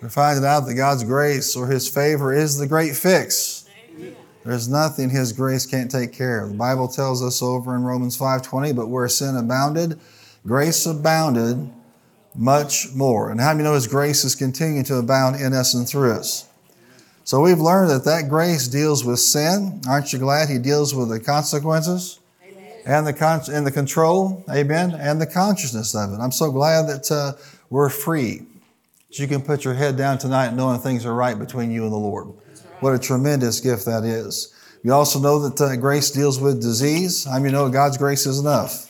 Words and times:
We're 0.00 0.08
finding 0.08 0.46
out 0.46 0.60
that 0.60 0.74
God's 0.74 1.04
grace 1.04 1.54
or 1.56 1.66
His 1.66 1.88
favor 1.88 2.32
is 2.32 2.56
the 2.56 2.66
great 2.66 2.96
fix. 2.96 3.68
There's 4.44 4.68
nothing 4.68 5.10
His 5.10 5.32
grace 5.32 5.66
can't 5.66 5.90
take 5.90 6.12
care 6.12 6.44
of. 6.44 6.52
The 6.52 6.56
Bible 6.56 6.88
tells 6.88 7.22
us 7.22 7.42
over 7.42 7.76
in 7.76 7.82
Romans 7.82 8.16
5:20, 8.16 8.74
but 8.74 8.88
where 8.88 9.08
sin 9.08 9.36
abounded, 9.36 10.00
grace 10.46 10.86
abounded 10.86 11.70
much 12.34 12.94
more. 12.94 13.30
And 13.30 13.40
how 13.40 13.52
do 13.52 13.58
you 13.58 13.64
know 13.64 13.74
His 13.74 13.86
grace 13.86 14.24
is 14.24 14.34
continuing 14.34 14.84
to 14.84 14.96
abound 14.96 15.36
in 15.36 15.52
us 15.52 15.74
and 15.74 15.86
through 15.86 16.12
us? 16.12 16.46
So 17.24 17.42
we've 17.42 17.60
learned 17.60 17.90
that 17.90 18.04
that 18.04 18.30
grace 18.30 18.66
deals 18.66 19.04
with 19.04 19.18
sin. 19.18 19.82
Aren't 19.86 20.14
you 20.14 20.18
glad 20.18 20.48
He 20.48 20.58
deals 20.58 20.94
with 20.94 21.10
the 21.10 21.20
consequences? 21.20 22.18
And 22.86 23.06
the, 23.06 23.12
con- 23.12 23.42
and 23.52 23.66
the 23.66 23.70
control, 23.70 24.42
amen, 24.48 24.92
and 24.98 25.20
the 25.20 25.26
consciousness 25.26 25.94
of 25.94 26.14
it. 26.14 26.18
I'm 26.18 26.32
so 26.32 26.50
glad 26.50 26.88
that 26.88 27.12
uh, 27.12 27.32
we're 27.68 27.90
free. 27.90 28.46
That 29.10 29.18
you 29.18 29.26
can 29.26 29.42
put 29.42 29.64
your 29.64 29.74
head 29.74 29.96
down 29.96 30.18
tonight 30.18 30.54
knowing 30.54 30.78
things 30.78 31.04
are 31.04 31.14
right 31.14 31.36
between 31.36 31.72
you 31.72 31.82
and 31.82 31.92
the 31.92 31.96
Lord. 31.96 32.28
What 32.78 32.94
a 32.94 32.98
tremendous 32.98 33.58
gift 33.58 33.84
that 33.86 34.04
is. 34.04 34.54
We 34.84 34.90
also 34.90 35.18
know 35.18 35.48
that 35.48 35.60
uh, 35.60 35.74
grace 35.76 36.12
deals 36.12 36.38
with 36.38 36.62
disease. 36.62 37.26
I 37.26 37.38
mean, 37.38 37.46
you 37.46 37.52
know 37.52 37.68
God's 37.68 37.98
grace 37.98 38.24
is 38.24 38.38
enough. 38.38 38.86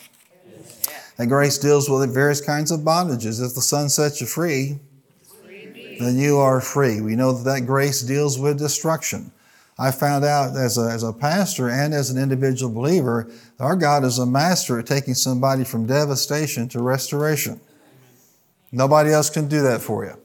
And 1.17 1.27
grace 1.27 1.57
deals 1.57 1.89
with 1.89 2.13
various 2.13 2.39
kinds 2.39 2.69
of 2.69 2.81
bondages. 2.81 3.43
If 3.43 3.55
the 3.55 3.61
Son 3.61 3.89
sets 3.89 4.21
you 4.21 4.27
free, 4.27 4.79
then 5.99 6.17
you 6.17 6.37
are 6.37 6.61
free. 6.61 7.01
We 7.01 7.15
know 7.15 7.33
that 7.33 7.43
that 7.43 7.65
grace 7.65 8.01
deals 8.01 8.37
with 8.37 8.59
destruction. 8.59 9.31
I 9.77 9.89
found 9.89 10.23
out 10.23 10.55
as 10.55 10.77
a, 10.77 10.91
as 10.91 11.01
a 11.01 11.11
pastor 11.11 11.69
and 11.69 11.93
as 11.93 12.11
an 12.11 12.21
individual 12.21 12.71
believer, 12.71 13.29
our 13.59 13.75
God 13.75 14.03
is 14.03 14.19
a 14.19 14.25
master 14.25 14.77
at 14.77 14.85
taking 14.85 15.15
somebody 15.15 15.63
from 15.63 15.87
devastation 15.87 16.69
to 16.69 16.81
restoration. 16.83 17.59
Nobody 18.71 19.11
else 19.11 19.29
can 19.29 19.47
do 19.47 19.61
that 19.63 19.81
for 19.81 20.05
you. 20.05 20.17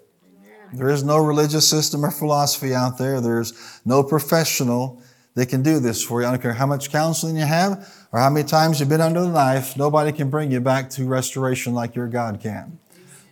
There 0.72 0.88
is 0.88 1.02
no 1.02 1.18
religious 1.18 1.68
system 1.68 2.04
or 2.04 2.10
philosophy 2.10 2.74
out 2.74 2.98
there. 2.98 3.20
There's 3.20 3.80
no 3.84 4.02
professional 4.02 5.02
that 5.34 5.46
can 5.46 5.62
do 5.62 5.80
this 5.80 6.02
for 6.02 6.20
you. 6.20 6.26
I 6.26 6.30
don't 6.30 6.42
care 6.42 6.54
how 6.54 6.66
much 6.66 6.90
counseling 6.90 7.36
you 7.36 7.44
have 7.44 7.88
or 8.12 8.20
how 8.20 8.30
many 8.30 8.46
times 8.46 8.80
you've 8.80 8.88
been 8.88 9.00
under 9.00 9.20
the 9.20 9.28
knife. 9.28 9.76
Nobody 9.76 10.12
can 10.12 10.30
bring 10.30 10.50
you 10.50 10.60
back 10.60 10.90
to 10.90 11.04
restoration 11.04 11.74
like 11.74 11.94
your 11.94 12.08
God 12.08 12.40
can. 12.40 12.78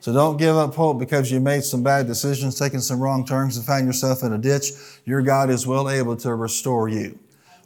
So 0.01 0.13
don't 0.13 0.37
give 0.37 0.55
up 0.55 0.75
hope 0.75 0.99
because 0.99 1.33
you 1.33 1.41
made 1.41 1.65
some 1.65 1.83
bad 1.83 2.07
decisions, 2.07 2.59
taken 2.59 2.83
some 2.83 3.01
wrong 3.01 3.25
turns, 3.25 3.57
and 3.57 3.65
found 3.65 3.87
yourself 3.87 4.23
in 4.23 4.35
a 4.35 4.39
ditch. 4.39 4.73
Your 5.07 5.23
God 5.23 5.49
is 5.49 5.67
well 5.67 5.89
able 5.89 6.15
to 6.19 6.35
restore 6.35 6.91
you. 6.91 7.19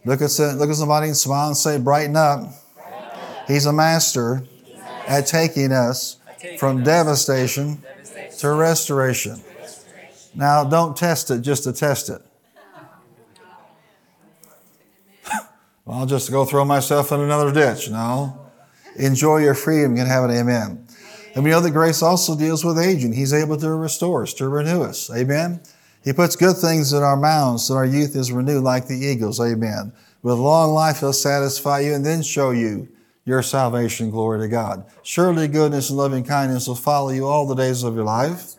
Look 0.05 0.23
at, 0.23 0.39
look 0.39 0.71
at 0.71 0.77
somebody 0.77 1.09
and 1.09 1.17
smile 1.17 1.49
and 1.49 1.57
say, 1.57 1.79
brighten 1.79 2.15
up. 2.15 2.49
He's 3.49 3.67
a 3.67 3.73
master 3.73 4.45
at 5.09 5.27
taking 5.27 5.73
us 5.73 6.18
from 6.59 6.83
devastation 6.83 7.83
to 8.39 8.53
restoration. 8.53 9.41
Now, 10.35 10.65
don't 10.65 10.97
test 10.97 11.31
it 11.31 11.41
just 11.41 11.65
to 11.65 11.73
test 11.73 12.11
it. 12.11 12.23
well, 15.85 15.99
I'll 15.99 16.07
just 16.07 16.31
go 16.31 16.45
throw 16.45 16.65
myself 16.65 17.13
in 17.13 17.21
another 17.21 17.53
ditch. 17.53 17.91
No. 17.91 18.47
Enjoy 18.97 19.39
your 19.39 19.55
freedom 19.55 19.97
and 19.97 20.09
have 20.09 20.25
an 20.25 20.31
amen. 20.31 20.87
And 21.35 21.45
we 21.45 21.51
know 21.51 21.61
that 21.61 21.71
grace 21.71 22.03
also 22.03 22.37
deals 22.37 22.65
with 22.65 22.79
aging. 22.79 23.13
He's 23.13 23.33
able 23.33 23.57
to 23.59 23.71
restore 23.71 24.23
us, 24.23 24.35
to 24.35 24.49
renew 24.49 24.83
us. 24.83 25.11
Amen. 25.15 25.61
He 26.05 26.13
puts 26.13 26.37
good 26.37 26.57
things 26.57 26.93
in 26.93 27.03
our 27.03 27.17
mouths 27.17 27.65
so 27.67 27.75
our 27.75 27.85
youth 27.85 28.17
is 28.17 28.33
renewed 28.33 28.65
like 28.65 28.87
the 28.87 28.97
eagles. 28.97 29.41
Amen. 29.41 29.93
With 30.23 30.39
long 30.39 30.73
life, 30.73 31.01
He'll 31.01 31.13
satisfy 31.13 31.81
you 31.81 31.95
and 31.95 32.05
then 32.05 32.23
show 32.23 32.51
you 32.51 32.89
your 33.29 33.43
salvation. 33.43 34.11
Glory 34.11 34.41
to 34.41 34.49
God. 34.49 34.87
Surely 35.03 35.47
goodness 35.47 35.91
and 35.91 35.99
loving 35.99 36.25
kindness 36.25 36.67
will 36.67 36.75
follow 36.75 37.11
you 37.11 37.27
all 37.27 37.47
the 37.47 37.55
days 37.55 37.83
of 37.83 37.95
your 37.95 38.05
life. 38.05 38.55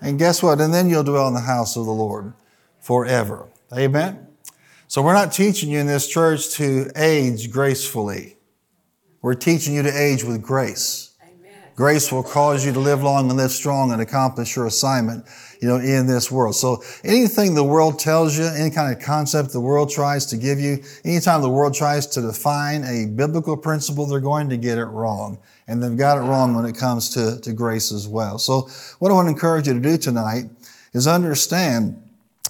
And 0.00 0.18
guess 0.18 0.42
what? 0.42 0.60
And 0.60 0.72
then 0.72 0.88
you'll 0.88 1.02
dwell 1.02 1.26
in 1.26 1.34
the 1.34 1.40
house 1.40 1.76
of 1.76 1.84
the 1.84 1.92
Lord 1.92 2.32
forever. 2.80 3.48
Amen. 3.76 4.28
So 4.86 5.02
we're 5.02 5.12
not 5.12 5.32
teaching 5.32 5.68
you 5.68 5.80
in 5.80 5.86
this 5.88 6.06
church 6.06 6.50
to 6.54 6.90
age 6.96 7.50
gracefully. 7.50 8.36
We're 9.20 9.34
teaching 9.34 9.74
you 9.74 9.82
to 9.82 9.90
age 9.90 10.22
with 10.22 10.40
grace. 10.40 11.07
Grace 11.78 12.10
will 12.10 12.24
cause 12.24 12.66
you 12.66 12.72
to 12.72 12.80
live 12.80 13.04
long 13.04 13.28
and 13.28 13.38
live 13.38 13.52
strong 13.52 13.92
and 13.92 14.02
accomplish 14.02 14.56
your 14.56 14.66
assignment, 14.66 15.24
you 15.62 15.68
know, 15.68 15.76
in 15.76 16.08
this 16.08 16.28
world. 16.28 16.56
So 16.56 16.82
anything 17.04 17.54
the 17.54 17.62
world 17.62 18.00
tells 18.00 18.36
you, 18.36 18.46
any 18.46 18.68
kind 18.68 18.92
of 18.92 19.00
concept 19.00 19.52
the 19.52 19.60
world 19.60 19.88
tries 19.88 20.26
to 20.26 20.36
give 20.36 20.58
you, 20.58 20.82
anytime 21.04 21.40
the 21.40 21.48
world 21.48 21.74
tries 21.74 22.04
to 22.08 22.20
define 22.20 22.82
a 22.82 23.06
biblical 23.06 23.56
principle, 23.56 24.06
they're 24.06 24.18
going 24.18 24.48
to 24.48 24.56
get 24.56 24.76
it 24.76 24.86
wrong. 24.86 25.38
And 25.68 25.80
they've 25.80 25.96
got 25.96 26.18
it 26.18 26.22
wrong 26.22 26.52
when 26.56 26.64
it 26.64 26.76
comes 26.76 27.10
to, 27.10 27.40
to 27.42 27.52
grace 27.52 27.92
as 27.92 28.08
well. 28.08 28.40
So 28.40 28.62
what 28.98 29.12
I 29.12 29.14
want 29.14 29.26
to 29.26 29.30
encourage 29.30 29.68
you 29.68 29.74
to 29.74 29.80
do 29.80 29.96
tonight 29.96 30.46
is 30.94 31.06
understand 31.06 32.02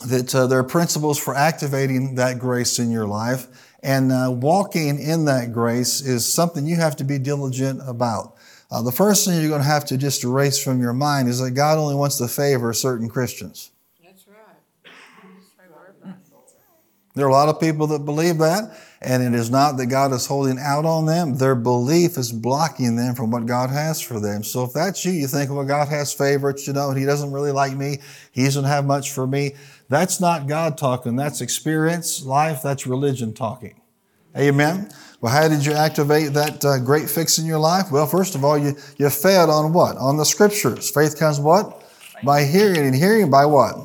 that 0.06 0.34
uh, 0.34 0.46
there 0.46 0.58
are 0.58 0.64
principles 0.64 1.18
for 1.18 1.34
activating 1.34 2.14
that 2.14 2.38
grace 2.38 2.78
in 2.78 2.90
your 2.90 3.06
life. 3.06 3.46
And 3.82 4.10
uh, 4.10 4.30
walking 4.32 4.98
in 4.98 5.26
that 5.26 5.52
grace 5.52 6.00
is 6.00 6.24
something 6.24 6.64
you 6.64 6.76
have 6.76 6.96
to 6.96 7.04
be 7.04 7.18
diligent 7.18 7.82
about. 7.86 8.36
Uh, 8.70 8.82
the 8.82 8.92
first 8.92 9.26
thing 9.26 9.40
you're 9.40 9.48
going 9.48 9.62
to 9.62 9.66
have 9.66 9.86
to 9.86 9.96
just 9.96 10.22
erase 10.24 10.62
from 10.62 10.80
your 10.80 10.92
mind 10.92 11.28
is 11.28 11.38
that 11.38 11.52
God 11.52 11.78
only 11.78 11.94
wants 11.94 12.18
to 12.18 12.28
favor 12.28 12.72
certain 12.74 13.08
Christians. 13.08 13.70
That's 14.04 14.26
right. 14.28 14.92
There 17.14 17.24
are 17.26 17.30
a 17.30 17.32
lot 17.32 17.48
of 17.48 17.58
people 17.58 17.86
that 17.88 18.04
believe 18.04 18.38
that, 18.38 18.78
and 19.00 19.22
it 19.22 19.36
is 19.36 19.50
not 19.50 19.78
that 19.78 19.86
God 19.86 20.12
is 20.12 20.26
holding 20.26 20.58
out 20.58 20.84
on 20.84 21.06
them. 21.06 21.36
Their 21.36 21.54
belief 21.54 22.18
is 22.18 22.30
blocking 22.30 22.94
them 22.94 23.14
from 23.14 23.30
what 23.30 23.46
God 23.46 23.70
has 23.70 24.02
for 24.02 24.20
them. 24.20 24.44
So 24.44 24.64
if 24.64 24.74
that's 24.74 25.02
you, 25.04 25.12
you 25.12 25.26
think, 25.26 25.50
well, 25.50 25.64
God 25.64 25.88
has 25.88 26.12
favorites, 26.12 26.66
you 26.66 26.74
know, 26.74 26.92
He 26.92 27.06
doesn't 27.06 27.32
really 27.32 27.52
like 27.52 27.74
me. 27.74 27.98
He 28.32 28.44
doesn't 28.44 28.64
have 28.64 28.84
much 28.84 29.12
for 29.12 29.26
me. 29.26 29.54
That's 29.88 30.20
not 30.20 30.46
God 30.46 30.76
talking. 30.76 31.16
That's 31.16 31.40
experience, 31.40 32.22
life, 32.24 32.60
that's 32.62 32.86
religion 32.86 33.32
talking. 33.32 33.80
Amen. 34.36 34.90
Well, 35.20 35.32
how 35.32 35.48
did 35.48 35.66
you 35.66 35.72
activate 35.72 36.32
that 36.34 36.64
uh, 36.64 36.78
great 36.78 37.10
fix 37.10 37.38
in 37.38 37.46
your 37.46 37.58
life? 37.58 37.90
Well, 37.90 38.06
first 38.06 38.34
of 38.36 38.44
all, 38.44 38.56
you, 38.56 38.76
you 38.98 39.10
fed 39.10 39.48
on 39.48 39.72
what? 39.72 39.96
On 39.96 40.16
the 40.16 40.24
scriptures. 40.24 40.90
Faith 40.90 41.18
comes 41.18 41.40
what? 41.40 41.84
By 42.22 42.44
hearing, 42.44 42.86
and 42.86 42.94
hearing 42.94 43.30
by 43.30 43.46
what? 43.46 43.76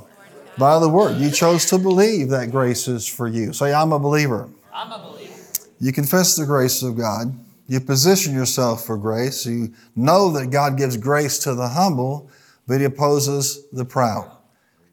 By 0.60 0.78
the 0.80 0.90
word. 0.90 1.18
You 1.18 1.32
chose 1.32 1.66
to 1.68 1.80
believe 1.80 2.30
that 2.30 2.52
grace 2.52 2.88
is 2.88 3.08
for 3.08 3.28
you. 3.28 3.52
Say, 3.54 3.74
I'm 3.74 3.92
a 3.92 4.00
believer. 4.00 4.48
I'm 4.72 4.92
a 4.92 5.00
believer. 5.00 5.34
You 5.80 5.92
confess 5.92 6.36
the 6.36 6.46
grace 6.46 6.84
of 6.84 6.98
God. 6.98 7.34
You 7.68 7.80
position 7.80 8.36
yourself 8.36 8.86
for 8.86 8.98
grace. 8.98 9.46
You 9.46 9.74
know 9.96 10.32
that 10.34 10.52
God 10.52 10.78
gives 10.78 10.98
grace 10.98 11.40
to 11.40 11.56
the 11.56 11.68
humble, 11.70 12.30
but 12.68 12.80
He 12.80 12.86
opposes 12.86 13.66
the 13.72 13.86
proud. 13.86 14.30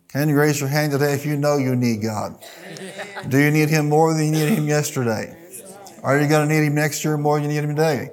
Can 0.09 0.29
you 0.29 0.39
raise 0.39 0.59
your 0.59 0.71
hand 0.71 0.93
today 0.93 1.13
if 1.13 1.27
you 1.27 1.37
know 1.37 1.59
you 1.59 1.77
need 1.77 2.03
God? 2.03 2.43
Do 3.29 3.39
you 3.39 3.51
need 3.51 3.69
Him 3.69 3.89
more 3.91 4.15
than 4.15 4.27
you 4.27 4.33
needed 4.33 4.59
Him 4.59 4.67
yesterday? 4.69 5.37
Are 6.03 6.21
you 6.21 6.29
going 6.29 6.49
to 6.49 6.55
need 6.55 6.67
Him 6.67 6.75
next 6.75 7.05
year 7.05 7.17
more 7.17 7.39
than 7.39 7.51
you 7.51 7.61
need 7.61 7.69
Him 7.69 7.77
today? 7.77 8.11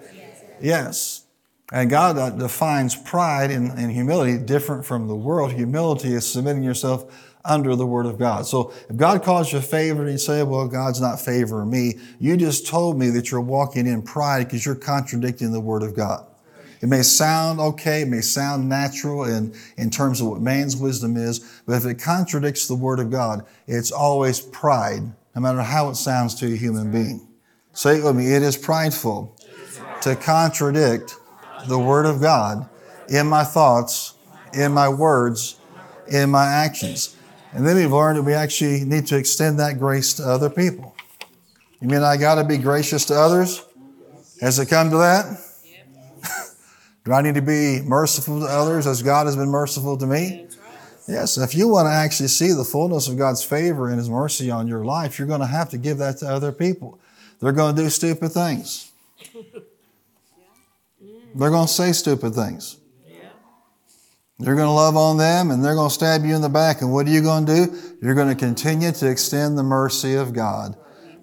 Yes. 0.61 1.25
And 1.71 1.89
God 1.89 2.17
uh, 2.17 2.29
defines 2.29 2.95
pride 2.95 3.51
and, 3.51 3.71
and 3.77 3.91
humility 3.91 4.37
different 4.37 4.85
from 4.85 5.07
the 5.07 5.15
world. 5.15 5.51
Humility 5.51 6.13
is 6.13 6.29
submitting 6.29 6.63
yourself 6.63 7.05
under 7.43 7.75
the 7.75 7.85
Word 7.85 8.05
of 8.05 8.17
God. 8.17 8.45
So 8.45 8.73
if 8.89 8.95
God 8.95 9.23
calls 9.23 9.51
you 9.51 9.59
a 9.59 9.61
favor 9.61 10.01
and 10.01 10.11
you 10.11 10.17
say, 10.17 10.43
well, 10.43 10.67
God's 10.67 11.01
not 11.01 11.19
favoring 11.19 11.69
me, 11.69 11.95
you 12.19 12.37
just 12.37 12.67
told 12.67 12.97
me 12.97 13.09
that 13.11 13.31
you're 13.31 13.41
walking 13.41 13.87
in 13.87 14.01
pride 14.01 14.45
because 14.45 14.65
you're 14.65 14.75
contradicting 14.75 15.51
the 15.51 15.59
Word 15.59 15.83
of 15.83 15.95
God. 15.95 16.25
It 16.81 16.87
may 16.87 17.01
sound 17.01 17.59
okay, 17.59 18.03
it 18.03 18.07
may 18.07 18.21
sound 18.21 18.69
natural 18.69 19.23
in, 19.23 19.53
in 19.77 19.89
terms 19.89 20.21
of 20.21 20.27
what 20.27 20.41
man's 20.41 20.77
wisdom 20.77 21.17
is, 21.17 21.61
but 21.65 21.73
if 21.73 21.85
it 21.85 21.95
contradicts 21.95 22.67
the 22.67 22.75
Word 22.75 22.99
of 22.99 23.09
God, 23.09 23.45
it's 23.65 23.91
always 23.91 24.39
pride, 24.39 25.01
no 25.35 25.41
matter 25.41 25.61
how 25.61 25.89
it 25.89 25.95
sounds 25.95 26.35
to 26.35 26.53
a 26.53 26.55
human 26.55 26.91
being. 26.91 27.26
Say 27.77 27.99
it 27.99 28.03
with 28.03 28.15
me. 28.15 28.33
It 28.33 28.41
is 28.41 28.57
prideful 28.57 29.35
to 30.01 30.15
contradict 30.15 31.15
the 31.67 31.77
Word 31.77 32.07
of 32.07 32.19
God 32.19 32.67
in 33.07 33.27
my 33.27 33.43
thoughts, 33.43 34.15
in 34.51 34.71
my 34.71 34.89
words, 34.89 35.59
in 36.07 36.31
my 36.31 36.47
actions. 36.47 37.15
And 37.53 37.67
then 37.67 37.75
we've 37.75 37.91
learned 37.91 38.17
that 38.17 38.23
we 38.23 38.33
actually 38.33 38.83
need 38.83 39.05
to 39.07 39.15
extend 39.15 39.59
that 39.59 39.77
grace 39.77 40.15
to 40.15 40.23
other 40.23 40.49
people. 40.49 40.95
You 41.79 41.87
mean 41.89 42.01
I 42.01 42.17
got 42.17 42.41
to 42.41 42.43
be 42.43 42.57
gracious 42.57 43.05
to 43.05 43.13
others? 43.13 43.63
Has 44.41 44.57
it 44.57 44.69
come 44.69 44.89
to 44.89 44.97
that? 44.97 45.39
Do 47.05 47.13
I 47.13 47.21
need 47.21 47.35
to 47.35 47.43
be 47.43 47.81
merciful 47.85 48.39
to 48.39 48.47
others 48.47 48.87
as 48.87 49.03
God 49.03 49.27
has 49.27 49.35
been 49.35 49.49
merciful 49.49 49.97
to 49.99 50.07
me? 50.07 50.47
Yes, 51.07 51.37
if 51.37 51.53
you 51.53 51.67
want 51.67 51.85
to 51.85 51.91
actually 51.91 52.29
see 52.29 52.53
the 52.53 52.63
fullness 52.63 53.07
of 53.07 53.19
God's 53.19 53.43
favor 53.43 53.89
and 53.89 53.99
His 53.99 54.09
mercy 54.09 54.49
on 54.49 54.67
your 54.67 54.83
life, 54.83 55.19
you're 55.19 55.27
going 55.27 55.41
to 55.41 55.45
have 55.45 55.69
to 55.69 55.77
give 55.77 55.99
that 55.99 56.17
to 56.17 56.27
other 56.27 56.51
people. 56.51 56.99
They're 57.39 57.51
going 57.51 57.75
to 57.75 57.83
do 57.83 57.89
stupid 57.89 58.31
things. 58.31 58.91
They're 61.35 61.51
going 61.51 61.67
to 61.67 61.73
say 61.73 61.91
stupid 61.91 62.33
things. 62.33 62.77
They're 64.39 64.55
going 64.55 64.67
to 64.67 64.71
love 64.71 64.95
on 64.95 65.17
them 65.17 65.49
and 65.49 65.63
they're 65.63 65.75
going 65.75 65.89
to 65.89 65.93
stab 65.93 66.23
you 66.23 66.35
in 66.35 66.41
the 66.41 66.49
back. 66.49 66.81
And 66.81 66.91
what 66.91 67.07
are 67.07 67.09
you 67.09 67.21
going 67.21 67.45
to 67.47 67.65
do? 67.65 67.77
You're 68.01 68.15
going 68.15 68.27
to 68.27 68.35
continue 68.35 68.91
to 68.91 69.09
extend 69.09 69.57
the 69.57 69.63
mercy 69.63 70.13
of 70.13 70.33
God 70.33 70.75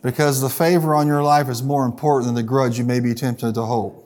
because 0.02 0.40
the 0.40 0.48
favor 0.48 0.94
on 0.94 1.06
your 1.06 1.22
life 1.22 1.48
is 1.48 1.62
more 1.62 1.86
important 1.86 2.26
than 2.26 2.34
the 2.34 2.42
grudge 2.42 2.78
you 2.78 2.84
may 2.84 3.00
be 3.00 3.14
tempted 3.14 3.54
to 3.54 3.62
hold. 3.62 4.04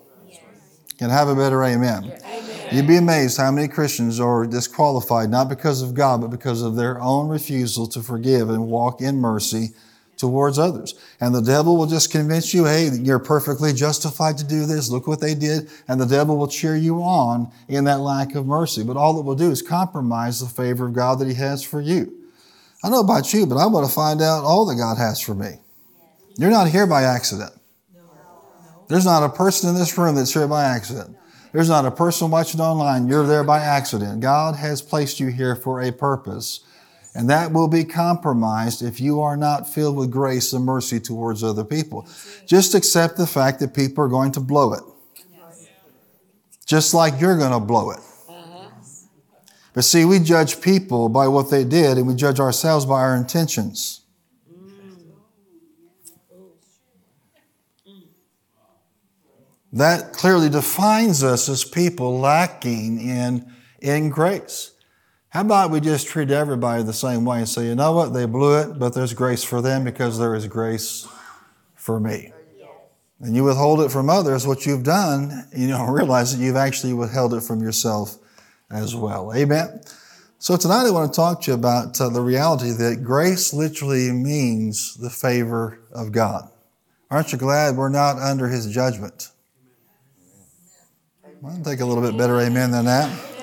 Can 0.99 1.11
I 1.11 1.15
have 1.15 1.29
a 1.29 1.35
better 1.35 1.63
amen? 1.65 2.05
amen. 2.05 2.69
You'd 2.71 2.87
be 2.87 2.97
amazed 2.97 3.39
how 3.39 3.51
many 3.51 3.67
Christians 3.67 4.21
are 4.21 4.45
disqualified, 4.47 5.31
not 5.31 5.49
because 5.49 5.81
of 5.81 5.95
God, 5.95 6.21
but 6.21 6.29
because 6.29 6.61
of 6.61 6.77
their 6.77 7.01
own 7.01 7.29
refusal 7.29 7.87
to 7.89 8.03
forgive 8.03 8.51
and 8.51 8.67
walk 8.67 9.01
in 9.01 9.17
mercy 9.17 9.71
towards 10.19 10.59
others. 10.59 10.95
And 11.21 11.35
the 11.35 11.41
devil 11.41 11.77
will 11.77 11.87
just 11.87 12.11
convince 12.11 12.53
you, 12.53 12.65
hey, 12.65 12.91
you're 12.91 13.19
perfectly 13.19 13.73
justified 13.73 14.37
to 14.39 14.45
do 14.45 14.67
this. 14.67 14.91
Look 14.91 15.07
what 15.07 15.21
they 15.21 15.35
did. 15.35 15.71
And 15.87 16.01
the 16.01 16.07
devil 16.07 16.37
will 16.37 16.49
cheer 16.49 16.77
you 16.77 16.97
on 17.03 17.51
in 17.69 17.85
that 17.85 18.01
lack 18.01 18.35
of 18.35 18.47
mercy. 18.47 18.83
But 18.85 18.97
all 18.97 19.19
it 19.19 19.25
will 19.25 19.37
do 19.37 19.51
is 19.51 19.63
compromise 19.63 20.41
the 20.41 20.49
favor 20.49 20.87
of 20.87 20.93
God 20.93 21.21
that 21.21 21.29
he 21.29 21.35
has 21.35 21.63
for 21.63 21.81
you. 21.81 22.13
I 22.85 22.91
know 22.91 23.01
about 23.01 23.33
you, 23.33 23.47
but 23.47 23.57
I 23.57 23.67
want 23.67 23.87
to 23.87 23.93
find 23.93 24.21
out 24.21 24.45
all 24.45 24.67
that 24.67 24.77
God 24.77 24.99
has 24.99 25.21
for 25.21 25.35
me. 25.35 25.53
You're 26.37 26.51
not 26.51 26.69
here 26.69 26.87
by 26.87 27.03
accident. 27.03 27.53
There's 28.89 29.05
not 29.05 29.23
a 29.23 29.29
person 29.29 29.71
in 29.71 29.75
this 29.75 29.99
room 29.99 30.15
that's 30.15 30.33
here 30.33 30.49
by 30.49 30.65
accident. 30.65 31.17
There's 31.53 31.69
not 31.69 31.87
a 31.87 31.91
person 31.91 32.31
watching 32.31 32.61
online. 32.61 33.09
You're 33.09 33.27
there 33.27 33.45
by 33.45 33.61
accident. 33.61 34.21
God 34.21 34.55
has 34.55 34.81
placed 34.81 35.19
you 35.19 35.29
here 35.29 35.57
for 35.57 35.81
a 35.81 35.91
purpose. 35.91 36.61
And 37.19 37.29
that 37.31 37.53
will 37.53 37.67
be 37.67 37.83
compromised 37.83 38.81
if 38.81 39.01
you 39.01 39.21
are 39.23 39.37
not 39.37 39.69
filled 39.69 39.97
with 39.97 40.09
grace 40.09 40.53
and 40.53 40.65
mercy 40.65 41.01
towards 41.01 41.43
other 41.43 41.65
people. 41.65 42.07
Just 42.47 42.77
accept 42.77 43.17
the 43.17 43.27
fact 43.27 43.59
that 43.59 43.75
people 43.75 44.05
are 44.05 44.09
going 44.09 44.31
to 44.33 44.41
blow 44.41 44.73
it. 44.73 44.85
Just 46.65 46.95
like 46.95 47.21
you're 47.21 47.37
going 47.37 47.51
to 47.51 47.59
blow 47.59 47.91
it. 47.91 47.99
But 49.75 49.83
see, 49.83 50.05
we 50.05 50.21
judge 50.21 50.61
people 50.61 51.09
by 51.09 51.27
what 51.27 51.51
they 51.51 51.65
did, 51.65 51.99
and 51.99 52.07
we 52.07 52.15
judge 52.15 52.39
ourselves 52.39 52.87
by 52.87 53.01
our 53.01 53.17
intentions. 53.17 54.03
That 59.73 60.13
clearly 60.13 60.51
defines 60.51 61.25
us 61.25 61.49
as 61.49 61.65
people 61.65 62.21
lacking 62.21 63.01
in, 63.01 63.53
in 63.81 64.09
grace. 64.09 64.71
How 65.39 65.43
about 65.43 65.71
we 65.71 65.79
just 65.79 66.09
treat 66.09 66.33
everybody 66.33 66.83
the 66.83 66.93
same 66.93 67.25
way 67.25 67.39
and 67.39 67.49
say, 67.49 67.67
you 67.67 67.77
know 67.77 67.93
what, 67.93 68.13
they 68.13 68.27
blew 68.27 68.59
it, 68.59 68.77
but 68.77 68.93
there's 68.93 69.15
grace 69.15 69.45
for 69.45 69.63
them 69.63 69.85
because 69.85 70.19
there 70.19 70.35
is 70.35 70.49
grace 70.49 71.07
for 71.77 72.01
me. 72.01 72.33
And 73.21 73.37
you 73.37 73.45
withhold 73.45 73.81
it 73.83 73.93
from 73.93 74.11
others, 74.11 74.49
what 74.49 74.67
you've 74.67 74.83
done, 74.83 75.47
you 75.57 75.69
don't 75.69 75.91
realize 75.93 76.37
that 76.37 76.43
you've 76.43 76.57
actually 76.57 76.93
withheld 76.93 77.35
it 77.35 77.43
from 77.43 77.63
yourself 77.63 78.17
as 78.69 78.97
well. 78.97 79.33
Amen. 79.33 79.81
So 80.41 80.57
tonight 80.57 80.89
I 80.89 80.91
want 80.91 81.13
to 81.13 81.17
talk 81.17 81.43
to 81.43 81.53
you 81.53 81.55
about 81.55 82.01
uh, 82.01 82.09
the 82.09 82.21
reality 82.21 82.73
that 82.73 83.05
grace 83.05 83.55
literally 83.55 84.11
means 84.11 84.97
the 84.97 85.09
favor 85.09 85.79
of 85.93 86.11
God. 86.11 86.51
Aren't 87.13 87.31
you 87.31 87.39
glad 87.39 87.77
we're 87.77 87.91
not 87.91 88.19
under 88.19 88.49
his 88.49 88.67
judgment? 88.67 89.31
I'll 91.47 91.63
take 91.63 91.79
a 91.79 91.87
little 91.87 92.03
bit 92.03 92.19
better 92.19 92.41
amen 92.41 92.73
than 92.73 92.87
that. 92.87 93.38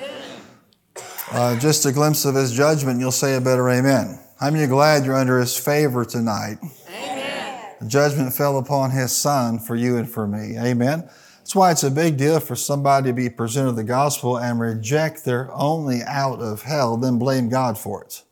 Uh, 1.32 1.58
just 1.58 1.84
a 1.84 1.92
glimpse 1.92 2.24
of 2.24 2.36
his 2.36 2.52
judgment, 2.52 3.00
you'll 3.00 3.10
say 3.10 3.34
a 3.34 3.40
better 3.40 3.68
amen. 3.68 4.20
How 4.38 4.50
many 4.50 4.64
are 4.64 4.68
glad 4.68 5.04
you're 5.04 5.16
under 5.16 5.40
his 5.40 5.56
favor 5.56 6.04
tonight? 6.04 6.58
Amen. 6.88 7.74
The 7.80 7.88
judgment 7.88 8.32
fell 8.32 8.58
upon 8.58 8.92
his 8.92 9.16
son 9.16 9.58
for 9.58 9.74
you 9.74 9.96
and 9.96 10.08
for 10.08 10.28
me. 10.28 10.56
Amen. 10.56 11.08
That's 11.38 11.54
why 11.54 11.72
it's 11.72 11.82
a 11.82 11.90
big 11.90 12.16
deal 12.16 12.38
for 12.38 12.54
somebody 12.54 13.08
to 13.08 13.12
be 13.12 13.28
presented 13.28 13.72
the 13.72 13.84
gospel 13.84 14.38
and 14.38 14.60
reject 14.60 15.24
their 15.24 15.50
only 15.52 16.02
out 16.02 16.40
of 16.40 16.62
hell, 16.62 16.96
then 16.96 17.18
blame 17.18 17.48
God 17.48 17.76
for 17.76 18.04
it. 18.04 18.22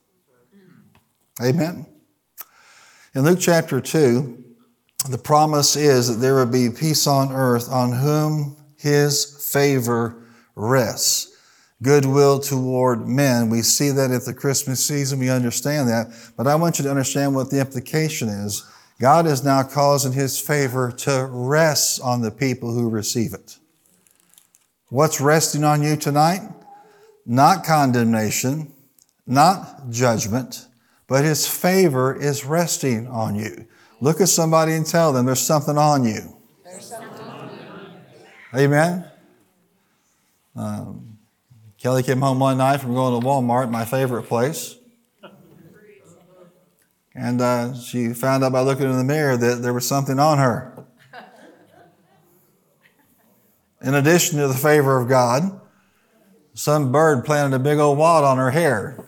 Amen. 1.43 1.87
In 3.15 3.23
Luke 3.23 3.41
chapter 3.41 3.81
2, 3.81 4.45
the 5.11 5.19
promise 5.19 5.75
is 5.75 6.09
that 6.09 6.21
there 6.21 6.37
will 6.37 6.47
be 6.47 6.71
peace 6.71 7.09
on 7.09 7.33
earth 7.33 7.71
on 7.71 7.93
whom 7.93 8.57
his 8.77 9.51
favor 9.53 10.25
rests 10.55 11.34
goodwill 11.85 12.41
toward 12.41 13.07
men. 13.07 13.51
We 13.51 13.63
see 13.63 13.91
that 13.91 14.11
at 14.11 14.25
the 14.25 14.35
Christmas 14.35 14.85
season. 14.85 15.21
We 15.21 15.31
understand 15.31 15.89
that. 15.89 16.07
But 16.37 16.49
I 16.49 16.57
want 16.57 16.79
you 16.79 16.85
to 16.85 16.91
understand 16.91 17.35
what 17.35 17.51
the 17.51 17.61
implication 17.61 18.29
is. 18.29 18.67
God 19.01 19.27
is 19.27 19.45
now 19.45 19.63
causing 19.63 20.13
his 20.13 20.41
favor 20.41 20.91
to 20.91 21.29
rest 21.31 22.01
on 22.03 22.23
the 22.23 22.31
people 22.31 22.73
who 22.73 22.89
receive 22.89 23.35
it. 23.35 23.59
What's 24.89 25.21
resting 25.21 25.63
on 25.63 25.83
you 25.83 25.97
tonight? 25.97 26.41
Not 27.27 27.65
condemnation, 27.65 28.73
not 29.27 29.91
judgment, 29.91 30.67
but 31.07 31.25
his 31.25 31.47
favor 31.47 32.15
is 32.15 32.45
resting 32.45 33.07
on 33.09 33.35
you. 33.35 33.67
Look 34.01 34.21
at 34.21 34.29
somebody 34.29 34.73
and 34.73 34.87
tell 34.87 35.13
them 35.13 35.27
there's 35.27 35.41
something 35.41 35.77
on 35.77 36.05
you. 36.05 36.37
Something 36.81 37.09
on 37.27 37.51
you. 38.55 38.61
Amen. 38.61 39.11
Um, 40.55 41.14
Kelly 41.85 42.03
came 42.03 42.23
home 42.23 42.39
one 42.39 42.57
night 42.57 42.81
from 42.81 42.95
going 42.95 43.21
to 43.21 43.27
Walmart, 43.27 43.71
my 43.71 43.85
favorite 43.85 44.23
place. 44.23 44.77
And 47.15 47.43
uh, 47.43 47.75
she 47.75 48.15
found 48.15 48.43
out 48.43 48.53
by 48.53 48.63
looking 48.63 48.87
in 48.87 48.97
the 48.97 49.05
mirror 49.05 49.37
that 49.37 49.57
there 49.57 49.75
was 49.75 49.87
something 49.87 50.19
on 50.19 50.39
her. 50.39 50.87
In 53.83 53.93
addition 53.93 54.39
to 54.39 54.49
the 54.49 54.55
favor 54.55 54.99
of 54.99 55.11
God, 55.11 55.61
some 56.55 56.91
bird 56.91 57.23
planted 57.23 57.55
a 57.55 57.59
big 57.59 57.79
old 57.79 57.99
wad 57.99 58.25
on 58.25 58.39
her 58.39 58.51
hair. 58.51 59.07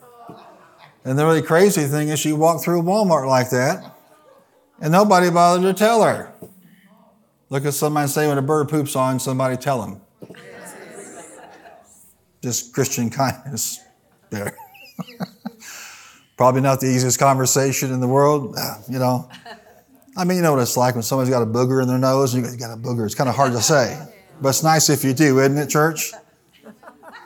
And 1.03 1.17
the 1.17 1.25
really 1.25 1.41
crazy 1.41 1.85
thing 1.85 2.09
is, 2.09 2.19
she 2.19 2.31
walked 2.31 2.63
through 2.63 2.83
Walmart 2.83 3.27
like 3.27 3.49
that, 3.49 3.95
and 4.79 4.91
nobody 4.91 5.31
bothered 5.31 5.63
to 5.63 5.73
tell 5.73 6.03
her. 6.03 6.31
Look 7.49 7.65
at 7.65 7.73
somebody 7.73 8.07
say, 8.07 8.27
when 8.27 8.37
a 8.37 8.43
bird 8.43 8.69
poops 8.69 8.95
on, 8.95 9.19
somebody 9.19 9.57
tell 9.57 9.81
him 9.81 9.99
just 12.41 12.73
Christian 12.73 13.09
kindness 13.09 13.79
there. 14.29 14.55
Probably 16.37 16.61
not 16.61 16.79
the 16.79 16.87
easiest 16.87 17.19
conversation 17.19 17.91
in 17.91 17.99
the 17.99 18.07
world, 18.07 18.57
you 18.89 18.99
know. 18.99 19.29
I 20.15 20.23
mean, 20.23 20.37
you 20.37 20.43
know 20.43 20.53
what 20.53 20.61
it's 20.61 20.77
like 20.77 20.95
when 20.95 21.03
somebody's 21.03 21.31
got 21.31 21.43
a 21.43 21.47
booger 21.47 21.81
in 21.81 21.87
their 21.87 21.97
nose 21.97 22.33
and 22.33 22.45
you 22.45 22.57
got 22.57 22.73
a 22.73 22.79
booger. 22.79 23.05
It's 23.05 23.15
kind 23.15 23.29
of 23.29 23.35
hard 23.35 23.53
to 23.53 23.61
say, 23.61 23.99
but 24.41 24.49
it's 24.49 24.63
nice 24.63 24.89
if 24.89 25.03
you 25.03 25.13
do, 25.13 25.39
isn't 25.39 25.57
it, 25.57 25.69
church? 25.69 26.11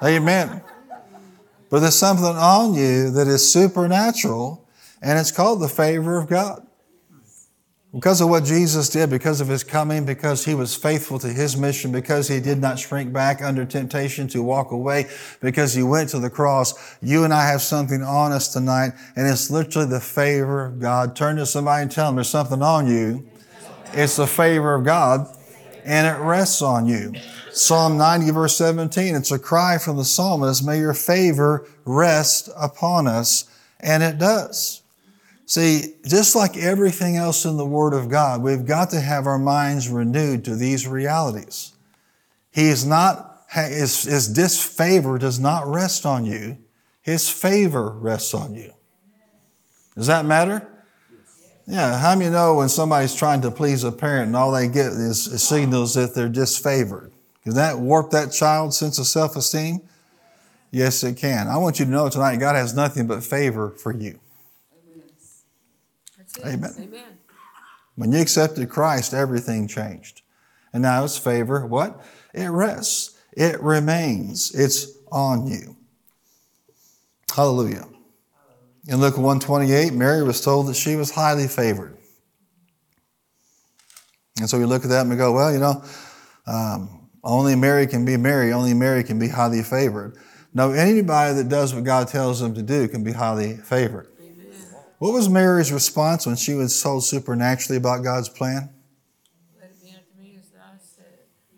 Amen. 0.03 0.61
But 1.69 1.79
there's 1.79 1.95
something 1.95 2.25
on 2.25 2.73
you 2.73 3.11
that 3.11 3.27
is 3.27 3.49
supernatural, 3.51 4.67
and 5.01 5.17
it's 5.17 5.31
called 5.31 5.61
the 5.61 5.69
favor 5.69 6.17
of 6.17 6.27
God. 6.27 6.67
Because 7.93 8.21
of 8.21 8.29
what 8.29 8.45
Jesus 8.45 8.89
did, 8.89 9.09
because 9.09 9.41
of 9.41 9.49
his 9.49 9.65
coming, 9.65 10.05
because 10.05 10.45
he 10.45 10.55
was 10.55 10.77
faithful 10.77 11.19
to 11.19 11.27
his 11.27 11.57
mission, 11.57 11.91
because 11.91 12.29
he 12.29 12.39
did 12.39 12.59
not 12.59 12.79
shrink 12.79 13.11
back 13.11 13.41
under 13.41 13.65
temptation 13.65 14.29
to 14.29 14.41
walk 14.41 14.71
away, 14.71 15.09
because 15.41 15.73
he 15.73 15.83
went 15.83 16.09
to 16.11 16.19
the 16.19 16.29
cross, 16.29 16.73
you 17.01 17.25
and 17.25 17.33
I 17.33 17.45
have 17.47 17.61
something 17.61 18.01
on 18.01 18.31
us 18.31 18.53
tonight, 18.53 18.93
and 19.17 19.27
it's 19.27 19.51
literally 19.51 19.89
the 19.89 19.99
favor 19.99 20.66
of 20.66 20.80
God. 20.80 21.18
Turn 21.18 21.35
to 21.35 21.45
somebody 21.45 21.81
and 21.81 21.92
tell 21.92 22.06
them 22.06 22.16
there's 22.16 22.30
something 22.30 22.61
on 22.61 22.87
you. 22.87 23.27
It's 23.92 24.16
the 24.16 24.27
favor 24.27 24.73
of 24.73 24.85
God, 24.85 25.27
and 25.83 26.07
it 26.07 26.23
rests 26.23 26.61
on 26.61 26.85
you. 26.85 27.13
Psalm 27.51 27.97
90, 27.97 28.31
verse 28.31 28.56
17, 28.56 29.16
it's 29.16 29.33
a 29.33 29.39
cry 29.39 29.77
from 29.77 29.97
the 29.97 30.06
psalmist, 30.06 30.66
may 30.66 30.80
your 30.80 30.94
favor 30.94 31.68
rest 31.83 32.49
upon 32.57 33.06
us, 33.06 33.44
and 33.81 34.01
it 34.01 34.18
does. 34.18 34.81
See, 35.51 35.95
just 36.07 36.33
like 36.33 36.55
everything 36.55 37.17
else 37.17 37.43
in 37.43 37.57
the 37.57 37.65
Word 37.65 37.93
of 37.93 38.07
God, 38.07 38.41
we've 38.41 38.65
got 38.65 38.89
to 38.91 39.01
have 39.01 39.27
our 39.27 39.37
minds 39.37 39.89
renewed 39.89 40.45
to 40.45 40.55
these 40.55 40.87
realities. 40.87 41.73
He 42.51 42.69
is 42.69 42.85
not, 42.85 43.41
his, 43.51 44.03
his 44.03 44.29
disfavor 44.29 45.17
does 45.17 45.41
not 45.41 45.67
rest 45.67 46.05
on 46.05 46.23
you. 46.23 46.57
His 47.01 47.29
favor 47.29 47.89
rests 47.91 48.33
on 48.33 48.55
you. 48.55 48.71
Does 49.93 50.07
that 50.07 50.23
matter? 50.23 50.65
Yeah, 51.67 51.99
how 51.99 52.15
many 52.15 52.31
know 52.31 52.55
when 52.55 52.69
somebody's 52.69 53.13
trying 53.13 53.41
to 53.41 53.51
please 53.51 53.83
a 53.83 53.91
parent 53.91 54.27
and 54.27 54.37
all 54.37 54.53
they 54.53 54.69
get 54.69 54.93
is, 54.93 55.27
is 55.27 55.43
signals 55.43 55.95
that 55.95 56.15
they're 56.15 56.29
disfavored? 56.29 57.11
Can 57.43 57.55
that 57.55 57.77
warp 57.77 58.11
that 58.11 58.31
child's 58.31 58.77
sense 58.77 58.99
of 58.99 59.05
self 59.05 59.35
esteem? 59.35 59.81
Yes, 60.71 61.03
it 61.03 61.17
can. 61.17 61.49
I 61.49 61.57
want 61.57 61.77
you 61.77 61.83
to 61.83 61.91
know 61.91 62.07
tonight 62.07 62.37
God 62.37 62.55
has 62.55 62.73
nothing 62.73 63.05
but 63.05 63.21
favor 63.21 63.71
for 63.71 63.91
you. 63.91 64.17
Amen. 66.40 66.73
Amen. 66.78 67.18
When 67.95 68.11
you 68.11 68.21
accepted 68.21 68.69
Christ, 68.69 69.14
everything 69.14 69.68
changed. 69.68 70.21
And 70.73 70.81
now 70.81 71.04
it's 71.04 71.18
favor, 71.18 71.66
what? 71.66 72.04
It 72.33 72.47
rests. 72.47 73.19
It 73.33 73.61
remains. 73.61 74.54
It's 74.56 74.88
on 75.11 75.47
you. 75.47 75.76
Hallelujah. 77.35 77.88
In 78.88 79.00
Luke 79.00 79.18
128, 79.18 79.94
Mary 79.94 80.23
was 80.23 80.42
told 80.42 80.68
that 80.68 80.76
she 80.76 80.95
was 80.95 81.11
highly 81.11 81.47
favored. 81.47 81.97
And 84.40 84.50
so 84.50 84.57
we 84.57 84.66
look 84.66 84.83
at 84.83 84.90
that 84.90 85.02
and 85.02 85.09
we 85.09 85.16
go, 85.16 85.31
well, 85.33 85.54
you 85.54 85.59
know, 85.59 85.83
um, 86.47 87.09
only 87.23 87.56
Mary 87.56 87.85
can 87.85 88.06
be 88.06 88.18
Mary, 88.18 88.52
only 88.52 88.73
Mary 88.73 89.04
can 89.04 89.19
be 89.19 89.28
highly 89.28 89.61
favored. 89.61 90.18
No, 90.54 90.71
anybody 90.71 91.35
that 91.35 91.47
does 91.47 91.73
what 91.73 91.83
God 91.83 92.07
tells 92.07 92.40
them 92.40 92.56
to 92.56 92.61
do 92.61 92.88
can 92.88 93.04
be 93.04 93.11
highly 93.11 93.56
favored. 93.57 94.10
What 95.01 95.13
was 95.13 95.29
Mary's 95.29 95.73
response 95.73 96.27
when 96.27 96.35
she 96.35 96.53
was 96.53 96.79
told 96.79 97.03
supernaturally 97.03 97.77
about 97.77 98.03
God's 98.03 98.29
plan? 98.29 98.69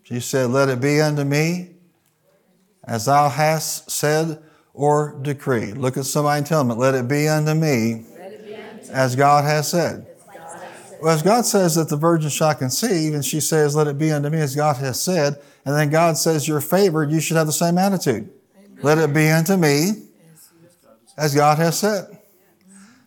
She 0.04 0.18
said, 0.20 0.48
Let 0.48 0.70
it 0.70 0.80
be 0.80 1.02
unto 1.02 1.24
me 1.24 1.72
as 2.84 3.04
thou 3.04 3.28
hast 3.28 3.90
said 3.90 4.42
or 4.72 5.18
decreed. 5.20 5.76
Look 5.76 5.98
at 5.98 6.06
somebody 6.06 6.38
and 6.38 6.46
tell 6.46 6.64
them, 6.64 6.78
let 6.78 6.94
it 6.94 7.06
be 7.06 7.28
unto 7.28 7.52
me 7.52 8.06
as 8.90 9.14
God 9.14 9.44
has 9.44 9.70
said. 9.70 10.06
Well, 11.02 11.12
as 11.12 11.20
God 11.20 11.44
says 11.44 11.74
that 11.74 11.90
the 11.90 11.98
virgin 11.98 12.30
shall 12.30 12.54
conceive, 12.54 13.12
and 13.12 13.22
she 13.22 13.40
says, 13.40 13.76
let 13.76 13.88
it 13.88 13.98
be 13.98 14.10
unto 14.10 14.30
me 14.30 14.38
as 14.38 14.56
God 14.56 14.76
has 14.76 14.98
said, 14.98 15.38
and 15.66 15.76
then 15.76 15.90
God 15.90 16.16
says 16.16 16.48
you're 16.48 16.62
favored, 16.62 17.10
you 17.10 17.20
should 17.20 17.36
have 17.36 17.46
the 17.46 17.52
same 17.52 17.76
attitude. 17.76 18.30
Let 18.80 18.96
it 18.96 19.12
be 19.12 19.28
unto 19.28 19.58
me 19.58 20.06
as 21.18 21.34
God 21.34 21.58
has 21.58 21.78
said. 21.78 22.20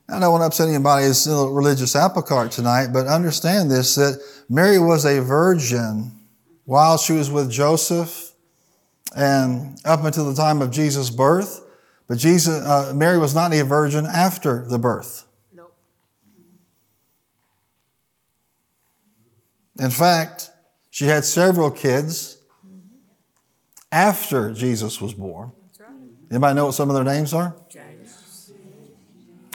I 0.10 0.20
don't 0.20 0.32
want 0.32 0.42
to 0.42 0.46
upset 0.46 0.70
anybody's 0.70 1.28
religious 1.28 1.96
apple 1.96 2.22
cart 2.22 2.52
tonight, 2.52 2.88
but 2.94 3.08
understand 3.08 3.70
this 3.70 3.96
that 3.96 4.22
Mary 4.50 4.80
was 4.80 5.06
a 5.06 5.22
virgin 5.22 6.12
while 6.64 6.98
she 6.98 7.14
was 7.14 7.30
with 7.30 7.52
Joseph 7.52 8.32
and 9.16 9.78
up 9.84 10.04
until 10.06 10.30
the 10.30 10.36
time 10.36 10.62
of 10.62 10.72
Jesus' 10.72 11.10
birth. 11.10 11.62
But 12.08 12.20
Jesus, 12.20 12.64
uh, 12.64 12.94
Mary 12.96 13.18
was 13.18 13.36
not 13.36 13.54
a 13.54 13.64
virgin 13.66 14.06
after 14.06 14.66
the 14.66 14.80
birth. 14.80 15.26
Nope. 15.54 15.76
In 19.78 19.90
fact, 19.90 20.52
she 20.90 21.06
had 21.06 21.26
several 21.26 21.70
kids 21.70 22.38
after 23.92 24.54
Jesus 24.54 25.02
was 25.02 25.14
born. 25.14 25.52
Right. 25.80 25.90
Anybody 26.32 26.56
know 26.56 26.66
what 26.68 26.76
some 26.76 26.90
of 26.90 26.96
their 26.96 27.04
names 27.04 27.34
are? 27.34 27.56
James. 27.70 27.87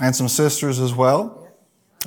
And 0.02 0.16
some 0.16 0.26
sisters 0.26 0.80
as 0.80 0.92
well. 0.92 1.48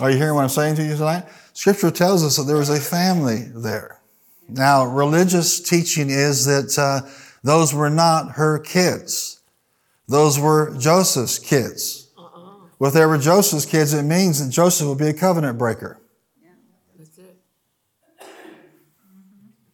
Are 0.02 0.12
you 0.12 0.18
hearing 0.18 0.36
what 0.36 0.44
I'm 0.44 0.50
saying 0.50 0.76
to 0.76 0.84
you 0.84 0.98
tonight? 0.98 1.24
Scripture 1.54 1.90
tells 1.90 2.26
us 2.26 2.36
that 2.36 2.44
there 2.44 2.58
was 2.58 2.68
a 2.68 2.78
family 2.78 3.50
there. 3.56 4.02
Now, 4.50 4.84
religious 4.84 5.62
teaching 5.62 6.10
is 6.10 6.44
that 6.44 6.78
uh, 6.78 7.10
those 7.42 7.74
were 7.74 7.90
not 7.90 8.34
her 8.34 8.60
kids. 8.60 9.40
Those 10.10 10.38
were 10.38 10.78
Joseph's 10.78 11.40
kids. 11.40 12.10
Uh-uh. 12.18 12.68
Well, 12.80 12.90
if 12.90 12.94
they 12.94 13.06
were 13.06 13.18
Joseph's 13.18 13.66
kids, 13.66 13.94
it 13.94 14.04
means 14.04 14.46
that 14.46 14.52
Joseph 14.52 14.88
would 14.88 14.98
be 14.98 15.08
a 15.08 15.14
covenant 15.14 15.58
breaker. 15.58 16.02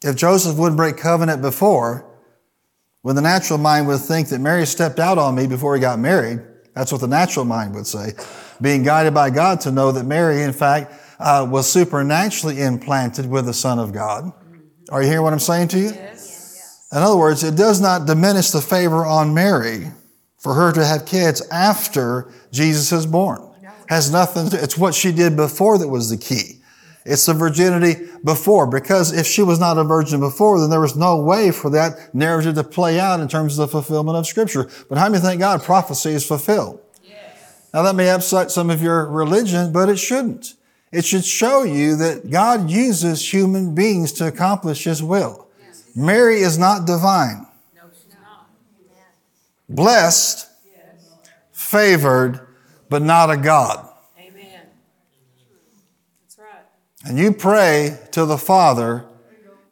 If 0.04 0.16
Joseph 0.16 0.58
would 0.58 0.78
break 0.78 0.98
covenant 0.98 1.42
before, 1.42 2.06
when 3.02 3.16
the 3.16 3.22
natural 3.24 3.58
mind 3.58 3.88
would 3.88 4.02
think 4.02 4.28
that 4.28 4.40
Mary 4.40 4.68
stepped 4.68 5.00
out 5.00 5.18
on 5.18 5.34
me 5.34 5.48
before 5.48 5.74
he 5.74 5.82
got 5.82 5.98
married, 5.98 6.42
that's 6.74 6.92
what 6.92 7.02
the 7.02 7.08
natural 7.08 7.46
mind 7.46 7.76
would 7.76 7.88
say. 7.88 8.14
Being 8.62 8.84
guided 8.84 9.14
by 9.14 9.30
God 9.30 9.62
to 9.62 9.72
know 9.72 9.92
that 9.92 10.06
Mary, 10.06 10.44
in 10.44 10.54
fact, 10.54 10.94
uh, 11.20 11.46
was 11.50 11.72
supernaturally 11.72 12.62
implanted 12.62 13.30
with 13.30 13.46
the 13.46 13.54
Son 13.54 13.80
of 13.80 13.92
God. 13.94 14.32
Are 14.90 15.02
you 15.02 15.08
hearing 15.08 15.24
what 15.24 15.34
I'm 15.34 15.40
saying 15.40 15.70
to 15.70 15.80
you? 15.80 15.90
Yes. 15.90 16.88
In 16.92 16.98
other 16.98 17.18
words, 17.18 17.44
it 17.44 17.56
does 17.56 17.80
not 17.80 18.06
diminish 18.06 18.52
the 18.52 18.62
favor 18.62 19.06
on 19.06 19.34
Mary 19.34 19.88
for 20.38 20.54
her 20.54 20.72
to 20.74 20.84
have 20.84 21.06
kids 21.06 21.48
after 21.50 22.32
Jesus 22.52 22.92
is 22.92 23.06
born. 23.06 23.48
Has 23.88 24.12
nothing 24.12 24.50
to, 24.50 24.62
it's 24.62 24.78
what 24.78 24.96
she 24.96 25.12
did 25.12 25.36
before 25.36 25.78
that 25.78 25.88
was 25.88 26.10
the 26.10 26.18
key. 26.18 26.61
It's 27.06 27.26
the 27.26 27.34
virginity 27.34 28.08
before, 28.24 28.68
because 28.68 29.12
if 29.12 29.26
she 29.26 29.42
was 29.42 29.60
not 29.60 29.78
a 29.78 29.84
virgin 29.84 30.20
before, 30.20 30.60
then 30.60 30.70
there 30.70 30.80
was 30.80 30.96
no 30.96 31.22
way 31.22 31.52
for 31.52 31.70
that 31.72 32.14
narrative 32.14 32.56
to 32.56 32.64
play 32.64 33.00
out 33.00 33.20
in 33.20 33.28
terms 33.28 33.58
of 33.58 33.68
the 33.68 33.72
fulfillment 33.72 34.18
of 34.18 34.28
Scripture. 34.28 34.70
But 34.88 34.98
how 34.98 35.10
many 35.10 35.22
think 35.22 35.40
God 35.40 35.64
prophecy 35.64 36.12
is 36.12 36.26
fulfilled? 36.26 36.80
Yes. 37.04 37.70
Now 37.74 37.82
that 37.84 37.96
may 37.96 38.10
upset 38.10 38.52
some 38.52 38.70
of 38.70 38.82
your 38.82 39.08
religion, 39.08 39.72
but 39.74 39.90
it 39.90 39.98
shouldn't. 39.98 40.54
It 40.92 41.06
should 41.06 41.26
show 41.26 41.64
you 41.64 41.96
that 41.96 42.30
God 42.30 42.70
uses 42.70 43.34
human 43.34 43.74
beings 43.74 44.12
to 44.14 44.28
accomplish 44.28 44.84
His 44.84 45.02
will. 45.02 45.48
Mary 45.96 46.42
is 46.42 46.58
not 46.58 46.86
divine. 46.86 47.48
No, 47.76 47.82
she's 47.94 48.14
not. 48.14 48.48
Blessed, 49.70 50.50
favored, 51.52 52.48
but 52.90 53.02
not 53.02 53.32
a 53.32 53.38
God. 53.38 53.88
Amen. 54.20 54.68
That's 56.22 56.38
right. 56.38 56.66
And 57.06 57.18
you 57.18 57.34
pray 57.34 57.98
to 58.12 58.26
the 58.26 58.38
Father 58.38 59.06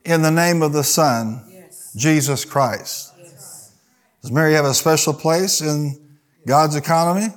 in 0.03 0.21
the 0.21 0.31
name 0.31 0.61
of 0.61 0.73
the 0.73 0.83
Son, 0.83 1.43
yes. 1.51 1.93
Jesus 1.95 2.43
Christ. 2.43 3.13
Yes. 3.19 3.75
Does 4.21 4.31
Mary 4.31 4.53
have 4.53 4.65
a 4.65 4.73
special 4.73 5.13
place 5.13 5.61
in 5.61 6.17
God's 6.47 6.75
economy? 6.75 7.27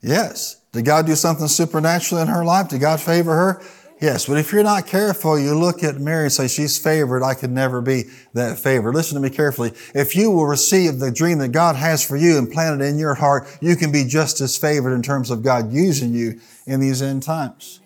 Yes. 0.00 0.60
Did 0.72 0.84
God 0.84 1.06
do 1.06 1.16
something 1.16 1.48
supernatural 1.48 2.20
in 2.20 2.28
her 2.28 2.44
life? 2.44 2.68
Did 2.68 2.80
God 2.80 3.00
favor 3.00 3.34
her? 3.34 3.62
Yes, 4.00 4.26
but 4.26 4.36
if 4.36 4.52
you're 4.52 4.62
not 4.62 4.86
careful, 4.86 5.38
you 5.38 5.58
look 5.58 5.82
at 5.82 5.96
Mary 5.96 6.24
and 6.24 6.32
say, 6.32 6.48
she's 6.48 6.76
favored. 6.76 7.22
I 7.22 7.32
could 7.32 7.50
never 7.50 7.80
be 7.80 8.04
that 8.34 8.58
favored. 8.58 8.94
Listen 8.94 9.14
to 9.14 9.26
me 9.26 9.34
carefully. 9.34 9.72
If 9.94 10.14
you 10.14 10.30
will 10.30 10.44
receive 10.44 10.98
the 10.98 11.10
dream 11.10 11.38
that 11.38 11.48
God 11.48 11.76
has 11.76 12.04
for 12.06 12.14
you 12.16 12.36
and 12.36 12.52
plant 12.52 12.82
it 12.82 12.84
in 12.84 12.98
your 12.98 13.14
heart, 13.14 13.48
you 13.62 13.74
can 13.74 13.90
be 13.90 14.04
just 14.04 14.42
as 14.42 14.58
favored 14.58 14.92
in 14.94 15.02
terms 15.02 15.30
of 15.30 15.42
God 15.42 15.72
using 15.72 16.12
you 16.12 16.38
in 16.66 16.78
these 16.78 17.00
end 17.00 17.22
times. 17.22 17.80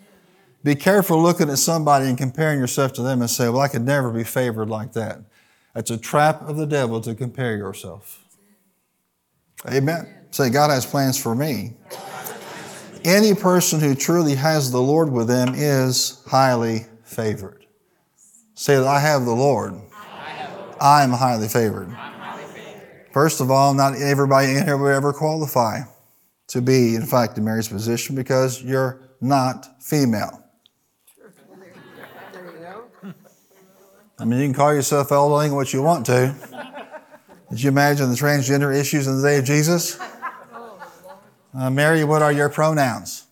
Be 0.62 0.74
careful 0.74 1.22
looking 1.22 1.48
at 1.48 1.58
somebody 1.58 2.06
and 2.06 2.18
comparing 2.18 2.58
yourself 2.58 2.92
to 2.94 3.02
them 3.02 3.20
and 3.20 3.30
say, 3.30 3.48
well, 3.48 3.60
I 3.60 3.68
could 3.68 3.84
never 3.84 4.10
be 4.10 4.24
favored 4.24 4.68
like 4.68 4.92
that. 4.92 5.20
That's 5.74 5.90
a 5.90 5.96
trap 5.96 6.42
of 6.42 6.56
the 6.56 6.66
devil 6.66 7.00
to 7.00 7.14
compare 7.14 7.56
yourself. 7.56 8.24
Amen. 9.70 10.06
Say, 10.30 10.50
God 10.50 10.70
has 10.70 10.84
plans 10.84 11.20
for 11.20 11.34
me 11.34 11.74
any 13.04 13.34
person 13.34 13.80
who 13.80 13.94
truly 13.94 14.34
has 14.34 14.70
the 14.70 14.80
Lord 14.80 15.10
with 15.10 15.28
them 15.28 15.54
is 15.54 16.22
highly 16.26 16.86
favored. 17.04 17.66
Say 18.54 18.76
that 18.76 18.86
I 18.86 19.00
have 19.00 19.24
the 19.24 19.32
Lord. 19.32 19.74
I 20.80 21.02
am 21.02 21.10
highly 21.10 21.48
favored. 21.48 21.96
First 23.12 23.40
of 23.40 23.50
all, 23.50 23.74
not 23.74 23.96
everybody 23.96 24.56
in 24.56 24.64
here 24.64 24.76
will 24.76 24.88
ever 24.88 25.12
qualify 25.12 25.80
to 26.48 26.62
be, 26.62 26.94
in 26.94 27.06
fact, 27.06 27.38
in 27.38 27.44
Mary's 27.44 27.68
position 27.68 28.14
because 28.14 28.62
you're 28.62 29.00
not 29.20 29.82
female. 29.82 30.44
I 34.20 34.24
mean, 34.26 34.38
you 34.38 34.46
can 34.46 34.54
call 34.54 34.74
yourself 34.74 35.10
anything 35.10 35.56
what 35.56 35.72
you 35.72 35.80
want 35.80 36.04
to. 36.06 36.34
Did 37.48 37.62
you 37.62 37.70
imagine 37.70 38.10
the 38.10 38.16
transgender 38.16 38.78
issues 38.78 39.06
in 39.06 39.16
the 39.16 39.26
day 39.26 39.38
of 39.38 39.46
Jesus? 39.46 39.98
Uh, 41.54 41.70
Mary, 41.70 42.04
what 42.04 42.20
are 42.20 42.30
your 42.30 42.50
pronouns? 42.50 43.24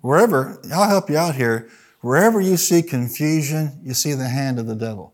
Wherever, 0.00 0.58
I'll 0.72 0.88
help 0.88 1.10
you 1.10 1.18
out 1.18 1.34
here. 1.34 1.68
Wherever 2.00 2.40
you 2.40 2.56
see 2.56 2.80
confusion, 2.80 3.78
you 3.84 3.92
see 3.92 4.14
the 4.14 4.28
hand 4.28 4.58
of 4.58 4.66
the 4.66 4.74
devil. 4.74 5.12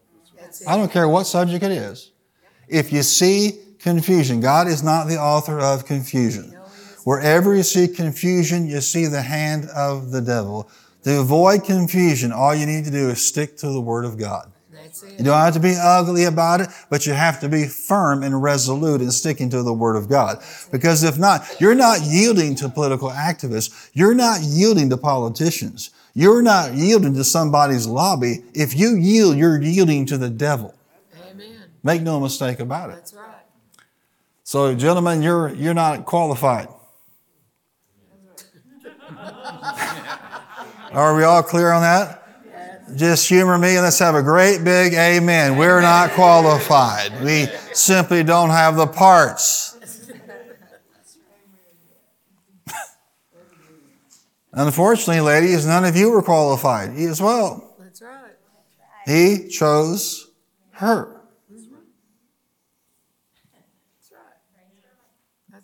I 0.68 0.76
don't 0.76 0.92
care 0.92 1.08
what 1.08 1.24
subject 1.24 1.64
it 1.64 1.72
is. 1.72 2.12
If 2.68 2.92
you 2.92 3.02
see 3.02 3.60
confusion, 3.80 4.40
God 4.40 4.68
is 4.68 4.84
not 4.84 5.08
the 5.08 5.18
author 5.18 5.58
of 5.58 5.84
confusion. 5.84 6.56
Wherever 7.02 7.56
you 7.56 7.64
see 7.64 7.88
confusion, 7.88 8.68
you 8.68 8.80
see 8.80 9.06
the 9.06 9.22
hand 9.22 9.68
of 9.70 10.12
the 10.12 10.20
devil. 10.20 10.70
To 11.06 11.20
avoid 11.20 11.62
confusion, 11.62 12.32
all 12.32 12.52
you 12.52 12.66
need 12.66 12.84
to 12.84 12.90
do 12.90 13.10
is 13.10 13.24
stick 13.24 13.56
to 13.58 13.68
the 13.68 13.80
Word 13.80 14.04
of 14.04 14.18
God. 14.18 14.50
You 15.16 15.22
don't 15.22 15.38
have 15.38 15.54
to 15.54 15.60
be 15.60 15.76
ugly 15.80 16.24
about 16.24 16.60
it, 16.60 16.68
but 16.90 17.06
you 17.06 17.12
have 17.12 17.38
to 17.42 17.48
be 17.48 17.68
firm 17.68 18.24
and 18.24 18.42
resolute 18.42 19.00
in 19.00 19.12
sticking 19.12 19.48
to 19.50 19.62
the 19.62 19.72
Word 19.72 19.94
of 19.94 20.08
God. 20.08 20.42
Because 20.72 21.04
if 21.04 21.16
not, 21.16 21.60
you're 21.60 21.76
not 21.76 22.00
yielding 22.02 22.56
to 22.56 22.68
political 22.68 23.08
activists. 23.08 23.88
You're 23.92 24.16
not 24.16 24.40
yielding 24.40 24.90
to 24.90 24.96
politicians. 24.96 25.90
You're 26.12 26.42
not 26.42 26.74
yielding 26.74 27.14
to 27.14 27.22
somebody's 27.22 27.86
lobby. 27.86 28.42
If 28.52 28.76
you 28.76 28.96
yield, 28.96 29.36
you're 29.36 29.62
yielding 29.62 30.06
to 30.06 30.18
the 30.18 30.28
devil. 30.28 30.74
Amen. 31.30 31.66
Make 31.84 32.02
no 32.02 32.18
mistake 32.18 32.58
about 32.58 32.90
it. 32.90 32.94
That's 32.94 33.14
right. 33.14 33.44
So, 34.42 34.74
gentlemen, 34.74 35.22
you're, 35.22 35.54
you're 35.54 35.72
not 35.72 36.04
qualified. 36.04 36.66
Are 40.96 41.14
we 41.14 41.24
all 41.24 41.42
clear 41.42 41.72
on 41.72 41.82
that? 41.82 42.22
just 42.94 43.28
humor 43.28 43.58
me 43.58 43.74
and 43.74 43.82
let's 43.82 43.98
have 43.98 44.14
a 44.14 44.22
great 44.22 44.62
big 44.64 44.94
amen. 44.94 45.58
We're 45.58 45.80
not 45.82 46.10
qualified. 46.14 47.22
We 47.22 47.48
simply 47.72 48.22
don't 48.22 48.50
have 48.50 48.76
the 48.76 48.86
parts. 48.86 49.76
Unfortunately, 54.52 55.20
ladies, 55.20 55.66
none 55.66 55.84
of 55.84 55.96
you 55.96 56.10
were 56.10 56.22
qualified. 56.22 56.96
He 56.96 57.04
as 57.06 57.20
well. 57.20 57.74
That's 57.78 58.00
right. 58.00 58.30
He 59.04 59.48
chose 59.48 60.30
her. 60.72 61.20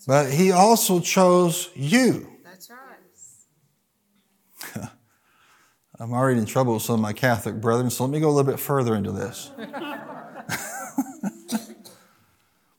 But 0.06 0.30
he 0.32 0.50
also 0.50 1.00
chose 1.00 1.70
you. 1.74 2.31
I'm 6.00 6.12
already 6.12 6.40
in 6.40 6.46
trouble 6.46 6.74
with 6.74 6.82
some 6.82 6.96
of 6.96 7.00
my 7.00 7.12
Catholic 7.12 7.56
brethren, 7.56 7.90
so 7.90 8.04
let 8.04 8.12
me 8.12 8.20
go 8.20 8.28
a 8.28 8.32
little 8.32 8.50
bit 8.50 8.58
further 8.58 8.94
into 8.94 9.12
this. 9.12 9.50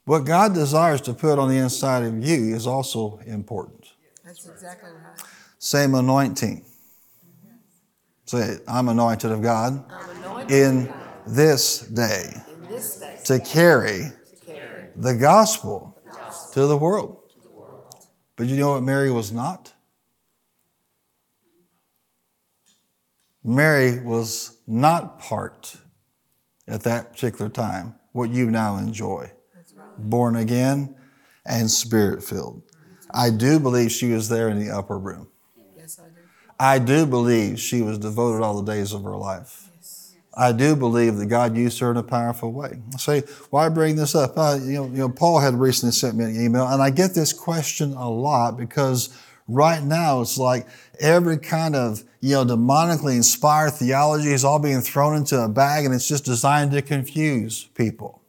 what 0.06 0.26
God 0.26 0.54
desires 0.54 1.02
to 1.02 1.14
put 1.14 1.38
on 1.38 1.48
the 1.48 1.58
inside 1.58 2.04
of 2.04 2.26
you 2.26 2.56
is 2.56 2.66
also 2.66 3.20
important. 3.26 3.94
That's 4.26 4.48
exactly 4.48 4.92
right. 4.92 5.22
Same 5.60 5.96
anointing. 5.96 6.66
Say 8.26 8.40
it. 8.40 8.64
I'm 8.68 8.90
anointed 8.90 9.32
of 9.32 9.42
God 9.42 9.84
anointed 10.18 10.52
in 10.52 10.94
this 11.28 11.82
day. 11.82 12.34
In 12.48 12.70
this 12.70 13.00
day 13.00 13.20
to 13.26 13.40
carry 13.40 14.12
to 14.40 14.46
carry 14.46 14.88
the 14.96 15.16
gospel 15.16 15.98
to 16.54 16.66
the 16.66 16.78
world. 16.78 17.20
But 18.36 18.48
you 18.48 18.58
know 18.58 18.72
what 18.72 18.84
Mary 18.84 19.12
was 19.12 19.32
not? 19.32 19.73
Mary 23.44 24.00
was 24.00 24.58
not 24.68 25.20
part 25.20 25.76
at 26.68 26.84
that 26.84 27.14
particular 27.14 27.50
time 27.50 27.96
what 28.14 28.30
you 28.30 28.50
now 28.50 28.78
enjoy 28.78 29.30
born 29.98 30.36
again 30.36 30.96
and 31.46 31.70
spirit 31.70 32.24
filled. 32.24 32.64
I 33.14 33.30
do 33.30 33.60
believe 33.60 33.92
she 33.92 34.12
was 34.12 34.30
there 34.30 34.50
in 34.50 34.60
the 34.60 34.72
upper 34.72 34.98
room. 34.98 35.28
Yes, 35.76 36.00
I 36.00 36.10
do. 36.10 36.22
I 36.60 36.80
do 36.80 37.06
believe 37.06 37.60
she 37.60 37.82
was 37.82 37.98
devoted 37.98 38.44
all 38.44 38.62
the 38.62 38.72
days 38.72 38.94
of 38.94 39.04
her 39.04 39.16
life. 39.16 39.70
I 40.36 40.52
do 40.52 40.76
believe 40.76 41.18
that 41.18 41.28
God 41.28 41.56
used 41.56 41.78
her 41.80 41.92
in 41.92 41.98
a 41.98 42.04
powerful 42.04 42.52
way. 42.52 42.82
I 42.94 42.98
say, 42.98 43.22
why 43.52 43.70
bring 43.70 43.96
this 43.96 44.16
up? 44.16 44.34
Uh, 44.36 44.58
you, 44.60 44.74
know, 44.74 44.86
you 44.86 44.98
know, 44.98 45.10
Paul 45.10 45.40
had 45.40 45.54
recently 45.54 45.92
sent 45.92 46.16
me 46.16 46.26
an 46.26 46.44
email, 46.44 46.68
and 46.68 46.82
I 46.82 46.90
get 46.90 47.14
this 47.14 47.34
question 47.34 47.94
a 47.94 48.10
lot 48.10 48.58
because 48.58 49.16
right 49.48 49.84
now 49.84 50.22
it's 50.22 50.38
like 50.38 50.68
every 51.00 51.38
kind 51.38 51.76
of 51.76 52.04
you 52.22 52.32
know 52.32 52.46
demonically 52.46 53.16
inspired 53.16 53.72
theology 53.72 54.32
is 54.32 54.46
all 54.46 54.60
being 54.60 54.82
thrown 54.82 55.16
into 55.16 55.40
a 55.40 55.50
bag, 55.50 55.86
and 55.86 55.94
it's 55.94 56.08
just 56.08 56.26
designed 56.26 56.72
to 56.72 56.82
confuse 56.82 57.66
people. 57.76 58.22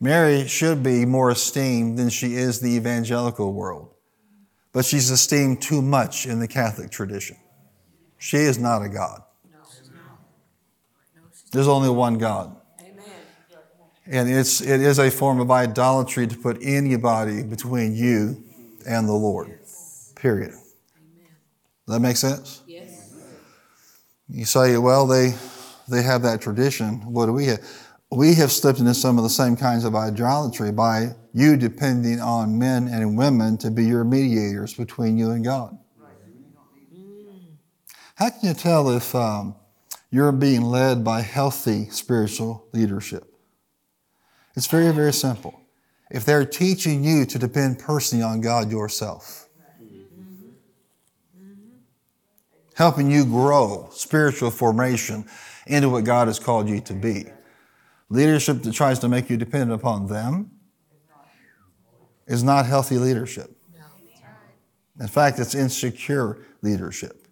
Mary 0.00 0.46
should 0.46 0.82
be 0.82 1.06
more 1.06 1.30
esteemed 1.30 1.98
than 1.98 2.10
she 2.10 2.34
is 2.34 2.60
the 2.60 2.70
evangelical 2.76 3.52
world, 3.52 3.94
but 4.72 4.84
she's 4.84 5.10
esteemed 5.10 5.62
too 5.62 5.80
much 5.80 6.26
in 6.26 6.40
the 6.40 6.48
Catholic 6.48 6.90
tradition. 6.90 7.36
She 8.18 8.36
is 8.38 8.58
not 8.58 8.82
a 8.82 8.88
God. 8.88 9.22
There's 11.52 11.68
only 11.68 11.88
one 11.88 12.18
God. 12.18 12.56
Amen. 12.80 13.04
And 14.06 14.28
it's, 14.28 14.60
it 14.60 14.80
is 14.80 14.98
a 14.98 15.08
form 15.08 15.38
of 15.38 15.52
idolatry 15.52 16.26
to 16.26 16.36
put 16.36 16.58
anybody 16.60 17.44
between 17.44 17.94
you 17.94 18.42
and 18.86 19.08
the 19.08 19.12
Lord. 19.12 19.58
Period. 20.16 20.50
Does 20.50 21.96
that 21.96 22.00
make 22.00 22.16
sense? 22.16 22.62
Yes. 22.66 23.12
You 24.28 24.44
say, 24.44 24.78
well, 24.78 25.06
they, 25.06 25.34
they 25.88 26.02
have 26.02 26.22
that 26.22 26.40
tradition. 26.40 27.12
What 27.12 27.26
do 27.26 27.32
we 27.32 27.46
have? 27.46 27.60
We 28.10 28.34
have 28.34 28.52
slipped 28.52 28.78
into 28.78 28.94
some 28.94 29.18
of 29.18 29.24
the 29.24 29.30
same 29.30 29.56
kinds 29.56 29.84
of 29.84 29.94
idolatry 29.94 30.72
by 30.72 31.10
you 31.32 31.56
depending 31.56 32.20
on 32.20 32.58
men 32.58 32.88
and 32.88 33.18
women 33.18 33.58
to 33.58 33.70
be 33.70 33.84
your 33.84 34.04
mediators 34.04 34.74
between 34.74 35.18
you 35.18 35.30
and 35.30 35.44
God. 35.44 35.76
How 38.14 38.30
can 38.30 38.48
you 38.48 38.54
tell 38.54 38.90
if 38.90 39.12
um, 39.14 39.56
you're 40.10 40.30
being 40.30 40.62
led 40.62 41.02
by 41.02 41.20
healthy 41.20 41.90
spiritual 41.90 42.64
leadership? 42.72 43.34
It's 44.54 44.68
very, 44.68 44.92
very 44.92 45.12
simple. 45.12 45.60
If 46.14 46.24
they're 46.24 46.46
teaching 46.46 47.02
you 47.02 47.26
to 47.26 47.40
depend 47.40 47.80
personally 47.80 48.22
on 48.22 48.40
God 48.40 48.70
yourself, 48.70 49.48
helping 52.74 53.10
you 53.10 53.24
grow 53.24 53.88
spiritual 53.90 54.52
formation 54.52 55.24
into 55.66 55.88
what 55.88 56.04
God 56.04 56.28
has 56.28 56.38
called 56.38 56.68
you 56.68 56.78
to 56.82 56.92
be. 56.92 57.24
Leadership 58.10 58.62
that 58.62 58.72
tries 58.72 59.00
to 59.00 59.08
make 59.08 59.28
you 59.28 59.36
dependent 59.36 59.72
upon 59.72 60.06
them 60.06 60.52
is 62.28 62.44
not 62.44 62.64
healthy 62.64 62.96
leadership. 62.96 63.50
In 65.00 65.08
fact, 65.08 65.40
it's 65.40 65.56
insecure 65.56 66.46
leadership. 66.62 67.26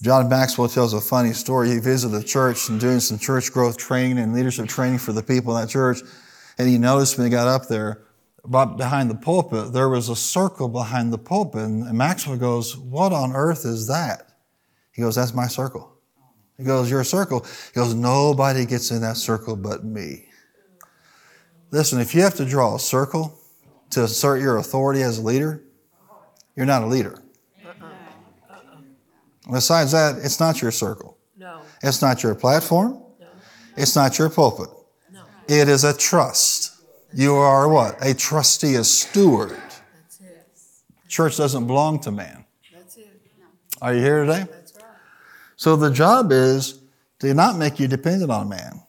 John 0.00 0.30
Maxwell 0.30 0.68
tells 0.68 0.94
a 0.94 1.02
funny 1.02 1.34
story. 1.34 1.68
He 1.68 1.78
visited 1.80 2.16
a 2.16 2.24
church 2.24 2.70
and 2.70 2.80
doing 2.80 3.00
some 3.00 3.18
church 3.18 3.52
growth 3.52 3.76
training 3.76 4.18
and 4.18 4.32
leadership 4.32 4.68
training 4.68 5.00
for 5.00 5.12
the 5.12 5.22
people 5.22 5.54
in 5.54 5.60
that 5.60 5.68
church. 5.68 6.00
And 6.60 6.68
he 6.68 6.76
noticed 6.76 7.16
when 7.16 7.26
he 7.26 7.30
got 7.30 7.48
up 7.48 7.68
there, 7.68 8.02
behind 8.46 9.08
the 9.08 9.14
pulpit, 9.14 9.72
there 9.72 9.88
was 9.88 10.10
a 10.10 10.14
circle 10.14 10.68
behind 10.68 11.10
the 11.10 11.16
pulpit. 11.16 11.62
And 11.62 11.90
Maxwell 11.96 12.36
goes, 12.36 12.76
What 12.76 13.14
on 13.14 13.34
earth 13.34 13.64
is 13.64 13.86
that? 13.86 14.34
He 14.92 15.00
goes, 15.00 15.14
That's 15.14 15.32
my 15.32 15.46
circle. 15.46 15.90
He 16.58 16.64
goes, 16.64 16.90
Your 16.90 17.02
circle. 17.02 17.46
He 17.72 17.72
goes, 17.72 17.94
Nobody 17.94 18.66
gets 18.66 18.90
in 18.90 19.00
that 19.00 19.16
circle 19.16 19.56
but 19.56 19.84
me. 19.84 20.26
Listen, 21.70 21.98
if 21.98 22.14
you 22.14 22.20
have 22.20 22.34
to 22.34 22.44
draw 22.44 22.74
a 22.74 22.78
circle 22.78 23.40
to 23.88 24.04
assert 24.04 24.42
your 24.42 24.58
authority 24.58 25.00
as 25.00 25.16
a 25.16 25.22
leader, 25.22 25.64
you're 26.56 26.66
not 26.66 26.82
a 26.82 26.86
leader. 26.86 27.22
Uh-uh. 27.64 28.60
Besides 29.50 29.92
that, 29.92 30.18
it's 30.18 30.38
not 30.38 30.60
your 30.60 30.72
circle. 30.72 31.16
No. 31.38 31.62
It's 31.82 32.02
not 32.02 32.22
your 32.22 32.34
platform. 32.34 33.02
No. 33.18 33.28
It's 33.78 33.96
not 33.96 34.18
your 34.18 34.28
pulpit. 34.28 34.68
It 35.50 35.68
is 35.68 35.82
a 35.82 35.92
trust. 35.92 36.80
You 37.12 37.34
are 37.34 37.68
what? 37.68 37.96
A 38.00 38.14
trustee, 38.14 38.76
a 38.76 38.84
steward. 38.84 39.58
Church 41.08 41.38
doesn't 41.38 41.66
belong 41.66 41.98
to 42.02 42.12
man. 42.12 42.44
Are 43.82 43.92
you 43.92 44.00
here 44.00 44.24
today? 44.24 44.44
So 45.56 45.74
the 45.74 45.90
job 45.90 46.30
is 46.30 46.78
to 47.18 47.34
not 47.34 47.58
make 47.58 47.80
you 47.80 47.88
dependent 47.88 48.30
on 48.30 48.48
man, 48.48 48.80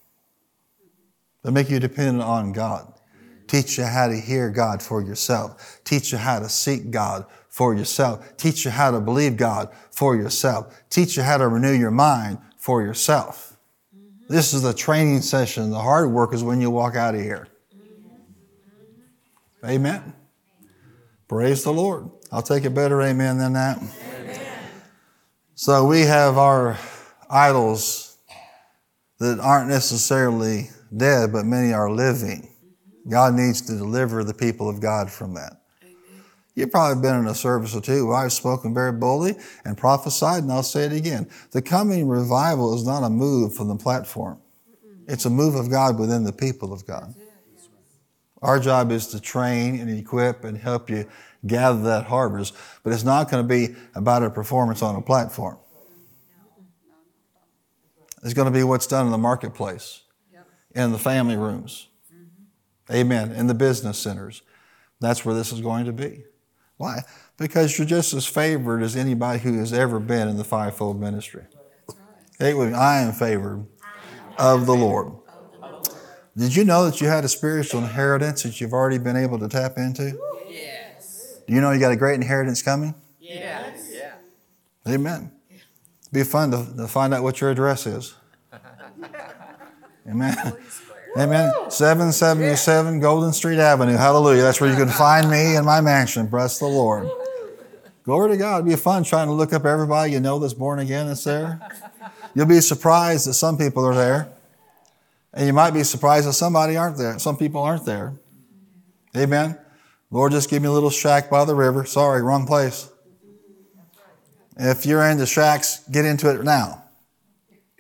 but 1.42 1.52
make 1.52 1.68
you 1.68 1.80
dependent 1.80 2.22
on 2.22 2.52
God. 2.52 2.94
Teach 3.48 3.80
you 3.80 3.86
how 3.86 4.08
to 4.08 4.16
hear 4.16 4.52
God 4.52 4.84
for 4.84 5.02
yourself. 5.02 5.82
Teach 5.84 6.12
you 6.12 6.20
how 6.20 6.38
to 6.38 6.48
seek 6.48 6.92
God 6.92 7.26
for 7.50 7.74
yourself. 7.74 8.38
Teach 8.38 8.66
you 8.66 8.72
how 8.72 8.92
to 8.92 9.00
believe 9.00 9.36
God 9.36 9.70
for 9.90 10.16
yourself. 10.16 10.80
Teach 10.92 11.18
you 11.18 11.24
how 11.24 11.38
to 11.38 11.48
renew 11.48 11.74
your 11.74 11.90
mind 11.90 12.38
for 12.56 12.84
yourself. 12.84 13.51
This 14.32 14.54
is 14.54 14.62
the 14.62 14.74
training 14.74 15.24
session. 15.24 15.72
The 15.72 15.80
hard 15.80 16.10
work 16.10 16.34
is 16.34 16.42
when 16.42 16.62
you 16.62 16.72
walk 16.72 16.96
out 16.96 17.16
of 17.16 17.20
here. 17.20 17.50
Amen. 19.66 20.14
Praise 21.28 21.66
the 21.66 21.74
Lord. 21.74 22.10
I'll 22.32 22.42
take 22.42 22.64
a 22.64 22.70
better 22.70 23.02
amen 23.02 23.40
than 23.40 23.52
that. 23.54 23.84
So 25.56 25.86
we 25.86 26.04
have 26.04 26.38
our 26.38 26.78
idols 27.30 28.18
that 29.20 29.38
aren't 29.42 29.68
necessarily 29.68 30.70
dead, 30.96 31.34
but 31.34 31.46
many 31.46 31.74
are 31.74 31.92
living. 31.92 32.56
God 33.10 33.34
needs 33.34 33.60
to 33.64 33.76
deliver 33.76 34.24
the 34.24 34.34
people 34.34 34.70
of 34.70 34.80
God 34.80 35.12
from 35.12 35.34
that. 35.34 35.61
You've 36.54 36.72
probably 36.72 37.02
been 37.02 37.18
in 37.18 37.28
a 37.28 37.36
service 37.36 37.76
or 37.76 37.82
two 37.82 38.08
where 38.08 38.18
I've 38.18 38.34
spoken 38.34 38.74
very 38.74 38.92
boldly 38.92 39.36
and 39.64 39.78
prophesied, 39.78 40.44
and 40.44 40.52
I'll 40.52 40.64
say 40.64 40.84
it 40.84 40.92
again. 40.92 41.30
The 41.52 41.62
coming 41.62 42.08
revival 42.08 42.76
is 42.76 42.86
not 42.86 43.04
a 43.04 43.10
move 43.10 43.56
from 43.56 43.70
the 43.70 43.78
platform. 43.78 44.40
It's 45.08 45.26
a 45.26 45.30
move 45.30 45.56
of 45.56 45.70
God 45.70 45.98
within 45.98 46.24
the 46.24 46.34
people 46.34 46.74
of 46.74 46.86
God. 46.86 47.16
Our 48.42 48.60
job 48.60 48.92
is 48.92 49.08
to 49.08 49.20
train 49.20 49.80
and 49.80 49.90
equip 49.90 50.44
and 50.44 50.58
help 50.58 50.90
you 50.90 51.08
gather 51.46 51.82
that 51.84 52.06
harvest, 52.06 52.56
but 52.84 52.92
it's 52.92 53.04
not 53.04 53.30
going 53.30 53.44
to 53.44 53.48
be 53.48 53.76
about 53.96 54.24
a 54.24 54.30
performance 54.30 54.82
on 54.82 54.96
a 54.96 55.02
platform. 55.02 55.58
It's 58.24 58.34
going 58.34 58.46
to 58.46 58.52
be 58.52 58.64
what's 58.64 58.88
done 58.88 59.06
in 59.06 59.12
the 59.12 59.18
marketplace, 59.18 60.02
in 60.76 60.92
the 60.92 61.00
family 61.00 61.38
rooms. 61.38 61.88
Amen. 62.92 63.32
In 63.32 63.48
the 63.48 63.54
business 63.54 63.98
centers. 63.98 64.42
That's 65.00 65.26
where 65.26 65.34
this 65.34 65.52
is 65.52 65.62
going 65.62 65.86
to 65.86 65.94
be. 65.94 66.24
Why? 66.82 67.04
Because 67.38 67.78
you're 67.78 67.86
just 67.86 68.12
as 68.12 68.26
favored 68.26 68.82
as 68.82 68.96
anybody 68.96 69.38
who 69.38 69.60
has 69.60 69.72
ever 69.72 70.00
been 70.00 70.28
in 70.28 70.38
the 70.38 70.44
fivefold 70.44 71.00
ministry. 71.00 71.44
Hey, 72.40 72.54
I 72.54 73.02
am 73.02 73.14
favored 73.14 73.68
of 74.40 74.66
the 74.66 74.74
Lord. 74.74 75.14
Did 76.36 76.56
you 76.56 76.64
know 76.64 76.86
that 76.86 77.00
you 77.00 77.08
had 77.08 77.24
a 77.24 77.28
spiritual 77.28 77.82
inheritance 77.82 78.42
that 78.42 78.60
you've 78.60 78.74
already 78.74 78.98
been 78.98 79.16
able 79.16 79.38
to 79.38 79.48
tap 79.48 79.78
into? 79.78 80.20
Yes. 80.50 81.42
Do 81.48 81.54
you 81.54 81.62
know 81.62 81.70
you 81.70 81.80
got 81.80 81.92
a 81.92 81.96
great 81.96 82.16
inheritance 82.16 82.64
coming? 82.64 82.96
Yes. 83.20 83.92
Yeah. 83.94 84.92
Amen. 84.92 85.32
Be 86.12 86.24
fun 86.24 86.50
to, 86.50 86.66
to 86.78 86.88
find 86.88 87.14
out 87.14 87.22
what 87.22 87.42
your 87.42 87.52
address 87.52 87.86
is. 87.86 88.16
Amen. 90.10 90.58
Amen. 91.18 91.52
777 91.70 93.00
Golden 93.02 93.34
Street 93.34 93.60
Avenue. 93.60 93.98
Hallelujah. 93.98 94.44
That's 94.44 94.62
where 94.62 94.70
you 94.70 94.78
can 94.78 94.88
find 94.88 95.30
me 95.30 95.56
in 95.56 95.66
my 95.66 95.82
mansion. 95.82 96.28
Bless 96.28 96.60
the 96.60 96.68
Lord. 96.68 97.10
Glory 98.04 98.32
to 98.32 98.38
God. 98.38 98.60
It'd 98.60 98.70
be 98.70 98.76
fun 98.76 99.04
trying 99.04 99.28
to 99.28 99.34
look 99.34 99.52
up 99.52 99.66
everybody 99.66 100.14
you 100.14 100.20
know 100.20 100.40
that's 100.40 100.54
born 100.54 100.80
again 100.80 101.08
that's 101.08 101.24
there. 101.24 101.60
You'll 102.34 102.46
be 102.46 102.62
surprised 102.62 103.28
that 103.28 103.34
some 103.34 103.58
people 103.58 103.86
are 103.86 103.94
there. 103.94 104.32
And 105.34 105.48
you 105.48 105.54
might 105.54 105.72
be 105.72 105.84
surprised 105.84 106.28
that 106.28 106.34
somebody 106.34 106.78
aren't 106.78 106.98
there. 106.98 107.20
Some 107.20 107.38
people 107.38 107.62
aren't 107.62 107.86
there. 107.86 108.14
Amen. 109.16 109.58
Lord, 110.10 110.32
just 110.32 110.50
give 110.50 110.62
me 110.62 110.68
a 110.68 110.72
little 110.72 110.90
shack 110.90 111.30
by 111.30 111.46
the 111.46 111.56
river. 111.56 111.86
Sorry, 111.86 112.22
wrong 112.22 112.46
place. 112.48 112.90
If 114.58 114.86
you're 114.86 115.04
into 115.04 115.26
shacks, 115.26 115.84
get 115.90 116.06
into 116.06 116.30
it 116.30 116.44
now. 116.44 116.84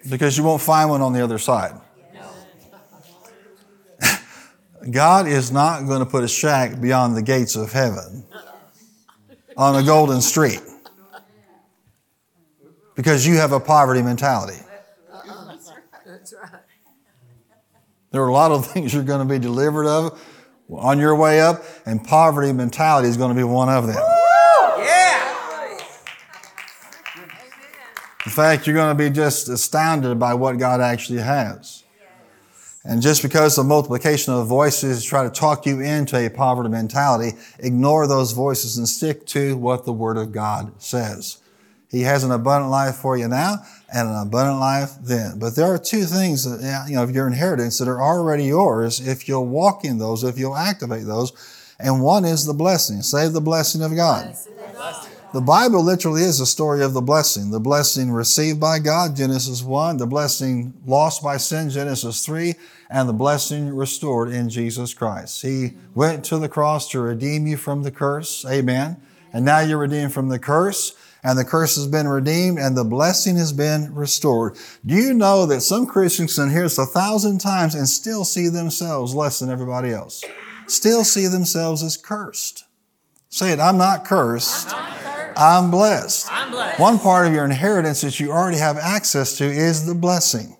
Because 0.09 0.37
you 0.37 0.43
won't 0.43 0.61
find 0.61 0.89
one 0.89 1.01
on 1.01 1.13
the 1.13 1.23
other 1.23 1.37
side. 1.37 1.73
God 4.89 5.27
is 5.27 5.51
not 5.51 5.85
going 5.85 5.99
to 5.99 6.05
put 6.05 6.23
a 6.23 6.27
shack 6.27 6.81
beyond 6.81 7.15
the 7.15 7.21
gates 7.21 7.55
of 7.55 7.71
heaven 7.71 8.23
on 9.55 9.75
a 9.75 9.85
golden 9.85 10.21
street 10.21 10.61
because 12.95 13.27
you 13.27 13.35
have 13.35 13.51
a 13.51 13.59
poverty 13.59 14.01
mentality. 14.01 14.57
There 18.11 18.21
are 18.21 18.27
a 18.27 18.33
lot 18.33 18.51
of 18.51 18.65
things 18.71 18.93
you're 18.93 19.03
going 19.03 19.25
to 19.25 19.31
be 19.31 19.39
delivered 19.39 19.87
of 19.87 20.21
on 20.69 20.99
your 20.99 21.15
way 21.15 21.41
up, 21.41 21.63
and 21.85 22.01
poverty 22.03 22.53
mentality 22.53 23.09
is 23.09 23.17
going 23.17 23.29
to 23.29 23.35
be 23.35 23.43
one 23.43 23.67
of 23.67 23.87
them. 23.87 23.95
Yeah. 23.95 25.77
In 28.25 28.31
fact, 28.31 28.65
you're 28.65 28.75
going 28.75 28.95
to 28.95 29.03
be 29.03 29.09
just 29.09 29.49
astounded 29.49 30.17
by 30.17 30.33
what 30.33 30.57
God 30.57 30.79
actually 30.79 31.19
has. 31.19 31.80
And 32.83 33.01
just 33.01 33.21
because 33.21 33.55
the 33.55 33.63
multiplication 33.63 34.33
of 34.33 34.47
voices 34.47 35.03
try 35.03 35.23
to 35.23 35.29
talk 35.29 35.65
you 35.65 35.81
into 35.81 36.17
a 36.17 36.29
poverty 36.29 36.69
mentality, 36.69 37.37
ignore 37.59 38.07
those 38.07 38.31
voices 38.31 38.77
and 38.77 38.89
stick 38.89 39.25
to 39.27 39.55
what 39.55 39.85
the 39.85 39.93
Word 39.93 40.17
of 40.17 40.31
God 40.31 40.81
says. 40.81 41.37
He 41.91 42.01
has 42.03 42.23
an 42.23 42.31
abundant 42.31 42.71
life 42.71 42.95
for 42.95 43.17
you 43.17 43.27
now 43.27 43.57
and 43.93 44.07
an 44.07 44.15
abundant 44.15 44.59
life 44.59 44.93
then. 45.01 45.37
But 45.37 45.55
there 45.55 45.65
are 45.65 45.77
two 45.77 46.05
things 46.05 46.45
that, 46.45 46.89
you 46.89 46.95
know, 46.95 47.03
of 47.03 47.11
your 47.11 47.27
inheritance 47.27 47.77
that 47.79 47.87
are 47.87 48.01
already 48.01 48.45
yours 48.45 49.05
if 49.05 49.27
you'll 49.27 49.45
walk 49.45 49.83
in 49.83 49.97
those, 49.97 50.23
if 50.23 50.39
you'll 50.39 50.55
activate 50.55 51.05
those. 51.05 51.33
And 51.79 52.01
one 52.01 52.25
is 52.25 52.45
the 52.45 52.53
blessing. 52.53 53.01
Say 53.01 53.27
the 53.27 53.41
blessing 53.41 53.83
of 53.83 53.95
God. 53.95 54.35
The 55.33 55.39
Bible 55.39 55.81
literally 55.81 56.23
is 56.23 56.41
a 56.41 56.45
story 56.45 56.83
of 56.83 56.91
the 56.91 57.01
blessing. 57.01 57.51
The 57.51 57.59
blessing 57.59 58.11
received 58.11 58.59
by 58.59 58.79
God, 58.79 59.15
Genesis 59.15 59.63
1, 59.63 59.95
the 59.95 60.05
blessing 60.05 60.73
lost 60.85 61.23
by 61.23 61.37
sin, 61.37 61.69
Genesis 61.69 62.25
3, 62.25 62.53
and 62.89 63.07
the 63.07 63.13
blessing 63.13 63.73
restored 63.73 64.29
in 64.29 64.49
Jesus 64.49 64.93
Christ. 64.93 65.41
He 65.41 65.71
went 65.95 66.25
to 66.25 66.37
the 66.37 66.49
cross 66.49 66.89
to 66.89 66.99
redeem 66.99 67.47
you 67.47 67.55
from 67.55 67.83
the 67.83 67.91
curse. 67.91 68.45
Amen. 68.45 69.01
And 69.31 69.45
now 69.45 69.61
you're 69.61 69.77
redeemed 69.77 70.13
from 70.13 70.27
the 70.27 70.37
curse 70.37 70.97
and 71.23 71.37
the 71.37 71.45
curse 71.45 71.75
has 71.75 71.87
been 71.87 72.07
redeemed 72.07 72.59
and 72.59 72.75
the 72.75 72.83
blessing 72.83 73.37
has 73.37 73.53
been 73.53 73.93
restored. 73.93 74.57
Do 74.85 74.95
you 74.95 75.13
know 75.13 75.45
that 75.45 75.61
some 75.61 75.85
Christians 75.85 76.35
can 76.35 76.49
hear 76.49 76.63
this 76.63 76.77
a 76.77 76.85
thousand 76.85 77.39
times 77.39 77.75
and 77.75 77.87
still 77.87 78.25
see 78.25 78.49
themselves 78.49 79.15
less 79.15 79.39
than 79.39 79.49
everybody 79.49 79.91
else? 79.91 80.23
Still 80.67 81.03
see 81.03 81.27
themselves 81.27 81.83
as 81.83 81.95
cursed. 81.95 82.65
Say 83.29 83.53
it, 83.53 83.59
I'm 83.59 83.77
not 83.77 84.03
cursed. 84.03 84.73
I'm, 84.73 84.91
cursed. 84.93 85.20
I'm 85.37 85.71
blessed. 85.71 86.27
I'm 86.31 86.51
blessed. 86.51 86.79
One 86.79 86.99
part 86.99 87.27
of 87.27 87.33
your 87.33 87.45
inheritance 87.45 88.01
that 88.01 88.19
you 88.19 88.31
already 88.31 88.57
have 88.57 88.77
access 88.77 89.37
to 89.37 89.45
is 89.45 89.85
the 89.85 89.95
blessing. 89.95 90.57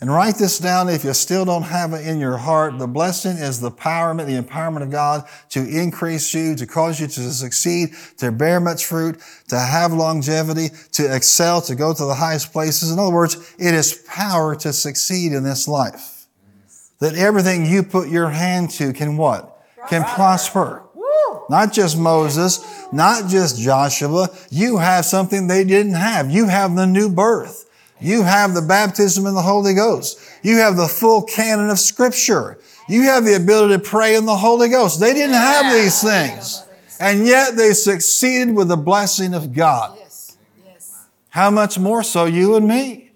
And 0.00 0.12
write 0.12 0.34
this 0.34 0.58
down 0.58 0.90
if 0.90 1.02
you 1.02 1.14
still 1.14 1.46
don't 1.46 1.62
have 1.62 1.94
it 1.94 2.06
in 2.06 2.20
your 2.20 2.36
heart. 2.36 2.78
The 2.78 2.86
blessing 2.86 3.38
is 3.38 3.60
the 3.60 3.70
empowerment, 3.70 4.26
the 4.26 4.38
empowerment 4.38 4.82
of 4.82 4.90
God 4.90 5.26
to 5.48 5.66
increase 5.66 6.34
you, 6.34 6.54
to 6.56 6.66
cause 6.66 7.00
you 7.00 7.06
to 7.06 7.32
succeed, 7.32 7.94
to 8.18 8.30
bear 8.30 8.60
much 8.60 8.84
fruit, 8.84 9.18
to 9.48 9.58
have 9.58 9.94
longevity, 9.94 10.68
to 10.92 11.14
excel, 11.14 11.62
to 11.62 11.74
go 11.74 11.94
to 11.94 12.04
the 12.04 12.14
highest 12.14 12.52
places. 12.52 12.92
In 12.92 12.98
other 12.98 13.14
words, 13.14 13.54
it 13.58 13.72
is 13.72 14.04
power 14.06 14.54
to 14.56 14.74
succeed 14.74 15.32
in 15.32 15.42
this 15.42 15.66
life. 15.66 16.26
That 16.98 17.14
everything 17.14 17.64
you 17.64 17.82
put 17.82 18.10
your 18.10 18.28
hand 18.28 18.70
to 18.72 18.92
can 18.92 19.16
what? 19.16 19.58
Can 19.88 20.04
prosper. 20.04 20.83
Not 21.48 21.72
just 21.72 21.98
Moses, 21.98 22.86
not 22.92 23.28
just 23.28 23.60
Joshua. 23.60 24.28
You 24.50 24.78
have 24.78 25.04
something 25.04 25.46
they 25.46 25.64
didn't 25.64 25.94
have. 25.94 26.30
You 26.30 26.46
have 26.46 26.74
the 26.74 26.86
new 26.86 27.08
birth. 27.08 27.70
You 28.00 28.22
have 28.22 28.54
the 28.54 28.62
baptism 28.62 29.26
in 29.26 29.34
the 29.34 29.42
Holy 29.42 29.74
Ghost. 29.74 30.18
You 30.42 30.58
have 30.58 30.76
the 30.76 30.88
full 30.88 31.22
canon 31.22 31.70
of 31.70 31.78
Scripture. 31.78 32.58
You 32.88 33.02
have 33.02 33.24
the 33.24 33.34
ability 33.34 33.74
to 33.74 33.80
pray 33.80 34.14
in 34.16 34.26
the 34.26 34.36
Holy 34.36 34.68
Ghost. 34.68 35.00
They 35.00 35.14
didn't 35.14 35.36
have 35.36 35.72
these 35.72 36.02
things. 36.02 36.64
And 37.00 37.26
yet 37.26 37.56
they 37.56 37.72
succeeded 37.72 38.54
with 38.54 38.68
the 38.68 38.76
blessing 38.76 39.34
of 39.34 39.52
God. 39.52 39.98
How 41.30 41.50
much 41.50 41.78
more 41.78 42.02
so 42.02 42.26
you 42.26 42.56
and 42.56 42.68
me? 42.68 43.10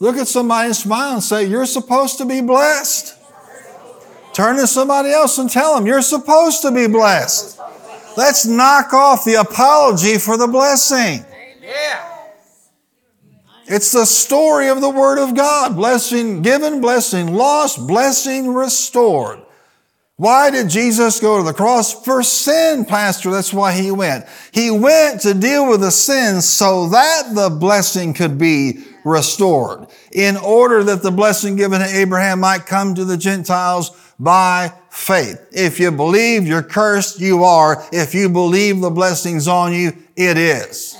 Look 0.00 0.16
at 0.16 0.28
somebody 0.28 0.66
and 0.68 0.76
smile 0.76 1.14
and 1.14 1.22
say, 1.22 1.44
You're 1.44 1.66
supposed 1.66 2.18
to 2.18 2.24
be 2.24 2.40
blessed. 2.40 3.16
Turn 4.32 4.56
to 4.56 4.66
somebody 4.66 5.10
else 5.10 5.36
and 5.38 5.50
tell 5.50 5.74
them, 5.74 5.86
You're 5.86 6.02
supposed 6.02 6.62
to 6.62 6.70
be 6.70 6.86
blessed. 6.86 7.57
Let's 8.18 8.46
knock 8.46 8.92
off 8.94 9.24
the 9.24 9.34
apology 9.34 10.18
for 10.18 10.36
the 10.36 10.48
blessing. 10.48 11.24
Yeah. 11.62 12.18
It's 13.68 13.92
the 13.92 14.06
story 14.06 14.70
of 14.70 14.80
the 14.80 14.90
Word 14.90 15.20
of 15.20 15.36
God. 15.36 15.76
Blessing 15.76 16.42
given, 16.42 16.80
blessing 16.80 17.32
lost, 17.32 17.86
blessing 17.86 18.52
restored. 18.52 19.40
Why 20.16 20.50
did 20.50 20.68
Jesus 20.68 21.20
go 21.20 21.38
to 21.38 21.44
the 21.44 21.54
cross? 21.54 21.92
For 22.04 22.24
sin, 22.24 22.84
Pastor. 22.84 23.30
That's 23.30 23.52
why 23.52 23.70
he 23.70 23.92
went. 23.92 24.26
He 24.50 24.68
went 24.68 25.20
to 25.20 25.32
deal 25.32 25.68
with 25.68 25.80
the 25.80 25.92
sin 25.92 26.42
so 26.42 26.88
that 26.88 27.36
the 27.36 27.50
blessing 27.50 28.14
could 28.14 28.36
be 28.36 28.84
restored. 29.04 29.86
In 30.10 30.36
order 30.36 30.82
that 30.82 31.04
the 31.04 31.12
blessing 31.12 31.54
given 31.54 31.78
to 31.78 31.86
Abraham 31.86 32.40
might 32.40 32.66
come 32.66 32.96
to 32.96 33.04
the 33.04 33.16
Gentiles 33.16 33.92
by 34.18 34.72
faith. 34.98 35.46
If 35.52 35.78
you 35.80 35.90
believe 35.90 36.46
you're 36.46 36.62
cursed, 36.62 37.20
you 37.20 37.44
are. 37.44 37.82
If 37.92 38.14
you 38.14 38.28
believe 38.28 38.80
the 38.80 38.90
blessing's 38.90 39.48
on 39.48 39.72
you, 39.72 39.92
it 40.16 40.36
is. 40.36 40.96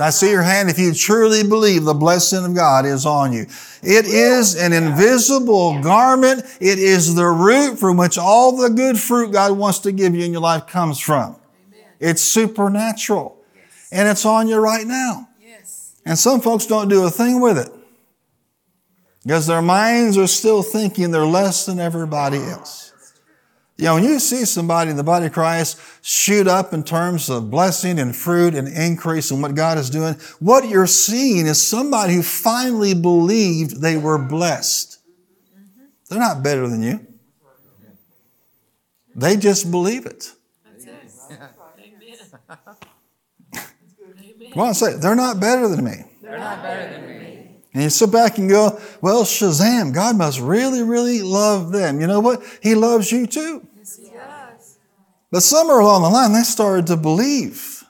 I 0.00 0.10
see 0.10 0.30
your 0.30 0.42
hand 0.42 0.70
if 0.70 0.78
you 0.78 0.94
truly 0.94 1.42
believe 1.42 1.84
the 1.84 1.94
blessing 1.94 2.44
of 2.44 2.54
God 2.54 2.86
is 2.86 3.04
on 3.06 3.32
you. 3.32 3.46
It 3.82 4.04
is 4.06 4.54
an 4.54 4.72
invisible 4.72 5.80
garment. 5.82 6.44
It 6.60 6.78
is 6.78 7.14
the 7.14 7.26
root 7.26 7.78
from 7.78 7.96
which 7.96 8.16
all 8.16 8.56
the 8.56 8.70
good 8.70 8.98
fruit 8.98 9.32
God 9.32 9.56
wants 9.56 9.80
to 9.80 9.92
give 9.92 10.14
you 10.14 10.24
in 10.24 10.32
your 10.32 10.40
life 10.40 10.66
comes 10.66 11.00
from. 11.00 11.36
It's 11.98 12.22
supernatural. 12.22 13.36
And 13.90 14.08
it's 14.08 14.24
on 14.24 14.46
you 14.46 14.58
right 14.58 14.86
now. 14.86 15.28
And 16.04 16.18
some 16.18 16.40
folks 16.40 16.66
don't 16.66 16.88
do 16.88 17.04
a 17.04 17.10
thing 17.10 17.40
with 17.40 17.58
it 17.58 17.70
because 19.24 19.46
their 19.46 19.62
minds 19.62 20.16
are 20.16 20.26
still 20.26 20.62
thinking 20.62 21.10
they're 21.10 21.26
less 21.26 21.66
than 21.66 21.80
everybody 21.80 22.38
else. 22.38 22.87
You 23.78 23.84
know, 23.84 23.94
when 23.94 24.02
you 24.02 24.18
see 24.18 24.44
somebody 24.44 24.90
in 24.90 24.96
the 24.96 25.04
body 25.04 25.26
of 25.26 25.32
Christ 25.32 25.80
shoot 26.02 26.48
up 26.48 26.72
in 26.72 26.82
terms 26.82 27.30
of 27.30 27.48
blessing 27.48 28.00
and 28.00 28.14
fruit 28.14 28.56
and 28.56 28.66
increase 28.66 29.30
and 29.30 29.40
what 29.40 29.54
God 29.54 29.78
is 29.78 29.88
doing, 29.88 30.14
what 30.40 30.68
you're 30.68 30.88
seeing 30.88 31.46
is 31.46 31.64
somebody 31.64 32.14
who 32.14 32.22
finally 32.22 32.92
believed 32.92 33.80
they 33.80 33.96
were 33.96 34.18
blessed. 34.18 34.98
They're 36.08 36.18
not 36.18 36.42
better 36.42 36.66
than 36.66 36.82
you. 36.82 37.06
They 39.14 39.36
just 39.36 39.70
believe 39.70 40.06
it. 40.06 40.32
Come 44.52 44.62
on, 44.62 44.74
say 44.74 44.94
it. 44.94 45.00
They're 45.00 45.14
not 45.14 45.38
better 45.38 45.68
than 45.68 45.84
me. 45.84 46.04
They're 46.20 46.38
not 46.38 46.62
better 46.62 46.90
than 46.92 47.06
me. 47.06 47.18
And 47.74 47.82
you 47.84 47.90
sit 47.90 48.10
back 48.10 48.38
and 48.38 48.48
go, 48.48 48.80
well, 49.00 49.22
Shazam, 49.22 49.94
God 49.94 50.16
must 50.16 50.40
really, 50.40 50.82
really 50.82 51.22
love 51.22 51.70
them. 51.70 52.00
You 52.00 52.08
know 52.08 52.18
what? 52.18 52.42
He 52.60 52.74
loves 52.74 53.12
you 53.12 53.26
too. 53.26 53.67
But 55.30 55.42
somewhere 55.42 55.80
along 55.80 56.02
the 56.02 56.08
line, 56.08 56.32
they 56.32 56.42
started 56.42 56.86
to 56.88 56.96
believe. 56.96 57.84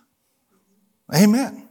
Amen. 1.14 1.68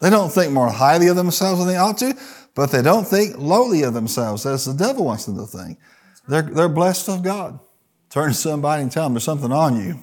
They 0.00 0.10
don't 0.10 0.32
think 0.32 0.52
more 0.52 0.70
highly 0.70 1.08
of 1.08 1.16
themselves 1.16 1.60
than 1.60 1.68
they 1.68 1.76
ought 1.76 1.98
to, 1.98 2.14
but 2.54 2.70
they 2.70 2.82
don't 2.82 3.06
think 3.06 3.36
lowly 3.38 3.82
of 3.82 3.94
themselves 3.94 4.46
as 4.46 4.64
the 4.64 4.72
devil 4.72 5.04
wants 5.04 5.26
them 5.26 5.36
to 5.36 5.46
think. 5.46 5.78
They're, 6.26 6.42
they're 6.42 6.68
blessed 6.68 7.08
of 7.08 7.22
God. 7.22 7.60
Turn 8.08 8.28
to 8.30 8.34
somebody 8.34 8.82
and 8.82 8.90
tell 8.90 9.04
them 9.04 9.14
there's 9.14 9.24
something 9.24 9.52
on 9.52 9.76
you. 9.80 10.00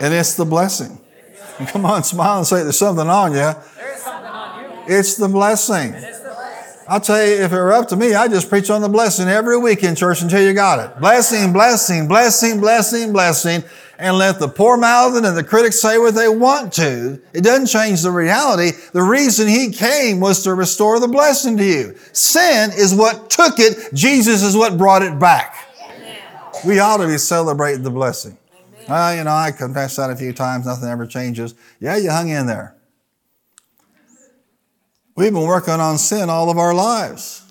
And 0.00 0.14
it's 0.14 0.34
the 0.34 0.44
blessing. 0.44 0.98
And 1.58 1.68
come 1.68 1.84
on, 1.84 2.02
smile 2.04 2.38
and 2.38 2.46
say 2.46 2.62
there's 2.62 2.78
something 2.78 3.08
on 3.08 3.32
you. 3.32 3.38
There's 3.38 4.02
something 4.02 4.30
on 4.30 4.64
you. 4.88 4.98
It's 4.98 5.16
the 5.16 5.28
blessing. 5.28 5.92
I'll 6.90 7.00
tell 7.00 7.24
you, 7.24 7.34
if 7.34 7.52
it 7.52 7.56
were 7.56 7.72
up 7.72 7.86
to 7.90 7.96
me, 7.96 8.14
I'd 8.14 8.32
just 8.32 8.48
preach 8.48 8.68
on 8.68 8.82
the 8.82 8.88
blessing 8.88 9.28
every 9.28 9.56
week 9.56 9.84
in 9.84 9.94
church 9.94 10.22
until 10.22 10.44
you 10.44 10.52
got 10.52 10.80
it. 10.80 10.98
Blessing, 10.98 11.52
blessing, 11.52 12.08
blessing, 12.08 12.58
blessing, 12.58 13.12
blessing, 13.12 13.62
and 13.96 14.18
let 14.18 14.40
the 14.40 14.48
poor 14.48 14.76
mouthed 14.76 15.24
and 15.24 15.36
the 15.36 15.44
critics 15.44 15.80
say 15.80 15.98
what 15.98 16.16
they 16.16 16.28
want 16.28 16.72
to. 16.72 17.22
It 17.32 17.44
doesn't 17.44 17.66
change 17.66 18.02
the 18.02 18.10
reality. 18.10 18.72
The 18.92 19.04
reason 19.04 19.46
he 19.46 19.70
came 19.70 20.18
was 20.18 20.42
to 20.42 20.54
restore 20.54 20.98
the 20.98 21.06
blessing 21.06 21.56
to 21.58 21.64
you. 21.64 21.96
Sin 22.12 22.72
is 22.74 22.92
what 22.92 23.30
took 23.30 23.60
it. 23.60 23.94
Jesus 23.94 24.42
is 24.42 24.56
what 24.56 24.76
brought 24.76 25.02
it 25.02 25.16
back. 25.16 25.54
We 26.66 26.80
ought 26.80 26.96
to 26.96 27.06
be 27.06 27.18
celebrating 27.18 27.84
the 27.84 27.92
blessing. 27.92 28.36
Uh, 28.88 29.14
you 29.16 29.22
know, 29.22 29.30
I 29.30 29.52
confessed 29.52 29.96
that 29.98 30.10
a 30.10 30.16
few 30.16 30.32
times. 30.32 30.66
Nothing 30.66 30.88
ever 30.88 31.06
changes. 31.06 31.54
Yeah, 31.78 31.98
you 31.98 32.10
hung 32.10 32.30
in 32.30 32.46
there. 32.46 32.74
We've 35.20 35.34
been 35.34 35.42
working 35.42 35.74
on 35.74 35.98
sin 35.98 36.30
all 36.30 36.48
of 36.48 36.56
our 36.56 36.72
lives. 36.72 37.42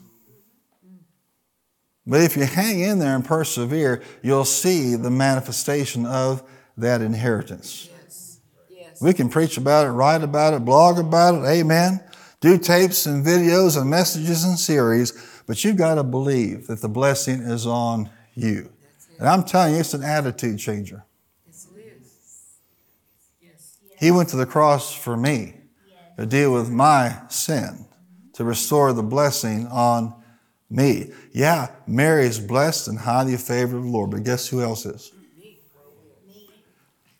But 2.07 2.21
if 2.21 2.35
you 2.35 2.45
hang 2.45 2.79
in 2.79 2.97
there 2.97 3.13
and 3.13 3.23
persevere, 3.23 4.01
you'll 4.23 4.45
see 4.45 4.95
the 4.95 5.11
manifestation 5.11 6.07
of 6.07 6.41
that 6.77 7.03
inheritance. 7.03 7.87
Yes. 7.91 8.39
Yes. 8.71 9.01
We 9.03 9.13
can 9.13 9.29
preach 9.29 9.57
about 9.57 9.85
it, 9.85 9.91
write 9.91 10.23
about 10.23 10.55
it, 10.55 10.65
blog 10.65 10.97
about 10.97 11.35
it, 11.35 11.47
amen. 11.47 12.03
Do 12.41 12.57
tapes 12.57 13.05
and 13.05 13.23
videos 13.23 13.79
and 13.79 13.87
messages 13.87 14.45
and 14.45 14.57
series, 14.57 15.13
but 15.45 15.63
you've 15.63 15.77
got 15.77 15.95
to 15.95 16.03
believe 16.03 16.65
that 16.65 16.81
the 16.81 16.89
blessing 16.89 17.41
is 17.41 17.67
on 17.67 18.09
you. 18.33 18.71
And 19.19 19.27
I'm 19.27 19.43
telling 19.43 19.75
you, 19.75 19.81
it's 19.81 19.93
an 19.93 20.01
attitude 20.01 20.57
changer. 20.57 21.05
Yes, 21.45 21.67
it 21.75 21.97
is. 22.01 22.47
Yes. 23.39 23.77
He 23.99 24.09
went 24.09 24.29
to 24.29 24.37
the 24.37 24.47
cross 24.47 24.91
for 24.91 25.15
me 25.15 25.58
to 26.19 26.25
deal 26.25 26.51
with 26.51 26.69
my 26.69 27.17
sin, 27.29 27.85
to 28.33 28.43
restore 28.43 28.91
the 28.91 29.01
blessing 29.01 29.67
on 29.67 30.13
Me. 30.69 31.11
Yeah, 31.31 31.71
Mary 31.87 32.25
is 32.25 32.41
blessed 32.41 32.89
and 32.89 32.99
highly 32.99 33.37
favored 33.37 33.77
of 33.77 33.83
the 33.83 33.89
Lord, 33.89 34.11
but 34.11 34.25
guess 34.25 34.45
who 34.45 34.61
else 34.61 34.85
is? 34.85 35.13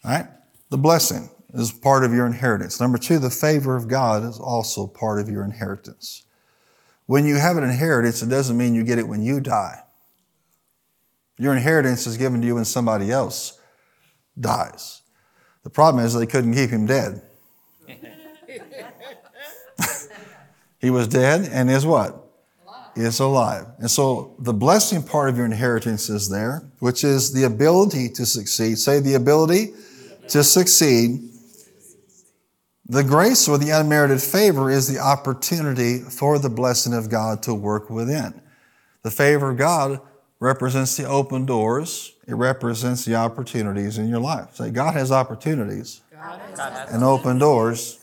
All 0.03 0.12
right? 0.12 0.27
The 0.69 0.77
blessing 0.77 1.29
is 1.53 1.71
part 1.71 2.03
of 2.03 2.13
your 2.13 2.25
inheritance. 2.25 2.81
Number 2.81 2.97
two, 2.97 3.19
the 3.19 3.29
favor 3.29 3.77
of 3.77 3.88
God 3.88 4.23
is 4.25 4.38
also 4.38 4.85
part 4.85 5.21
of 5.21 5.29
your 5.29 5.45
inheritance. 5.45 6.23
When 7.05 7.25
you 7.25 7.38
have 7.38 7.55
an 7.55 7.63
inheritance, 7.63 8.21
it 8.21 8.29
doesn't 8.29 8.57
mean 8.57 8.75
you 8.75 8.83
get 8.83 8.99
it 8.99 9.07
when 9.07 9.23
you 9.23 9.39
die. 9.39 9.81
Your 11.38 11.53
inheritance 11.53 12.05
is 12.05 12.17
given 12.17 12.41
to 12.41 12.47
you 12.47 12.55
when 12.55 12.65
somebody 12.65 13.12
else 13.12 13.62
dies. 14.38 15.03
The 15.63 15.69
problem 15.69 16.03
is 16.03 16.13
they 16.13 16.25
couldn't 16.25 16.53
keep 16.53 16.69
him 16.69 16.85
dead. 16.85 17.21
he 20.79 20.89
was 20.89 21.07
dead 21.07 21.49
and 21.51 21.69
is 21.69 21.85
what? 21.85 22.15
Is 22.95 23.19
alive. 23.19 23.65
And 23.77 23.89
so 23.89 24.35
the 24.39 24.53
blessing 24.53 25.03
part 25.03 25.29
of 25.29 25.37
your 25.37 25.45
inheritance 25.45 26.09
is 26.09 26.29
there, 26.29 26.63
which 26.79 27.03
is 27.03 27.31
the 27.31 27.43
ability 27.43 28.09
to 28.09 28.25
succeed. 28.25 28.77
Say 28.77 28.99
the 28.99 29.13
ability 29.13 29.73
to 30.29 30.43
succeed. 30.43 31.29
The 32.87 33.03
grace 33.03 33.47
or 33.47 33.57
the 33.57 33.69
unmerited 33.69 34.21
favor 34.21 34.71
is 34.71 34.87
the 34.91 34.99
opportunity 34.99 35.99
for 35.99 36.39
the 36.39 36.49
blessing 36.49 36.93
of 36.93 37.09
God 37.09 37.43
to 37.43 37.53
work 37.53 37.89
within. 37.89 38.41
The 39.03 39.11
favor 39.11 39.51
of 39.51 39.57
God 39.57 40.01
represents 40.39 40.97
the 40.97 41.05
open 41.05 41.45
doors. 41.45 42.15
It 42.27 42.33
represents 42.33 43.05
the 43.05 43.15
opportunities 43.15 43.97
in 43.97 44.09
your 44.09 44.19
life. 44.19 44.55
Say, 44.55 44.71
God 44.71 44.93
has 44.95 45.11
opportunities 45.11 46.01
and 46.91 47.03
open 47.03 47.37
doors 47.37 47.99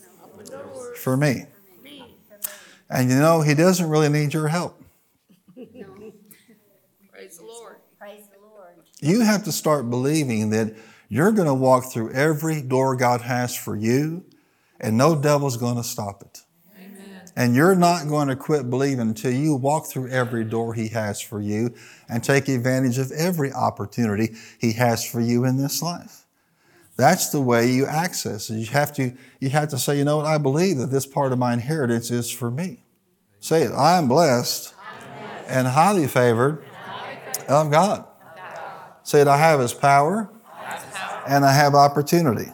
for 1.03 1.17
me. 1.17 1.47
And 2.89 3.11
you 3.11 3.17
know, 3.17 3.41
He 3.41 3.55
doesn't 3.55 3.89
really 3.89 4.09
need 4.09 4.33
your 4.33 4.49
help. 4.49 4.81
No. 5.57 6.13
Praise 7.13 7.39
the 7.39 7.45
Lord. 7.45 7.77
Praise 7.99 8.29
the 8.33 8.47
Lord. 8.47 8.75
You 9.01 9.21
have 9.21 9.45
to 9.45 9.53
start 9.53 9.89
believing 9.91 10.51
that 10.51 10.75
you're 11.09 11.33
going 11.33 11.49
to 11.49 11.55
walk 11.55 11.93
through 11.93 12.13
every 12.13 12.63
door 12.63 12.97
God 12.97 13.23
has 13.23 13.57
for 13.57 13.77
you, 13.77 14.25
and 14.81 14.97
no 14.97 15.21
devil's 15.21 15.57
going 15.57 15.77
to 15.77 15.85
stop 15.85 16.23
it. 16.23 16.43
Amen. 16.79 17.23
And 17.37 17.55
you're 17.55 17.75
not 17.75 18.09
going 18.09 18.29
to 18.29 18.37
quit 18.37 18.69
believing 18.69 19.01
until 19.01 19.33
you 19.33 19.55
walk 19.55 19.87
through 19.87 20.11
every 20.11 20.45
door 20.45 20.75
He 20.75 20.89
has 20.89 21.21
for 21.21 21.41
you 21.41 21.75
and 22.09 22.23
take 22.23 22.49
advantage 22.49 22.99
of 22.99 23.11
every 23.13 23.53
opportunity 23.53 24.35
He 24.59 24.73
has 24.73 25.05
for 25.05 25.21
you 25.21 25.45
in 25.45 25.57
this 25.57 25.81
life. 25.83 26.26
That's 26.97 27.29
the 27.29 27.41
way 27.41 27.71
you 27.71 27.87
access 27.87 28.49
it. 28.49 28.57
You 28.57 28.67
have 28.67 28.93
to, 28.95 29.13
you 29.39 29.51
have 29.51 29.69
to 29.69 29.79
say, 29.79 29.99
you 29.99 30.05
know 30.05 30.19
what, 30.19 30.27
I 30.27 30.39
believe 30.39 30.79
that 30.79 30.91
this 30.91 31.07
part 31.07 31.33
of 31.33 31.39
my 31.39 31.53
inheritance 31.53 32.11
is 32.11 32.31
for 32.31 32.51
me. 32.51 32.83
Say 33.41 33.63
it, 33.63 33.73
I 33.73 33.99
am 33.99 34.09
blessed 34.09 34.75
and 35.47 35.69
highly 35.69 36.09
favored 36.09 36.65
of 37.49 37.71
God. 37.71 38.07
Say 39.03 39.21
it, 39.21 39.29
I 39.29 39.37
have 39.37 39.61
His 39.61 39.75
power 39.75 40.31
and 41.29 41.45
I 41.45 41.53
have 41.53 41.75
opportunity. 41.75 42.51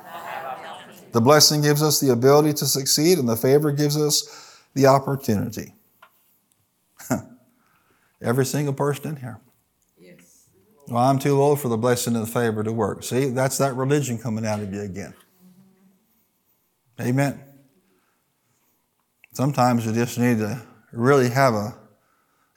The 1.12 1.20
blessing 1.20 1.60
gives 1.60 1.82
us 1.82 2.00
the 2.00 2.10
ability 2.10 2.54
to 2.54 2.66
succeed, 2.66 3.18
and 3.18 3.28
the 3.28 3.36
favor 3.36 3.70
gives 3.70 3.98
us 3.98 4.58
the 4.74 4.86
opportunity. 4.86 5.74
Every 8.22 8.46
single 8.46 8.72
person 8.72 9.10
in 9.10 9.16
here. 9.16 9.38
Well, 10.92 11.02
I'm 11.02 11.18
too 11.18 11.40
old 11.40 11.58
for 11.58 11.68
the 11.68 11.78
blessing 11.78 12.14
and 12.16 12.22
the 12.22 12.30
favor 12.30 12.62
to 12.62 12.70
work. 12.70 13.02
See, 13.02 13.30
that's 13.30 13.56
that 13.56 13.74
religion 13.76 14.18
coming 14.18 14.44
out 14.44 14.60
of 14.60 14.74
you 14.74 14.82
again. 14.82 15.14
Amen. 17.00 17.40
Sometimes 19.32 19.86
you 19.86 19.94
just 19.94 20.18
need 20.18 20.36
to 20.36 20.60
really 20.92 21.30
have 21.30 21.54
a, 21.54 21.74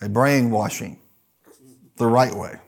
a 0.02 0.10
brainwashing 0.10 1.00
the 1.96 2.08
right 2.08 2.34
way 2.36 2.60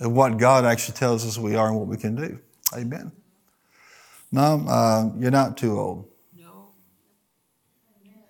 of 0.00 0.10
what 0.10 0.38
God 0.38 0.64
actually 0.64 0.96
tells 0.96 1.24
us 1.24 1.38
we 1.38 1.54
are 1.54 1.68
and 1.68 1.76
what 1.78 1.86
we 1.86 1.96
can 1.96 2.16
do. 2.16 2.40
Amen. 2.76 3.12
No, 4.32 4.64
uh, 4.68 5.08
you're 5.20 5.30
not 5.30 5.56
too 5.56 5.78
old. 5.78 6.08
No. 6.36 6.70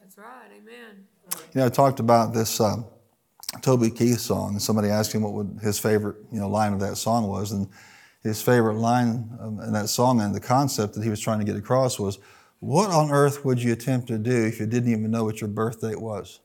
That's 0.03 0.19
right. 0.19 0.51
Amen. 0.59 1.07
You 1.55 1.61
know, 1.63 1.67
I 1.67 1.69
talked 1.71 2.01
about 2.01 2.35
this 2.35 2.61
um, 2.61 2.85
Toby 3.63 3.91
Keith 3.91 4.21
song, 4.21 4.53
and 4.53 4.63
somebody 4.63 4.89
asked 4.89 5.13
him 5.13 5.23
what 5.23 5.33
would 5.33 5.59
his 5.63 5.79
favorite 5.79 6.17
you 6.33 6.41
know 6.41 6.49
line 6.49 6.73
of 6.73 6.81
that 6.81 6.97
song 6.97 7.29
was, 7.29 7.53
and 7.53 7.69
his 8.23 8.41
favorite 8.41 8.77
line 8.77 9.31
um, 9.41 9.61
in 9.61 9.73
that 9.73 9.89
song 9.89 10.21
and 10.21 10.35
the 10.35 10.41
concept 10.41 10.95
that 10.95 11.03
he 11.03 11.11
was 11.11 11.21
trying 11.21 11.39
to 11.41 11.45
get 11.45 11.57
across 11.57 11.99
was, 11.99 12.19
"What 12.61 12.91
on 12.91 13.11
earth 13.11 13.45
would 13.45 13.63
you 13.63 13.73
attempt 13.73 14.09
to 14.09 14.19
do 14.19 14.45
if 14.47 14.61
you 14.61 14.67
didn't 14.67 14.91
even 14.91 15.11
know 15.11 15.25
what 15.25 15.41
your 15.41 15.49
birth 15.49 15.81
date 15.81 16.01
was?" 16.01 16.41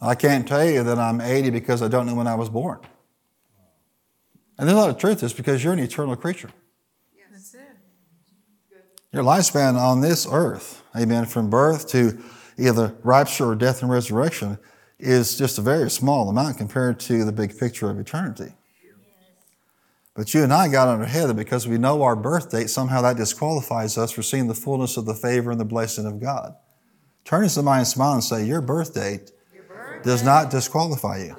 I 0.00 0.14
can't 0.14 0.46
tell 0.46 0.64
you 0.64 0.82
that 0.82 0.98
I'm 0.98 1.20
80 1.20 1.50
because 1.50 1.82
I 1.82 1.88
don't 1.88 2.06
know 2.06 2.14
when 2.14 2.26
I 2.26 2.34
was 2.34 2.48
born. 2.48 2.78
And 4.58 4.68
there's 4.68 4.76
a 4.76 4.80
lot 4.80 4.90
of 4.90 4.98
truth 4.98 5.18
to 5.18 5.24
this 5.26 5.32
because 5.32 5.62
you're 5.62 5.72
an 5.72 5.78
eternal 5.78 6.16
creature. 6.16 6.50
Yes. 7.14 7.26
That's 7.32 7.54
it. 7.54 7.76
Your 9.12 9.22
lifespan 9.22 9.76
on 9.76 10.00
this 10.00 10.26
earth, 10.30 10.82
amen, 10.96 11.26
from 11.26 11.50
birth 11.50 11.88
to 11.88 12.22
either 12.58 12.96
rapture 13.02 13.50
or 13.50 13.54
death 13.54 13.82
and 13.82 13.90
resurrection, 13.90 14.58
is 14.98 15.36
just 15.36 15.58
a 15.58 15.60
very 15.60 15.90
small 15.90 16.28
amount 16.28 16.56
compared 16.58 16.98
to 17.00 17.24
the 17.24 17.32
big 17.32 17.58
picture 17.58 17.90
of 17.90 17.98
eternity. 17.98 18.54
But 20.14 20.32
you 20.32 20.42
and 20.42 20.52
I 20.52 20.68
got 20.68 20.88
on 20.88 21.00
our 21.00 21.06
head 21.06 21.28
that 21.28 21.34
because 21.34 21.68
we 21.68 21.76
know 21.76 22.02
our 22.02 22.16
birth 22.16 22.50
date, 22.50 22.70
somehow 22.70 23.02
that 23.02 23.18
disqualifies 23.18 23.98
us 23.98 24.10
for 24.10 24.22
seeing 24.22 24.48
the 24.48 24.54
fullness 24.54 24.96
of 24.96 25.04
the 25.04 25.14
favor 25.14 25.50
and 25.50 25.60
the 25.60 25.66
blessing 25.66 26.06
of 26.06 26.20
God. 26.20 26.56
Turn 27.24 27.42
to 27.42 27.50
somebody 27.50 27.80
and 27.80 27.88
smile 27.88 28.14
and 28.14 28.24
say, 28.24 28.44
Your 28.44 28.62
birth 28.62 28.94
date 28.94 29.32
does 30.02 30.22
not 30.22 30.50
disqualify 30.50 31.18
you. 31.18 31.36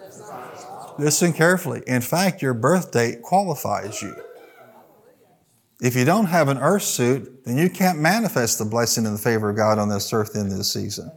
Listen 0.99 1.33
carefully. 1.33 1.81
In 1.87 2.01
fact, 2.01 2.41
your 2.41 2.53
birth 2.53 2.91
date 2.91 3.23
qualifies 3.23 4.01
you. 4.01 4.15
If 5.81 5.95
you 5.95 6.05
don't 6.05 6.25
have 6.25 6.47
an 6.47 6.57
earth 6.57 6.83
suit, 6.83 7.45
then 7.45 7.57
you 7.57 7.69
can't 7.69 7.99
manifest 7.99 8.57
the 8.57 8.65
blessing 8.65 9.05
and 9.05 9.15
the 9.15 9.21
favor 9.21 9.49
of 9.49 9.55
God 9.55 9.77
on 9.77 9.89
this 9.89 10.11
earth 10.11 10.35
in 10.35 10.49
this 10.49 10.73
season. 10.73 11.11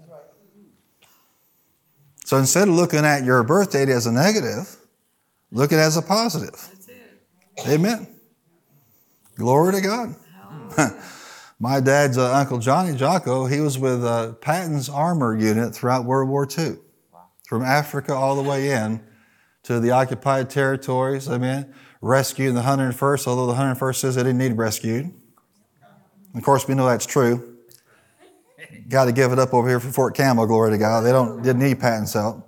So 2.27 2.37
instead 2.37 2.69
of 2.69 2.75
looking 2.75 3.05
at 3.05 3.25
your 3.25 3.43
birth 3.43 3.73
date 3.73 3.89
as 3.89 4.07
a 4.07 4.13
negative, 4.13 4.77
look 5.51 5.73
at 5.73 5.79
it 5.79 5.83
as 5.83 5.97
a 5.97 6.03
positive. 6.03 6.69
Amen. 7.67 8.07
Glory 9.35 9.73
to 9.73 9.81
God. 9.81 10.15
My 11.59 11.81
dad's 11.81 12.17
uh, 12.17 12.33
Uncle 12.33 12.59
Johnny 12.59 12.97
Jocko, 12.97 13.47
he 13.47 13.61
was 13.61 13.79
with 13.79 14.05
uh, 14.05 14.33
Patton's 14.35 14.89
armor 14.89 15.37
unit 15.37 15.75
throughout 15.75 16.05
World 16.05 16.29
War 16.29 16.47
II, 16.47 16.77
from 17.49 17.63
Africa 17.63 18.15
all 18.15 18.37
the 18.37 18.49
way 18.49 18.71
in 18.71 19.03
to 19.65 19.81
the 19.81 19.91
occupied 19.91 20.49
territories. 20.51 21.29
Amen. 21.29 21.75
Rescuing 22.01 22.55
the 22.55 22.63
101st, 22.63 23.27
although 23.27 23.47
the 23.47 23.59
101st 23.59 23.97
says 23.97 24.15
they 24.15 24.23
didn't 24.23 24.39
need 24.39 24.57
rescued. 24.57 25.13
Of 26.35 26.43
course, 26.43 26.67
we 26.67 26.75
know 26.75 26.87
that's 26.87 27.07
true. 27.07 27.59
Got 28.89 29.07
to 29.07 29.13
give 29.13 29.33
it 29.33 29.39
up 29.39 29.53
over 29.53 29.69
here 29.69 29.81
for 29.81 29.91
Fort 29.91 30.15
Campbell, 30.15 30.47
glory 30.47 30.71
to 30.71 30.79
God. 30.79 31.03
They 31.03 31.13
don't 31.13 31.43
didn't 31.43 31.63
need 31.63 31.81
Patton's 31.81 32.13
help. 32.13 32.47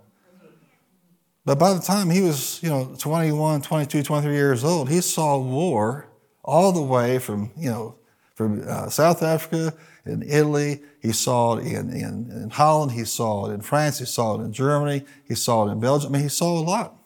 But 1.44 1.58
by 1.58 1.74
the 1.74 1.80
time 1.80 2.08
he 2.08 2.20
was, 2.20 2.62
you 2.62 2.68
know, 2.68 2.94
21, 2.98 3.62
22, 3.62 4.02
23 4.02 4.32
years 4.32 4.62
old, 4.62 4.88
he 4.88 5.00
saw 5.00 5.38
war 5.38 6.06
all 6.44 6.72
the 6.72 6.82
way 6.82 7.18
from, 7.18 7.50
you 7.56 7.70
know, 7.70 7.96
from 8.34 8.62
uh, 8.66 8.88
South 8.88 9.22
Africa 9.22 9.74
in 10.06 10.22
Italy. 10.22 10.82
He 11.00 11.12
saw 11.12 11.56
it 11.56 11.66
in, 11.66 11.90
in, 11.90 12.30
in 12.30 12.50
Holland. 12.50 12.92
He 12.92 13.04
saw 13.04 13.50
it 13.50 13.54
in 13.54 13.60
France. 13.60 13.98
He 13.98 14.04
saw 14.04 14.40
it 14.40 14.44
in 14.44 14.52
Germany. 14.52 15.04
He 15.26 15.34
saw 15.34 15.68
it 15.68 15.72
in 15.72 15.80
Belgium. 15.80 16.12
I 16.12 16.18
mean, 16.18 16.22
he 16.22 16.28
saw 16.28 16.58
a 16.58 16.62
lot. 16.62 16.96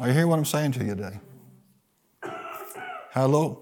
Are 0.00 0.08
you 0.08 0.12
hearing 0.12 0.28
what 0.28 0.38
I'm 0.38 0.44
saying 0.44 0.72
to 0.72 0.84
you 0.84 0.96
today? 0.96 1.20
Hello? 3.12 3.60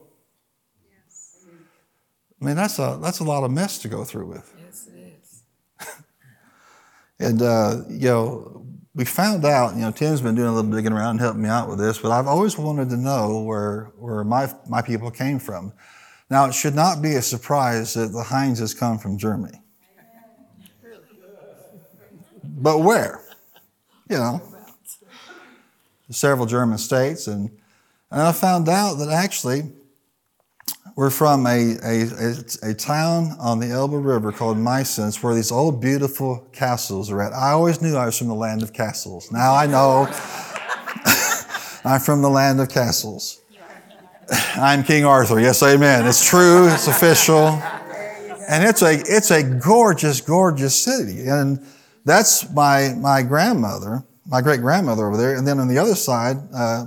I 2.40 2.44
mean, 2.44 2.56
that's 2.56 2.78
a, 2.78 2.98
that's 3.02 3.20
a 3.20 3.24
lot 3.24 3.44
of 3.44 3.50
mess 3.50 3.78
to 3.78 3.88
go 3.88 4.02
through 4.02 4.26
with. 4.26 4.54
Yes, 4.58 4.88
it 4.88 5.18
is. 5.22 5.42
And, 7.20 7.42
uh, 7.42 7.82
you 7.88 8.08
know, 8.08 8.66
we 8.94 9.04
found 9.04 9.44
out, 9.44 9.74
you 9.74 9.82
know, 9.82 9.90
Tim's 9.90 10.22
been 10.22 10.34
doing 10.34 10.48
a 10.48 10.54
little 10.54 10.70
digging 10.70 10.92
around 10.92 11.10
and 11.10 11.20
helping 11.20 11.42
me 11.42 11.48
out 11.48 11.68
with 11.68 11.78
this, 11.78 11.98
but 11.98 12.10
I've 12.10 12.26
always 12.26 12.58
wanted 12.58 12.88
to 12.90 12.96
know 12.96 13.40
where, 13.42 13.92
where 13.96 14.24
my, 14.24 14.52
my 14.68 14.82
people 14.82 15.10
came 15.10 15.38
from. 15.38 15.72
Now, 16.30 16.46
it 16.46 16.54
should 16.54 16.74
not 16.74 17.02
be 17.02 17.14
a 17.14 17.22
surprise 17.22 17.94
that 17.94 18.08
the 18.08 18.22
Heinzes 18.22 18.76
come 18.76 18.98
from 18.98 19.18
Germany. 19.18 19.60
But 22.42 22.78
where? 22.78 23.22
You 24.08 24.16
know, 24.16 24.51
several 26.12 26.46
German 26.46 26.78
states. 26.78 27.26
And, 27.26 27.50
and 28.10 28.22
I 28.22 28.32
found 28.32 28.68
out 28.68 28.94
that 28.94 29.10
actually 29.10 29.62
we're 30.96 31.10
from 31.10 31.46
a, 31.46 31.76
a, 31.82 32.02
a, 32.02 32.70
a 32.70 32.74
town 32.74 33.36
on 33.40 33.60
the 33.60 33.68
Elbe 33.68 34.04
River 34.04 34.30
called 34.30 34.58
Meissen, 34.58 35.22
where 35.22 35.34
these 35.34 35.50
old 35.50 35.80
beautiful 35.80 36.46
castles 36.52 37.10
are 37.10 37.22
at. 37.22 37.32
I 37.32 37.52
always 37.52 37.80
knew 37.80 37.96
I 37.96 38.06
was 38.06 38.18
from 38.18 38.28
the 38.28 38.34
land 38.34 38.62
of 38.62 38.72
castles. 38.72 39.32
Now 39.32 39.54
I 39.54 39.66
know 39.66 40.06
I'm 41.84 42.00
from 42.00 42.20
the 42.20 42.30
land 42.30 42.60
of 42.60 42.68
castles. 42.68 43.40
I'm 44.54 44.82
King 44.84 45.04
Arthur. 45.04 45.40
Yes, 45.40 45.62
amen. 45.62 46.06
It's 46.06 46.26
true. 46.26 46.68
It's 46.68 46.88
official. 46.88 47.48
And 48.48 48.64
it's 48.64 48.82
a, 48.82 48.94
it's 48.94 49.30
a 49.30 49.42
gorgeous, 49.42 50.20
gorgeous 50.20 50.74
city. 50.78 51.26
And 51.26 51.64
that's 52.04 52.50
my, 52.52 52.94
my 52.98 53.22
grandmother, 53.22 54.04
my 54.26 54.40
great 54.40 54.60
grandmother 54.60 55.06
over 55.06 55.16
there. 55.16 55.36
And 55.36 55.46
then 55.46 55.58
on 55.58 55.68
the 55.68 55.78
other 55.78 55.94
side, 55.94 56.36
uh, 56.54 56.86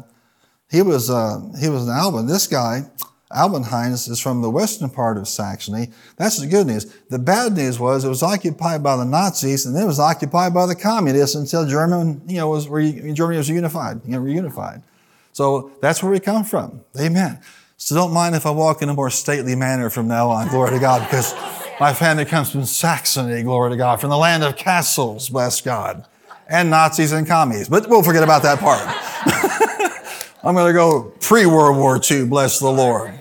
he 0.70 0.82
was, 0.82 1.10
uh, 1.10 1.40
he 1.60 1.70
was 1.70 1.88
an 1.88 1.94
Alban. 1.94 2.28
This 2.28 2.48
guy, 2.48 2.84
Alban 3.32 3.64
Heinz, 3.64 4.08
is 4.08 4.20
from 4.20 4.42
the 4.42 4.50
western 4.50 4.90
part 4.90 5.18
of 5.18 5.28
Saxony. 5.28 5.90
That's 6.18 6.40
the 6.40 6.48
good 6.48 6.68
news. 6.68 6.92
The 7.10 7.20
bad 7.20 7.54
news 7.54 7.80
was 7.80 8.06
it 8.06 8.10
was 8.10 8.24
occupied 8.24 8.84
by 8.84 8.98
the 8.98 9.06
Nazis 9.06 9.66
and 9.66 9.76
then 9.76 9.84
it 9.84 9.88
was 9.88 10.00
occupied 10.00 10.54
by 10.54 10.66
the 10.66 10.76
communists 10.76 11.36
until 11.36 11.68
German, 11.68 12.22
you 12.28 12.38
know, 12.38 12.50
was, 12.50 12.68
re, 12.68 13.14
Germany 13.14 13.38
was 13.38 13.50
unified, 13.50 14.02
you 14.06 14.12
know, 14.12 14.22
reunified. 14.22 14.82
So 15.34 15.72
that's 15.82 16.02
where 16.02 16.12
we 16.12 16.20
come 16.20 16.46
from. 16.46 16.82
Amen. 17.00 17.40
So 17.78 17.94
don't 17.94 18.14
mind 18.14 18.36
if 18.36 18.46
I 18.46 18.52
walk 18.52 18.82
in 18.82 18.88
a 18.88 18.94
more 18.94 19.10
stately 19.10 19.54
manner 19.54 19.90
from 19.90 20.08
now 20.08 20.30
on. 20.30 20.48
Glory 20.48 20.72
to 20.72 20.80
God, 20.80 21.02
because 21.02 21.36
my 21.80 21.94
family 21.94 22.24
comes 22.24 22.50
from 22.50 22.64
Saxony. 22.64 23.44
Glory 23.44 23.72
to 23.72 23.76
God, 23.76 24.00
from 24.00 24.12
the 24.12 24.18
land 24.18 24.44
of 24.44 24.56
castles. 24.56 25.28
Bless 25.28 25.60
God, 25.60 26.08
and 26.48 26.70
Nazis 26.70 27.12
and 27.12 27.26
commies. 27.28 27.70
But 27.70 27.90
we'll 27.90 28.04
forget 28.04 28.24
about 28.24 28.44
that 28.44 28.60
part. 28.60 28.82
I'm 30.44 30.54
going 30.54 30.68
to 30.68 30.74
go 30.74 31.12
pre 31.22 31.46
World 31.46 31.78
War 31.78 32.00
II. 32.00 32.26
Bless 32.26 32.60
the 32.60 32.70
Lord. 32.70 33.20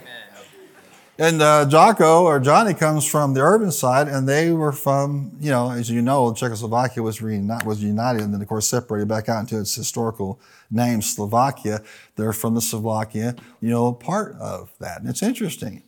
And 1.16 1.40
uh, 1.40 1.64
Jocko 1.66 2.24
or 2.24 2.40
Johnny 2.40 2.74
comes 2.74 3.06
from 3.06 3.34
the 3.34 3.40
urban 3.40 3.70
side, 3.70 4.08
and 4.08 4.28
they 4.28 4.50
were 4.50 4.72
from, 4.72 5.30
you 5.38 5.50
know, 5.50 5.70
as 5.70 5.88
you 5.88 6.02
know, 6.02 6.34
Czechoslovakia 6.34 7.04
was, 7.04 7.20
reuni- 7.20 7.64
was 7.64 7.80
united 7.80 8.22
and 8.22 8.34
then, 8.34 8.42
of 8.42 8.48
course, 8.48 8.66
separated 8.66 9.06
back 9.06 9.28
out 9.28 9.40
into 9.40 9.60
its 9.60 9.76
historical 9.76 10.40
name, 10.72 11.00
Slovakia. 11.00 11.82
They're 12.16 12.32
from 12.32 12.54
the 12.54 12.60
Slovakia, 12.60 13.36
you 13.60 13.70
know, 13.70 13.92
part 13.92 14.34
of 14.40 14.72
that. 14.80 15.00
And 15.00 15.08
it's 15.08 15.22
interesting. 15.22 15.84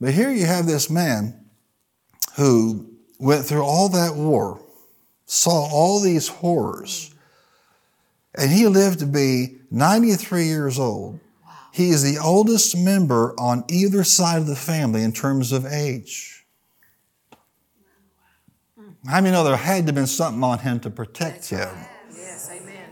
But 0.00 0.14
here 0.14 0.32
you 0.32 0.46
have 0.46 0.66
this 0.66 0.90
man 0.90 1.46
who 2.36 2.90
went 3.20 3.46
through 3.46 3.62
all 3.62 3.88
that 3.90 4.16
war, 4.16 4.60
saw 5.26 5.68
all 5.70 6.00
these 6.00 6.28
horrors, 6.28 7.12
and 8.34 8.50
he 8.50 8.66
lived 8.66 9.00
to 9.00 9.06
be 9.06 9.58
93 9.70 10.44
years 10.44 10.78
old. 10.78 11.20
He 11.72 11.90
is 11.90 12.02
the 12.02 12.18
oldest 12.18 12.76
member 12.76 13.34
on 13.38 13.64
either 13.68 14.02
side 14.02 14.38
of 14.38 14.46
the 14.46 14.56
family 14.56 15.02
in 15.02 15.12
terms 15.12 15.52
of 15.52 15.66
age. 15.66 16.46
How 19.06 19.20
many 19.20 19.30
know 19.30 19.44
there 19.44 19.56
had 19.56 19.82
to 19.82 19.88
have 19.88 19.94
been 19.94 20.06
something 20.06 20.42
on 20.42 20.60
him 20.60 20.80
to 20.80 20.90
protect 20.90 21.50
him? 21.50 21.68
Yes, 22.12 22.50
amen. 22.50 22.88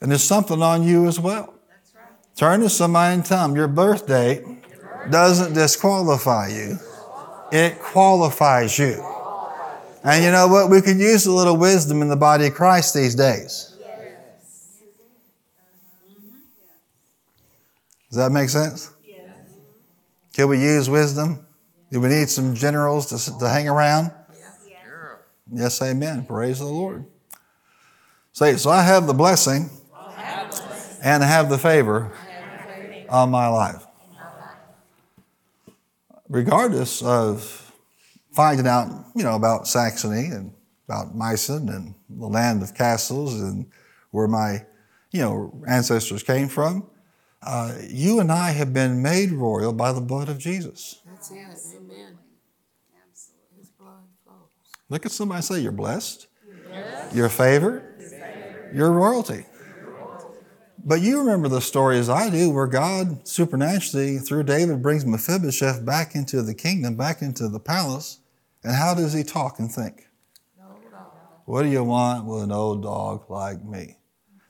And 0.00 0.10
there's 0.10 0.24
something 0.24 0.62
on 0.62 0.82
you 0.82 1.06
as 1.06 1.20
well. 1.20 1.54
That's 1.68 1.92
Turn 2.34 2.60
to 2.60 2.70
somebody 2.70 3.14
and 3.14 3.24
tell 3.24 3.46
them 3.46 3.56
your 3.56 3.68
birthday 3.68 4.44
doesn't 5.10 5.52
disqualify 5.54 6.48
you, 6.48 6.78
it 7.52 7.78
qualifies 7.78 8.78
you. 8.78 9.04
And 10.04 10.24
you 10.24 10.30
know 10.30 10.46
what? 10.48 10.70
We 10.70 10.80
could 10.80 10.98
use 10.98 11.26
a 11.26 11.32
little 11.32 11.56
wisdom 11.56 12.02
in 12.02 12.08
the 12.08 12.16
body 12.16 12.46
of 12.46 12.54
Christ 12.54 12.94
these 12.94 13.14
days. 13.14 13.74
Does 18.08 18.16
that 18.16 18.30
make 18.30 18.48
sense? 18.48 18.90
Can 20.32 20.48
we 20.48 20.62
use 20.62 20.88
wisdom? 20.88 21.44
Do 21.90 22.00
we 22.00 22.08
need 22.08 22.28
some 22.28 22.54
generals 22.54 23.06
to, 23.06 23.38
to 23.38 23.48
hang 23.48 23.68
around? 23.68 24.12
Sure. 24.82 25.20
Yes, 25.52 25.82
amen. 25.82 26.24
Praise 26.26 26.60
the 26.60 26.66
Lord. 26.66 27.04
Say, 28.32 28.56
so 28.56 28.70
I 28.70 28.82
have 28.82 29.06
the 29.06 29.14
blessing 29.14 29.68
and 31.02 31.22
have 31.22 31.50
the 31.50 31.58
favor 31.58 32.12
on 33.08 33.30
my 33.30 33.48
life. 33.48 33.84
Regardless 36.28 37.02
of 37.02 37.67
finding 38.38 38.68
out, 38.68 38.88
you 39.16 39.24
know, 39.24 39.34
about 39.34 39.66
Saxony 39.66 40.26
and 40.26 40.52
about 40.88 41.12
Meissen 41.12 41.74
and 41.74 41.92
the 42.08 42.28
land 42.28 42.62
of 42.62 42.72
castles 42.72 43.34
and 43.34 43.66
where 44.12 44.28
my, 44.28 44.64
you 45.10 45.20
know, 45.20 45.60
ancestors 45.66 46.22
came 46.22 46.46
from, 46.46 46.88
uh, 47.42 47.74
you 47.88 48.20
and 48.20 48.30
I 48.30 48.52
have 48.52 48.72
been 48.72 49.02
made 49.02 49.32
royal 49.32 49.72
by 49.72 49.90
the 49.90 50.00
blood 50.00 50.28
of 50.28 50.38
Jesus. 50.38 51.00
That's 51.04 51.32
it. 51.32 51.34
Amen. 51.36 52.16
His 53.58 53.70
blood 53.70 54.04
flows. 54.24 54.36
Look 54.88 55.04
at 55.04 55.10
somebody 55.10 55.42
say, 55.42 55.58
You're 55.58 55.72
blessed. 55.72 56.28
You're 57.12 57.28
favored. 57.28 57.82
You're 58.72 58.92
royalty. 58.92 59.46
But 60.84 61.00
you 61.00 61.18
remember 61.18 61.48
the 61.48 61.60
story 61.60 61.98
as 61.98 62.08
I 62.08 62.30
do, 62.30 62.50
where 62.50 62.68
God 62.68 63.26
supernaturally, 63.26 64.18
through 64.18 64.44
David, 64.44 64.80
brings 64.80 65.04
Mephibosheth 65.04 65.84
back 65.84 66.14
into 66.14 66.40
the 66.40 66.54
kingdom, 66.54 66.94
back 66.94 67.20
into 67.20 67.48
the 67.48 67.58
palace. 67.58 68.20
And 68.64 68.74
how 68.74 68.94
does 68.94 69.12
he 69.12 69.22
talk 69.22 69.58
and 69.58 69.70
think? 69.70 70.06
What 71.44 71.62
do 71.62 71.68
you 71.68 71.82
want 71.82 72.26
with 72.26 72.42
an 72.42 72.52
old 72.52 72.82
dog 72.82 73.30
like 73.30 73.64
me? 73.64 73.96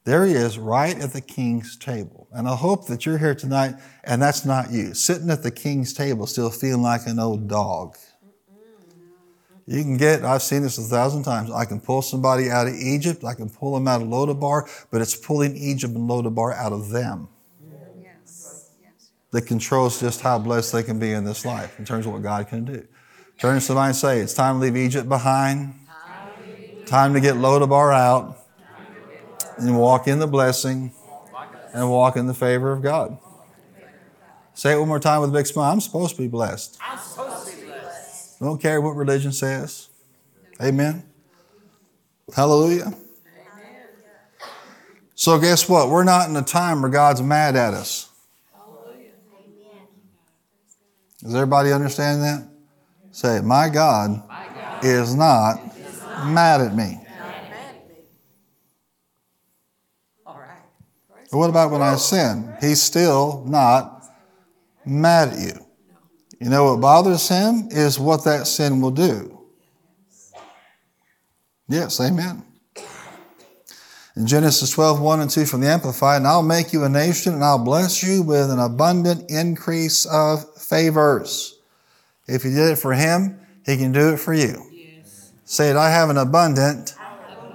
There 0.05 0.27
he 0.27 0.33
is, 0.33 0.59
right 0.59 0.99
at 0.99 1.13
the 1.13 1.21
king's 1.21 1.77
table. 1.77 2.27
And 2.33 2.49
I 2.49 2.57
hope 2.57 2.87
that 2.87 3.05
you're 3.05 3.19
here 3.19 3.35
tonight 3.35 3.75
and 4.05 4.21
that's 4.21 4.45
not 4.45 4.73
you, 4.73 4.95
sitting 4.95 5.31
at 5.31 5.43
the 5.43 5.51
king's 5.51 5.93
table 5.93 6.27
still 6.27 6.51
feeling 6.51 6.83
like 6.83 7.07
an 7.07 7.19
old 7.19 7.47
dog. 7.47 7.97
You 9.67 9.83
can 9.83 9.99
get, 9.99 10.25
I've 10.25 10.43
seen 10.43 10.63
this 10.63 10.79
a 10.79 10.83
thousand 10.83 11.25
times. 11.25 11.51
I 11.51 11.67
can 11.67 11.79
pull 11.79 12.01
somebody 12.01 12.51
out 12.51 12.67
of 12.67 12.75
Egypt, 12.75 13.23
I 13.23 13.35
can 13.35 13.51
pull 13.51 13.75
them 13.75 13.87
out 13.87 14.01
of 14.01 14.09
Lodabar, 14.09 14.67
but 14.91 15.03
it's 15.03 15.15
pulling 15.15 15.55
Egypt 15.57 15.95
and 15.95 16.09
Lodabar 16.09 16.57
out 16.57 16.73
of 16.73 16.89
them 16.89 17.29
that 19.31 19.43
controls 19.43 20.01
just 20.01 20.23
how 20.23 20.39
blessed 20.39 20.73
they 20.73 20.83
can 20.83 20.99
be 20.99 21.13
in 21.13 21.25
this 21.25 21.45
life 21.45 21.79
in 21.79 21.85
terms 21.85 22.07
of 22.07 22.13
what 22.13 22.23
God 22.23 22.49
can 22.49 22.65
do. 22.65 22.87
Turn 23.39 23.55
to 23.55 23.61
somebody 23.61 23.89
and 23.89 23.97
say, 23.97 24.19
It's 24.21 24.35
time 24.35 24.57
to 24.57 24.61
leave 24.61 24.77
Egypt 24.77 25.09
behind, 25.09 25.75
time 26.87 27.15
to 27.15 27.21
get 27.21 27.37
Lodabar 27.37 27.95
out, 27.95 28.37
and 29.59 29.79
walk 29.79 30.09
in 30.09 30.19
the 30.19 30.27
blessing 30.27 30.93
and 31.73 31.89
walk 31.91 32.17
in 32.17 32.27
the 32.27 32.35
favor 32.35 32.73
of 32.73 32.83
God. 32.83 33.19
Say 34.55 34.73
it 34.73 34.79
one 34.79 34.89
more 34.89 34.99
time 34.99 35.21
with 35.21 35.31
a 35.31 35.33
big 35.33 35.47
smile. 35.47 35.71
I'm 35.71 35.81
supposed 35.81 36.17
to 36.17 36.23
be 36.23 36.27
blessed. 36.27 36.79
I'm 36.81 36.99
supposed 36.99 37.49
to 37.49 37.57
be 37.57 37.67
blessed. 37.67 38.41
Don't 38.41 38.61
care 38.61 38.81
what 38.81 38.97
religion 38.97 39.31
says. 39.31 39.89
Amen. 40.61 41.05
Hallelujah. 42.35 42.87
Amen. 42.87 42.97
So, 45.15 45.39
guess 45.39 45.69
what? 45.69 45.91
We're 45.91 46.03
not 46.03 46.29
in 46.29 46.35
a 46.35 46.43
time 46.43 46.83
where 46.83 46.91
God's 46.91 47.23
mad 47.23 47.55
at 47.55 47.73
us. 47.73 48.11
Does 51.23 51.35
everybody 51.35 51.73
understand 51.73 52.23
that? 52.23 52.49
Say, 53.19 53.41
My 53.41 53.69
God, 53.69 54.23
is 54.81 55.13
not 55.17 55.57
mad 56.27 56.61
at 56.61 56.77
me. 56.77 57.01
All 60.25 60.39
right. 60.39 60.63
What 61.33 61.51
about 61.51 61.73
when 61.73 61.83
I 61.83 61.97
sin? 61.97 62.55
He's 62.61 62.81
still 62.81 63.43
not 63.45 64.05
mad 64.87 65.31
at 65.31 65.39
you. 65.41 65.67
You 66.41 66.49
know 66.49 66.71
what 66.71 66.81
bothers 66.81 67.29
him 67.29 67.67
is 67.73 67.99
what 67.99 68.23
that 68.23 68.47
sin 68.47 68.81
will 68.81 68.93
do. 68.93 69.37
Yes, 71.69 72.01
amen. 72.01 72.45
In 74.15 74.29
Genesis 74.29 74.71
12, 74.71 75.01
1 75.01 75.21
and 75.23 75.29
2 75.29 75.45
from 75.45 75.63
the 75.63 75.67
Amplified, 75.67 76.19
and 76.19 76.27
I'll 76.29 76.45
make 76.45 76.73
you 76.73 76.85
a 76.85 76.89
nation 76.89 77.35
and 77.35 77.43
I'll 77.43 77.65
bless 77.65 78.01
you 78.01 78.23
with 78.23 78.49
an 78.49 78.61
abundant 78.61 79.29
increase 79.29 80.07
of 80.07 80.55
favors. 80.57 81.58
If 82.29 82.43
he 82.43 82.51
did 82.51 82.73
it 82.73 82.77
for 82.77 82.93
him, 82.93 83.41
he 83.65 83.77
can 83.77 83.93
do 83.93 84.13
it 84.13 84.19
for 84.19 84.35
you. 84.35 84.65
Say 85.45 85.71
it, 85.71 85.77
I 85.77 85.91
have 85.91 86.11
an 86.11 86.19
abundant 86.19 86.95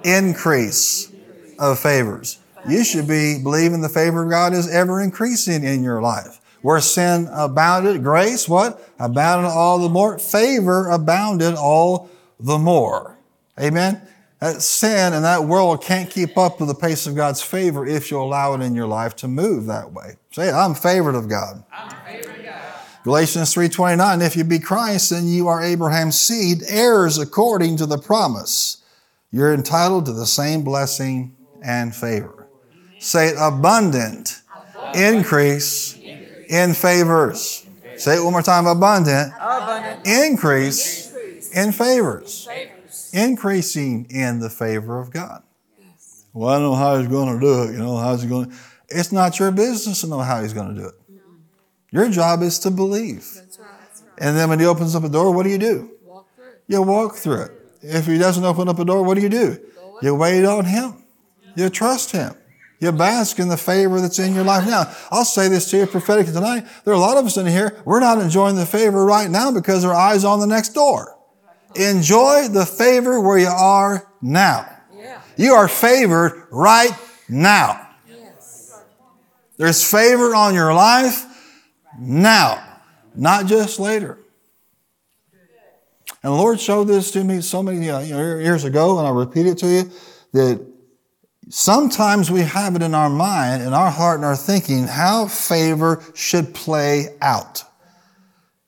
increase 0.04 1.12
of 1.60 1.80
favors. 1.80 2.40
You 2.68 2.84
should 2.84 3.08
be 3.08 3.40
believing 3.42 3.82
the 3.82 3.90
favor 3.90 4.24
of 4.24 4.30
God 4.30 4.54
is 4.54 4.70
ever 4.70 5.02
increasing 5.02 5.64
in 5.64 5.84
your 5.84 6.02
life. 6.02 6.40
Where 6.62 6.80
sin 6.80 7.28
abounded, 7.32 8.04
grace, 8.04 8.48
what? 8.48 8.82
Abounded 8.98 9.52
all 9.52 9.80
the 9.80 9.90
more. 9.90 10.18
Favor 10.18 10.90
abounded 10.90 11.56
all 11.56 12.10
the 12.40 12.58
more. 12.58 13.18
Amen? 13.60 14.02
That 14.40 14.62
sin 14.62 15.14
and 15.14 15.24
that 15.26 15.44
world 15.44 15.84
can't 15.84 16.10
keep 16.10 16.38
up 16.38 16.60
with 16.60 16.70
the 16.70 16.76
pace 16.76 17.06
of 17.06 17.16
God's 17.16 17.42
favor 17.42 17.86
if 17.86 18.10
you 18.10 18.22
allow 18.22 18.54
it 18.54 18.62
in 18.62 18.76
your 18.76 18.88
life 18.88 19.16
to 19.18 19.28
move 19.28 19.66
that 19.68 19.92
way. 19.92 20.16
Say 20.32 20.50
I'm 20.50 20.74
favored 20.74 21.16
of 21.16 21.30
God. 21.30 21.64
Galatians 23.04 23.54
3:29 23.54 24.22
if 24.22 24.36
you 24.38 24.44
be 24.46 24.60
Christ 24.60 25.10
then 25.10 25.28
you 25.28 25.48
are 25.48 25.62
Abraham's 25.62 26.20
seed 26.20 26.64
heirs 26.68 27.18
according 27.18 27.78
to 27.78 27.86
the 27.86 27.98
promise. 27.98 28.78
You're 29.32 29.54
entitled 29.54 30.06
to 30.06 30.14
the 30.14 30.26
same 30.26 30.62
blessing 30.64 31.36
and 31.62 31.94
favor. 31.94 32.48
Say 33.00 33.30
it 33.30 33.36
abundant 33.40 34.42
increase 34.96 35.98
in 36.48 36.74
favors. 36.74 37.66
Say 37.98 38.18
it 38.18 38.24
one 38.24 38.32
more 38.34 38.42
time 38.42 38.68
abundant 38.68 39.34
Abundant 39.40 40.08
increase 40.08 41.12
in 41.54 41.72
favors. 41.72 42.46
Favors. 42.46 43.10
increasing 43.14 44.06
in 44.10 44.40
the 44.40 44.50
favor 44.50 45.00
of 45.00 45.12
God. 45.12 45.44
Well 46.34 46.50
I 46.50 46.54
don't 46.54 46.64
know 46.64 46.76
how 46.76 46.98
he's 47.00 47.08
going 47.10 47.34
to 47.34 47.40
do 47.40 47.64
it 47.64 47.74
you 47.74 47.80
know 47.80 47.98
how's 47.98 48.24
he 48.24 48.30
going 48.30 48.50
to 48.50 48.56
it's 48.90 49.12
not 49.12 49.40
your 49.40 49.52
business 49.52 50.02
to 50.02 50.08
know 50.08 50.20
how 50.20 50.42
he's 50.42 50.54
going 50.54 50.74
to 50.76 50.82
do 50.82 50.88
it 50.88 50.96
your 51.94 52.10
job 52.10 52.42
is 52.42 52.60
to 52.60 52.72
believe 52.72 53.32
That's 53.36 53.60
right. 53.60 53.70
and 54.18 54.36
then 54.36 54.50
when 54.50 54.60
he 54.60 54.66
opens 54.66 54.96
up 54.96 55.04
a 55.04 55.10
door, 55.10 55.32
what 55.32 55.44
do 55.44 55.50
you 55.50 55.60
do? 55.60 55.92
Walk 56.04 56.28
you 56.68 56.82
walk 56.82 57.16
through 57.16 57.44
it. 57.44 57.52
If 57.82 58.08
he 58.08 58.18
doesn't 58.18 58.44
open 58.44 58.68
up 58.68 58.80
a 58.80 58.86
door, 58.86 59.04
what 59.04 59.16
do 59.16 59.22
you 59.22 59.30
do? 59.30 59.60
You 60.02 60.16
wait 60.16 60.44
on 60.44 60.66
him. 60.66 61.04
You 61.56 61.70
trust 61.70 62.12
him. 62.12 62.34
You 62.80 62.92
bask 62.92 63.40
in 63.40 63.48
the 63.48 63.58
favor 63.58 64.02
that's 64.02 64.20
in 64.20 64.34
your 64.34 64.44
life 64.44 64.66
now. 64.66 64.94
I'll 65.12 65.24
say 65.24 65.48
this 65.48 65.70
to 65.72 65.78
you 65.78 65.88
prophetically 65.88 66.34
tonight. 66.34 66.66
There 66.84 66.94
are 66.94 66.98
a 66.98 67.00
lot 67.00 67.16
of 67.16 67.26
us 67.26 67.38
in 67.38 67.46
here, 67.46 67.82
we're 67.86 68.00
not 68.02 68.20
enjoying 68.20 68.56
the 68.56 68.66
favor 68.66 69.06
right 69.06 69.30
now 69.30 69.52
because 69.52 69.86
our 69.86 69.94
eyes 69.94 70.26
on 70.26 70.40
the 70.40 70.48
next 70.48 70.70
door. 70.70 71.18
Enjoy 71.76 72.48
the 72.50 72.66
favor 72.66 73.22
where 73.22 73.38
you 73.38 73.48
are 73.48 74.12
now. 74.22 74.70
You 75.38 75.54
are 75.54 75.68
favored 75.68 76.48
right 76.52 76.92
now. 77.30 77.90
There's 79.58 79.90
favor 79.90 80.36
on 80.36 80.54
your 80.54 80.74
life 80.74 81.26
now, 82.00 82.64
not 83.16 83.46
just 83.46 83.80
later. 83.80 84.18
And 86.24 86.32
the 86.32 86.38
Lord 86.38 86.60
showed 86.60 86.86
this 86.86 87.12
to 87.12 87.24
me 87.24 87.42
so 87.42 87.62
many 87.62 87.90
uh, 87.90 88.00
years 88.00 88.64
ago, 88.64 88.98
and 88.98 89.08
I'll 89.08 89.14
repeat 89.14 89.46
it 89.46 89.58
to 89.60 89.68
you 89.68 89.92
that 90.32 90.66
sometimes 91.50 92.32
we 92.32 92.42
have 92.42 92.76
it 92.78 92.82
in 92.82 92.96
our 92.96 93.10
mind, 93.10 93.62
in 93.62 93.74
our 93.74 93.92
heart, 93.92 94.18
and 94.18 94.26
our 94.26 94.36
thinking 94.36 94.86
how 94.86 95.28
favor 95.28 96.02
should 96.14 96.54
play 96.54 97.10
out. 97.22 97.64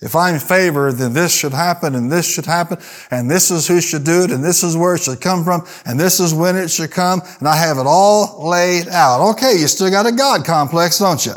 If 0.01 0.15
I'm 0.15 0.37
favored, 0.39 0.95
then 0.95 1.13
this 1.13 1.33
should 1.33 1.53
happen, 1.53 1.95
and 1.95 2.11
this 2.11 2.31
should 2.31 2.45
happen, 2.45 2.77
and 3.09 3.31
this 3.31 3.49
is 3.49 3.67
who 3.67 3.79
should 3.79 4.03
do 4.03 4.23
it, 4.23 4.31
and 4.31 4.43
this 4.43 4.61
is 4.61 4.75
where 4.75 4.95
it 4.95 5.03
should 5.03 5.21
come 5.21 5.45
from, 5.45 5.65
and 5.85 5.97
this 5.97 6.19
is 6.19 6.33
when 6.33 6.57
it 6.57 6.69
should 6.69 6.91
come, 6.91 7.21
and 7.39 7.47
I 7.47 7.55
have 7.55 7.77
it 7.77 7.85
all 7.87 8.49
laid 8.49 8.89
out. 8.89 9.31
Okay, 9.31 9.53
you 9.53 9.67
still 9.67 9.89
got 9.89 10.05
a 10.05 10.11
God 10.11 10.43
complex, 10.43 10.99
don't 10.99 11.25
you? 11.25 11.35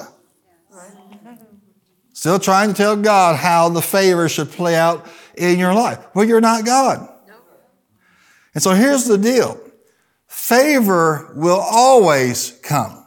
Still 2.19 2.41
trying 2.41 2.71
to 2.71 2.75
tell 2.75 2.97
God 2.97 3.37
how 3.37 3.69
the 3.69 3.81
favor 3.81 4.29
should 4.29 4.51
play 4.51 4.75
out 4.75 5.07
in 5.37 5.57
your 5.57 5.73
life. 5.73 6.01
Well, 6.15 6.25
you're 6.25 6.41
not 6.41 6.67
God. 6.67 7.09
And 8.55 8.61
so 8.61 8.73
here's 8.73 9.05
the 9.05 9.17
deal 9.17 9.61
favor 10.27 11.33
will 11.37 11.61
always 11.61 12.59
come. 12.65 13.07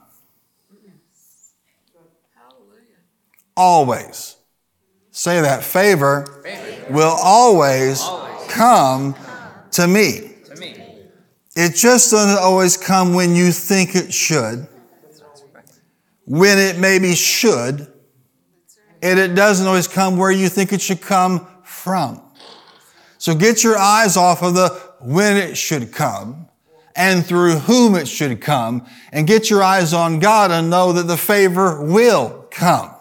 Always. 3.57 4.37
Say 5.11 5.41
that 5.41 5.61
favor 5.61 6.41
will 6.89 7.17
always 7.21 8.01
come 8.47 9.13
to 9.71 9.87
me. 9.89 10.35
It 11.57 11.75
just 11.75 12.11
doesn't 12.11 12.41
always 12.41 12.77
come 12.77 13.13
when 13.13 13.35
you 13.35 13.51
think 13.51 13.93
it 13.93 14.13
should, 14.13 14.69
when 16.23 16.57
it 16.57 16.79
maybe 16.79 17.13
should, 17.13 17.90
and 19.01 19.19
it 19.19 19.35
doesn't 19.35 19.67
always 19.67 19.87
come 19.87 20.17
where 20.17 20.31
you 20.31 20.49
think 20.49 20.73
it 20.73 20.81
should 20.81 21.01
come 21.01 21.47
from. 21.63 22.21
So 23.17 23.35
get 23.35 23.63
your 23.63 23.77
eyes 23.77 24.17
off 24.17 24.41
of 24.41 24.53
the 24.53 24.69
when 24.99 25.37
it 25.37 25.55
should 25.57 25.91
come 25.91 26.47
and 26.95 27.25
through 27.25 27.55
whom 27.55 27.95
it 27.95 28.07
should 28.07 28.41
come, 28.41 28.85
and 29.11 29.27
get 29.27 29.49
your 29.49 29.63
eyes 29.63 29.93
on 29.93 30.19
God 30.19 30.51
and 30.51 30.69
know 30.69 30.93
that 30.93 31.07
the 31.07 31.17
favor 31.17 31.83
will 31.83 32.47
come. 32.51 32.93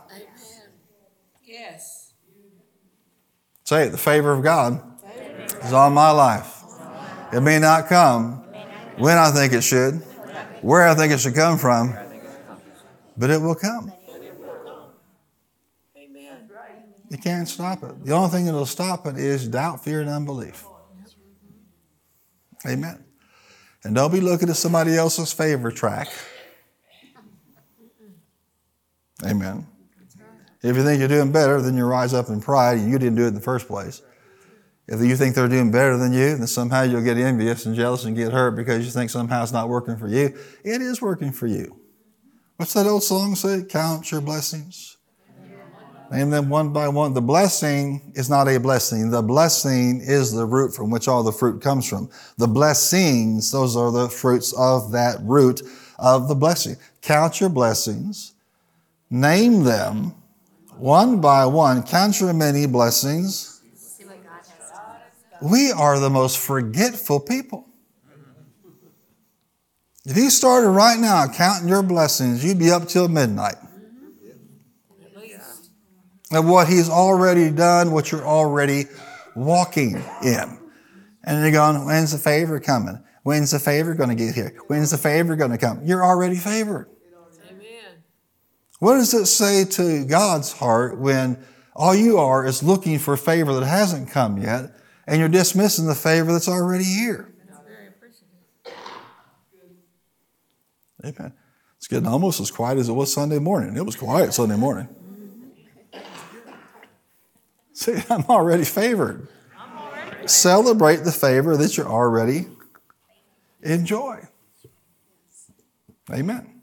Yes. 1.44 2.12
Say 3.64 3.86
it, 3.86 3.90
the 3.90 3.98
favor 3.98 4.32
of 4.32 4.42
God 4.42 4.80
is 5.64 5.72
on 5.72 5.92
my 5.92 6.10
life. 6.10 6.62
It 7.32 7.40
may 7.40 7.58
not 7.58 7.88
come 7.88 8.44
when 8.96 9.18
I 9.18 9.30
think 9.30 9.52
it 9.52 9.62
should, 9.62 9.94
where 10.62 10.86
I 10.86 10.94
think 10.94 11.12
it 11.12 11.20
should 11.20 11.34
come 11.34 11.58
from, 11.58 11.96
but 13.16 13.30
it 13.30 13.40
will 13.40 13.54
come. 13.54 13.92
Amen. 15.96 16.48
You 17.10 17.18
can't 17.18 17.48
stop 17.48 17.82
it. 17.82 18.04
The 18.04 18.12
only 18.12 18.30
thing 18.30 18.44
that'll 18.46 18.64
stop 18.64 19.06
it 19.06 19.18
is 19.18 19.48
doubt, 19.48 19.84
fear, 19.84 20.00
and 20.00 20.08
unbelief. 20.08 20.64
Amen. 22.66 23.04
And 23.82 23.94
don't 23.94 24.12
be 24.12 24.20
looking 24.20 24.48
at 24.48 24.56
somebody 24.56 24.96
else's 24.96 25.32
favor 25.32 25.72
track. 25.72 26.08
Amen. 29.24 29.66
If 30.62 30.76
you 30.76 30.84
think 30.84 30.98
you're 30.98 31.08
doing 31.08 31.32
better, 31.32 31.60
then 31.60 31.76
you 31.76 31.84
rise 31.84 32.14
up 32.14 32.28
in 32.28 32.40
pride 32.40 32.78
and 32.78 32.90
you 32.90 32.98
didn't 32.98 33.16
do 33.16 33.24
it 33.24 33.28
in 33.28 33.34
the 33.34 33.40
first 33.40 33.66
place. 33.66 34.02
If 34.86 35.00
you 35.00 35.16
think 35.16 35.34
they're 35.34 35.48
doing 35.48 35.70
better 35.70 35.96
than 35.96 36.12
you, 36.12 36.36
then 36.36 36.46
somehow 36.46 36.82
you'll 36.82 37.02
get 37.02 37.16
envious 37.16 37.64
and 37.64 37.74
jealous 37.74 38.04
and 38.04 38.16
get 38.16 38.32
hurt 38.32 38.52
because 38.52 38.84
you 38.84 38.90
think 38.90 39.10
somehow 39.10 39.42
it's 39.42 39.52
not 39.52 39.68
working 39.68 39.96
for 39.96 40.08
you. 40.08 40.36
It 40.64 40.82
is 40.82 41.00
working 41.00 41.32
for 41.32 41.46
you. 41.46 41.80
What's 42.56 42.74
that 42.74 42.86
old 42.86 43.02
song 43.02 43.34
say? 43.36 43.64
Count 43.64 44.10
your 44.10 44.20
blessings. 44.20 44.98
Name 46.10 46.30
them 46.30 46.48
one 46.48 46.72
by 46.72 46.88
one. 46.88 47.14
The 47.14 47.20
blessing 47.20 48.12
is 48.16 48.28
not 48.28 48.48
a 48.48 48.58
blessing. 48.58 49.10
The 49.10 49.22
blessing 49.22 50.00
is 50.00 50.32
the 50.32 50.44
root 50.44 50.74
from 50.74 50.90
which 50.90 51.06
all 51.06 51.22
the 51.22 51.32
fruit 51.32 51.62
comes 51.62 51.88
from. 51.88 52.10
The 52.36 52.48
blessings, 52.48 53.52
those 53.52 53.76
are 53.76 53.92
the 53.92 54.08
fruits 54.08 54.52
of 54.58 54.90
that 54.90 55.18
root 55.22 55.62
of 56.00 56.26
the 56.26 56.34
blessing. 56.34 56.76
Count 57.00 57.40
your 57.40 57.48
blessings. 57.48 58.34
Name 59.08 59.62
them 59.62 60.14
one 60.76 61.20
by 61.20 61.46
one. 61.46 61.84
Count 61.84 62.20
your 62.20 62.32
many 62.32 62.66
blessings. 62.66 63.62
We 65.40 65.70
are 65.70 65.98
the 66.00 66.10
most 66.10 66.38
forgetful 66.38 67.20
people. 67.20 67.66
If 70.04 70.16
you 70.16 70.28
started 70.28 70.70
right 70.70 70.98
now 70.98 71.28
counting 71.28 71.68
your 71.68 71.82
blessings, 71.82 72.44
you'd 72.44 72.58
be 72.58 72.70
up 72.70 72.88
till 72.88 73.08
midnight. 73.08 73.56
Of 76.32 76.46
what 76.46 76.68
He's 76.68 76.88
already 76.88 77.50
done, 77.50 77.90
what 77.90 78.12
you're 78.12 78.24
already 78.26 78.84
walking 79.34 80.02
in. 80.22 80.58
And 81.24 81.42
you're 81.42 81.52
going, 81.52 81.84
when's 81.84 82.12
the 82.12 82.18
favor 82.18 82.60
coming? 82.60 83.02
When's 83.22 83.50
the 83.50 83.58
favor 83.58 83.94
going 83.94 84.08
to 84.08 84.14
get 84.14 84.34
here? 84.34 84.54
When's 84.68 84.90
the 84.90 84.98
favor 84.98 85.36
going 85.36 85.50
to 85.50 85.58
come? 85.58 85.84
You're 85.84 86.04
already 86.04 86.36
favored. 86.36 86.88
Amen. 87.50 88.02
What 88.78 88.94
does 88.94 89.12
it 89.12 89.26
say 89.26 89.64
to 89.64 90.04
God's 90.06 90.52
heart 90.52 90.98
when 90.98 91.44
all 91.76 91.94
you 91.94 92.18
are 92.18 92.46
is 92.46 92.62
looking 92.62 92.98
for 92.98 93.16
favor 93.16 93.52
that 93.54 93.66
hasn't 93.66 94.10
come 94.10 94.38
yet 94.38 94.74
and 95.06 95.18
you're 95.18 95.28
dismissing 95.28 95.86
the 95.86 95.94
favor 95.94 96.32
that's 96.32 96.48
already 96.48 96.84
here? 96.84 97.34
Very 97.66 97.88
appreciative. 97.88 98.32
Amen. 101.04 101.32
It's 101.76 101.88
getting 101.88 102.06
almost 102.06 102.40
as 102.40 102.50
quiet 102.50 102.78
as 102.78 102.88
it 102.88 102.92
was 102.92 103.12
Sunday 103.12 103.38
morning. 103.38 103.76
It 103.76 103.84
was 103.84 103.96
quiet 103.96 104.32
Sunday 104.32 104.56
morning. 104.56 104.88
See, 107.80 107.96
I'm 108.10 108.24
already 108.28 108.64
favored. 108.64 109.26
Celebrate 110.26 110.96
the 110.96 111.12
favor 111.12 111.56
that 111.56 111.78
you're 111.78 111.88
already 111.88 112.46
enjoy. 113.62 114.20
Amen. 116.12 116.60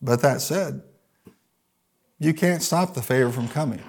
But 0.00 0.22
that 0.22 0.40
said, 0.40 0.82
you 2.20 2.32
can't 2.32 2.62
stop 2.62 2.94
the 2.94 3.02
favor 3.02 3.32
from 3.32 3.48
coming. 3.48 3.82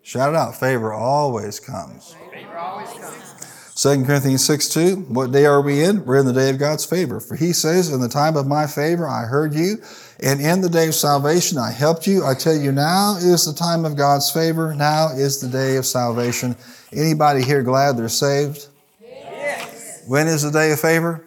Shout 0.00 0.30
it 0.30 0.36
out 0.36 0.56
favor 0.56 0.94
always 0.94 1.60
comes. 1.60 2.16
Favor 2.32 2.56
always 2.56 2.88
comes. 2.88 3.35
2 3.76 4.04
Corinthians 4.06 4.42
6 4.46 4.70
2, 4.70 4.96
what 5.10 5.32
day 5.32 5.44
are 5.44 5.60
we 5.60 5.84
in? 5.84 6.02
We're 6.06 6.16
in 6.16 6.24
the 6.24 6.32
day 6.32 6.48
of 6.48 6.58
God's 6.58 6.86
favor. 6.86 7.20
For 7.20 7.36
he 7.36 7.52
says, 7.52 7.92
In 7.92 8.00
the 8.00 8.08
time 8.08 8.34
of 8.34 8.46
my 8.46 8.66
favor 8.66 9.06
I 9.06 9.26
heard 9.26 9.52
you, 9.52 9.76
and 10.18 10.40
in 10.40 10.62
the 10.62 10.70
day 10.70 10.88
of 10.88 10.94
salvation 10.94 11.58
I 11.58 11.72
helped 11.72 12.06
you. 12.06 12.24
I 12.24 12.32
tell 12.32 12.56
you, 12.56 12.72
now 12.72 13.16
is 13.18 13.44
the 13.44 13.52
time 13.52 13.84
of 13.84 13.94
God's 13.94 14.30
favor. 14.30 14.74
Now 14.74 15.10
is 15.14 15.42
the 15.42 15.48
day 15.48 15.76
of 15.76 15.84
salvation. 15.84 16.56
Anybody 16.90 17.42
here 17.42 17.62
glad 17.62 17.98
they're 17.98 18.08
saved? 18.08 18.66
Yes. 18.98 20.04
When 20.06 20.26
is 20.26 20.40
the 20.40 20.50
day 20.50 20.72
of 20.72 20.80
favor? 20.80 21.26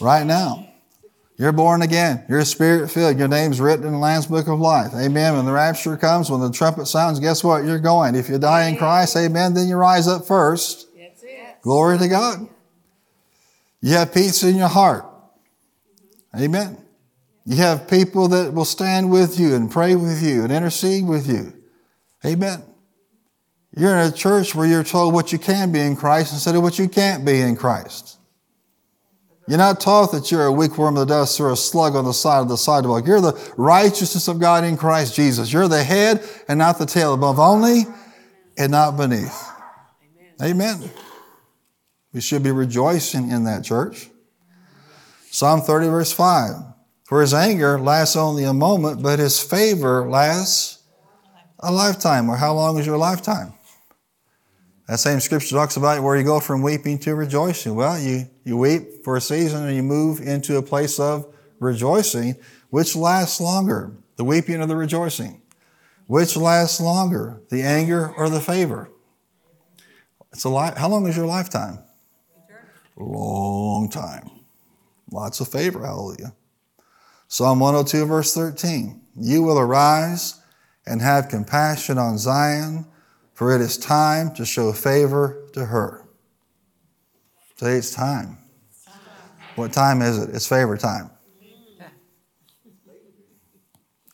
Right 0.00 0.26
now. 0.26 0.66
You're 1.36 1.52
born 1.52 1.82
again. 1.82 2.24
You're 2.28 2.44
spirit 2.44 2.90
filled. 2.90 3.20
Your 3.20 3.28
name's 3.28 3.60
written 3.60 3.86
in 3.86 3.92
the 3.92 3.98
Lamb's 3.98 4.26
Book 4.26 4.48
of 4.48 4.58
Life. 4.58 4.92
Amen. 4.94 5.36
When 5.36 5.46
the 5.46 5.52
rapture 5.52 5.96
comes, 5.96 6.28
when 6.28 6.40
the 6.40 6.50
trumpet 6.50 6.86
sounds, 6.86 7.20
guess 7.20 7.44
what? 7.44 7.64
You're 7.64 7.78
going. 7.78 8.16
If 8.16 8.28
you 8.28 8.38
die 8.38 8.68
in 8.68 8.76
Christ, 8.76 9.16
amen, 9.16 9.54
then 9.54 9.68
you 9.68 9.76
rise 9.76 10.08
up 10.08 10.26
first. 10.26 10.88
Glory 11.62 11.98
to 11.98 12.08
God. 12.08 12.48
You 13.80 13.94
have 13.94 14.12
peace 14.12 14.42
in 14.42 14.56
your 14.56 14.68
heart. 14.68 15.06
Amen. 16.38 16.78
You 17.44 17.56
have 17.56 17.88
people 17.88 18.28
that 18.28 18.52
will 18.52 18.64
stand 18.64 19.10
with 19.10 19.38
you 19.38 19.54
and 19.54 19.70
pray 19.70 19.96
with 19.96 20.22
you 20.22 20.44
and 20.44 20.52
intercede 20.52 21.06
with 21.06 21.28
you. 21.28 21.52
Amen. 22.24 22.62
You're 23.76 23.96
in 23.96 24.08
a 24.08 24.12
church 24.12 24.54
where 24.54 24.66
you're 24.66 24.84
told 24.84 25.14
what 25.14 25.32
you 25.32 25.38
can 25.38 25.72
be 25.72 25.80
in 25.80 25.96
Christ 25.96 26.32
instead 26.32 26.54
of 26.54 26.62
what 26.62 26.78
you 26.78 26.88
can't 26.88 27.24
be 27.24 27.40
in 27.40 27.56
Christ. 27.56 28.18
You're 29.48 29.58
not 29.58 29.80
taught 29.80 30.12
that 30.12 30.30
you're 30.30 30.46
a 30.46 30.52
weak 30.52 30.78
worm 30.78 30.96
of 30.96 31.08
the 31.08 31.14
dust 31.14 31.40
or 31.40 31.50
a 31.50 31.56
slug 31.56 31.96
on 31.96 32.04
the 32.04 32.12
side 32.12 32.40
of 32.40 32.48
the 32.48 32.56
sidewalk. 32.56 33.06
You're 33.06 33.20
the 33.20 33.52
righteousness 33.56 34.28
of 34.28 34.38
God 34.38 34.62
in 34.62 34.76
Christ 34.76 35.16
Jesus. 35.16 35.52
You're 35.52 35.68
the 35.68 35.82
head 35.82 36.22
and 36.48 36.58
not 36.58 36.78
the 36.78 36.86
tail, 36.86 37.12
above 37.12 37.40
only 37.40 37.82
and 38.56 38.70
not 38.70 38.96
beneath. 38.96 39.48
Amen. 40.40 40.90
We 42.12 42.20
should 42.20 42.42
be 42.42 42.50
rejoicing 42.50 43.30
in 43.30 43.44
that 43.44 43.64
church. 43.64 44.10
Psalm 45.30 45.62
30, 45.62 45.88
verse 45.88 46.12
5. 46.12 46.50
For 47.04 47.20
his 47.20 47.34
anger 47.34 47.78
lasts 47.78 48.16
only 48.16 48.44
a 48.44 48.52
moment, 48.52 49.02
but 49.02 49.18
his 49.18 49.40
favor 49.40 50.08
lasts 50.08 50.82
a 51.58 51.72
lifetime. 51.72 52.28
Or 52.28 52.36
how 52.36 52.54
long 52.54 52.78
is 52.78 52.86
your 52.86 52.98
lifetime? 52.98 53.54
That 54.88 54.98
same 54.98 55.20
scripture 55.20 55.56
talks 55.56 55.76
about 55.76 56.02
where 56.02 56.16
you 56.16 56.24
go 56.24 56.40
from 56.40 56.60
weeping 56.60 56.98
to 57.00 57.14
rejoicing. 57.14 57.74
Well, 57.74 57.98
you, 57.98 58.28
you 58.44 58.56
weep 58.56 59.04
for 59.04 59.16
a 59.16 59.20
season 59.20 59.66
and 59.66 59.74
you 59.74 59.82
move 59.82 60.20
into 60.20 60.56
a 60.56 60.62
place 60.62 60.98
of 60.98 61.32
rejoicing, 61.60 62.36
which 62.70 62.96
lasts 62.96 63.40
longer, 63.40 63.92
the 64.16 64.24
weeping 64.24 64.60
or 64.60 64.66
the 64.66 64.76
rejoicing. 64.76 65.40
Which 66.06 66.36
lasts 66.36 66.80
longer, 66.80 67.40
the 67.48 67.62
anger 67.62 68.12
or 68.16 68.28
the 68.28 68.40
favor? 68.40 68.90
It's 70.32 70.44
a 70.44 70.50
li- 70.50 70.72
How 70.76 70.88
long 70.88 71.06
is 71.06 71.16
your 71.16 71.26
lifetime? 71.26 71.78
Long 72.96 73.88
time. 73.88 74.30
Lots 75.10 75.40
of 75.40 75.48
favor, 75.48 75.84
hallelujah. 75.84 76.34
Psalm 77.28 77.60
102, 77.60 78.06
verse 78.06 78.34
13. 78.34 79.00
You 79.16 79.42
will 79.42 79.58
arise 79.58 80.40
and 80.86 81.00
have 81.00 81.28
compassion 81.28 81.98
on 81.98 82.18
Zion, 82.18 82.86
for 83.34 83.54
it 83.54 83.60
is 83.60 83.76
time 83.76 84.34
to 84.34 84.44
show 84.44 84.72
favor 84.72 85.48
to 85.52 85.66
her. 85.66 86.04
Say 87.56 87.76
it's 87.76 87.94
time. 87.94 88.38
What 89.54 89.72
time 89.72 90.02
is 90.02 90.18
it? 90.18 90.30
It's 90.34 90.46
favor 90.46 90.76
time. 90.76 91.10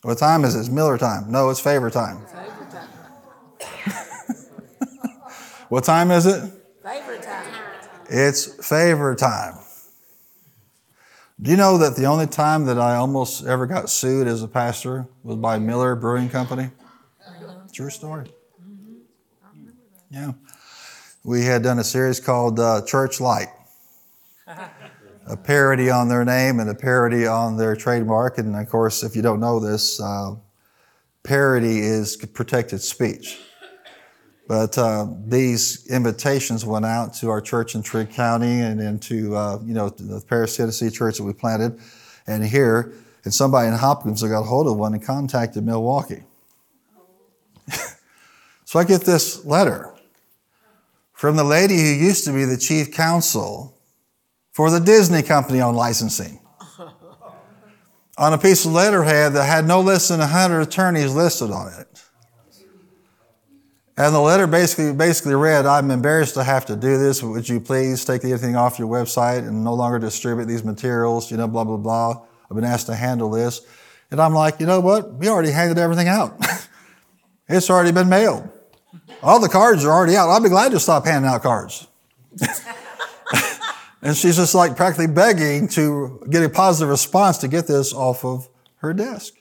What 0.03 0.18
time 0.18 0.45
is 0.45 0.55
it? 0.55 0.61
It's 0.61 0.68
Miller 0.68 0.97
time. 0.99 1.31
No, 1.31 1.51
it's 1.51 1.61
favor 1.61 1.91
time. 1.91 2.16
what 5.68 5.85
time 5.85 6.11
is 6.11 6.26
it? 6.26 6.53
Favorite 6.85 7.22
time. 7.22 7.38
It's 8.09 8.66
favor 8.66 9.14
time. 9.14 9.59
Do 11.40 11.50
you 11.50 11.56
know 11.56 11.78
that 11.78 11.94
the 11.94 12.06
only 12.06 12.26
time 12.26 12.64
that 12.64 12.78
I 12.78 12.96
almost 12.96 13.46
ever 13.46 13.66
got 13.66 13.90
sued 13.90 14.26
as 14.26 14.42
a 14.42 14.48
pastor 14.48 15.06
was 15.22 15.36
by 15.36 15.59
Miller 15.59 15.94
Brewing 15.94 16.30
Company? 16.30 16.70
True 17.72 17.90
story. 17.90 18.32
Yeah. 20.11 20.32
We 21.22 21.44
had 21.44 21.62
done 21.62 21.78
a 21.78 21.84
series 21.84 22.18
called 22.18 22.59
uh, 22.59 22.82
Church 22.86 23.20
Light, 23.20 23.48
a 24.46 25.36
parody 25.36 25.90
on 25.90 26.09
their 26.09 26.24
name 26.24 26.61
and 26.61 26.70
a 26.70 26.74
parody 26.74 27.26
on 27.26 27.59
their 27.59 27.76
trademark. 27.76 28.38
And 28.38 28.56
of 28.56 28.68
course, 28.68 29.02
if 29.02 29.14
you 29.14 29.20
don't 29.20 29.38
know 29.38 29.61
this, 29.61 30.00
uh, 30.00 30.36
parody 31.22 31.80
is 31.80 32.16
protected 32.16 32.80
speech. 32.80 33.38
But 34.49 34.78
uh, 34.78 35.09
these 35.26 35.86
invitations 35.88 36.64
went 36.64 36.86
out 36.86 37.12
to 37.16 37.28
our 37.28 37.42
church 37.42 37.74
in 37.74 37.82
Trigg 37.82 38.11
County 38.11 38.61
and 38.61 38.80
into 38.80 39.36
uh, 39.36 39.59
you 39.62 39.74
know 39.74 39.90
the 39.90 40.24
Paris, 40.26 40.57
Tennessee 40.57 40.88
church 40.88 41.18
that 41.18 41.24
we 41.24 41.34
planted, 41.34 41.78
and 42.26 42.42
here, 42.42 42.94
and 43.24 43.34
somebody 43.34 43.68
in 43.68 43.74
Hopkins 43.74 44.22
got 44.22 44.42
hold 44.44 44.66
of 44.66 44.78
one 44.78 44.94
and 44.94 45.03
contacted 45.03 45.64
Milwaukee. 45.64 46.22
so 48.64 48.78
I 48.78 48.84
get 48.84 49.03
this 49.03 49.44
letter 49.44 49.92
from 51.12 51.36
the 51.36 51.44
lady 51.44 51.76
who 51.76 52.07
used 52.07 52.24
to 52.24 52.32
be 52.32 52.46
the 52.46 52.57
chief 52.57 52.90
counsel 52.90 53.76
for 54.53 54.70
the 54.70 54.80
Disney 54.80 55.22
company 55.22 55.61
on 55.61 55.74
licensing. 55.74 56.40
on 58.16 58.32
a 58.32 58.38
piece 58.38 58.64
of 58.64 58.72
letterhead 58.72 59.34
that 59.34 59.44
had 59.44 59.66
no 59.66 59.82
less 59.82 60.09
than 60.09 60.20
100 60.20 60.61
attorneys 60.62 61.12
listed 61.12 61.51
on 61.51 61.70
it. 61.78 62.03
And 63.99 64.14
the 64.14 64.20
letter 64.20 64.46
basically 64.46 64.92
basically 64.92 65.34
read, 65.34 65.66
I'm 65.66 65.90
embarrassed 65.90 66.34
to 66.34 66.44
have 66.44 66.64
to 66.66 66.76
do 66.76 66.99
this. 66.99 67.20
Would 67.20 67.49
you 67.49 67.59
please 67.59 68.05
take 68.05 68.22
anything 68.24 68.55
off 68.55 68.78
your 68.78 68.86
website 68.86 69.38
and 69.38 69.64
no 69.64 69.74
longer 69.74 69.99
distribute 69.99 70.44
these 70.44 70.62
materials, 70.62 71.32
you 71.32 71.36
know, 71.36 71.49
blah, 71.49 71.64
blah, 71.64 71.76
blah. 71.76 72.22
I've 72.49 72.55
been 72.55 72.62
asked 72.62 72.86
to 72.86 72.94
handle 72.94 73.28
this. 73.28 73.61
And 74.12 74.20
I'm 74.20 74.34
like, 74.34 74.61
you 74.61 74.66
know 74.66 74.78
what? 74.78 75.14
We 75.14 75.28
already 75.28 75.51
handed 75.51 75.78
everything 75.78 76.07
out. 76.07 76.38
it's 77.49 77.68
already 77.70 77.90
been 77.90 78.09
mailed. 78.09 78.49
All 79.20 79.40
the 79.40 79.49
cards 79.49 79.84
are 79.84 79.90
already 79.90 80.14
out. 80.14 80.28
I'll 80.28 80.40
be 80.40 80.49
glad 80.49 80.70
to 80.70 80.78
stop 80.78 81.05
handing 81.05 81.28
out 81.28 81.42
cards. 81.42 81.88
and 84.01 84.16
she's 84.16 84.36
just 84.36 84.55
like 84.55 84.76
practically 84.76 85.09
begging 85.09 85.66
to 85.70 86.24
get 86.30 86.44
a 86.44 86.49
positive 86.49 86.88
response 86.88 87.38
to 87.38 87.49
get 87.49 87.66
this 87.66 87.92
off 87.92 88.24
of 88.24 88.49
her 88.76 88.94
desk. 88.94 89.34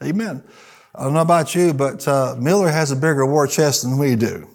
Amen. 0.00 0.44
I 0.94 1.04
don't 1.04 1.12
know 1.12 1.20
about 1.20 1.54
you, 1.54 1.72
but 1.72 2.06
uh, 2.08 2.34
Miller 2.38 2.68
has 2.68 2.90
a 2.90 2.96
bigger 2.96 3.24
war 3.26 3.46
chest 3.46 3.82
than 3.82 3.98
we 3.98 4.16
do. 4.16 4.48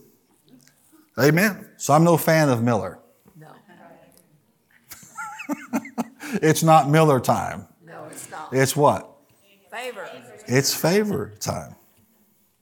Amen. 1.20 1.70
So 1.78 1.94
I'm 1.94 2.04
no 2.04 2.18
fan 2.18 2.50
of 2.50 2.64
Miller. 2.64 3.00
No. 3.38 3.48
it's 6.42 6.64
not 6.64 6.90
Miller 6.90 7.20
time. 7.20 7.68
No, 7.86 8.06
it's 8.10 8.30
not. 8.30 8.52
It's 8.52 8.76
what? 8.76 9.10
Favor. 9.72 10.10
It's 10.48 10.74
favor 10.74 11.34
time. 11.40 11.76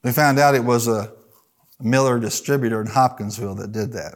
We 0.03 0.11
found 0.11 0.39
out 0.39 0.55
it 0.55 0.63
was 0.63 0.87
a 0.87 1.13
Miller 1.79 2.19
distributor 2.19 2.81
in 2.81 2.87
Hopkinsville 2.87 3.55
that 3.55 3.71
did 3.71 3.93
that. 3.93 4.15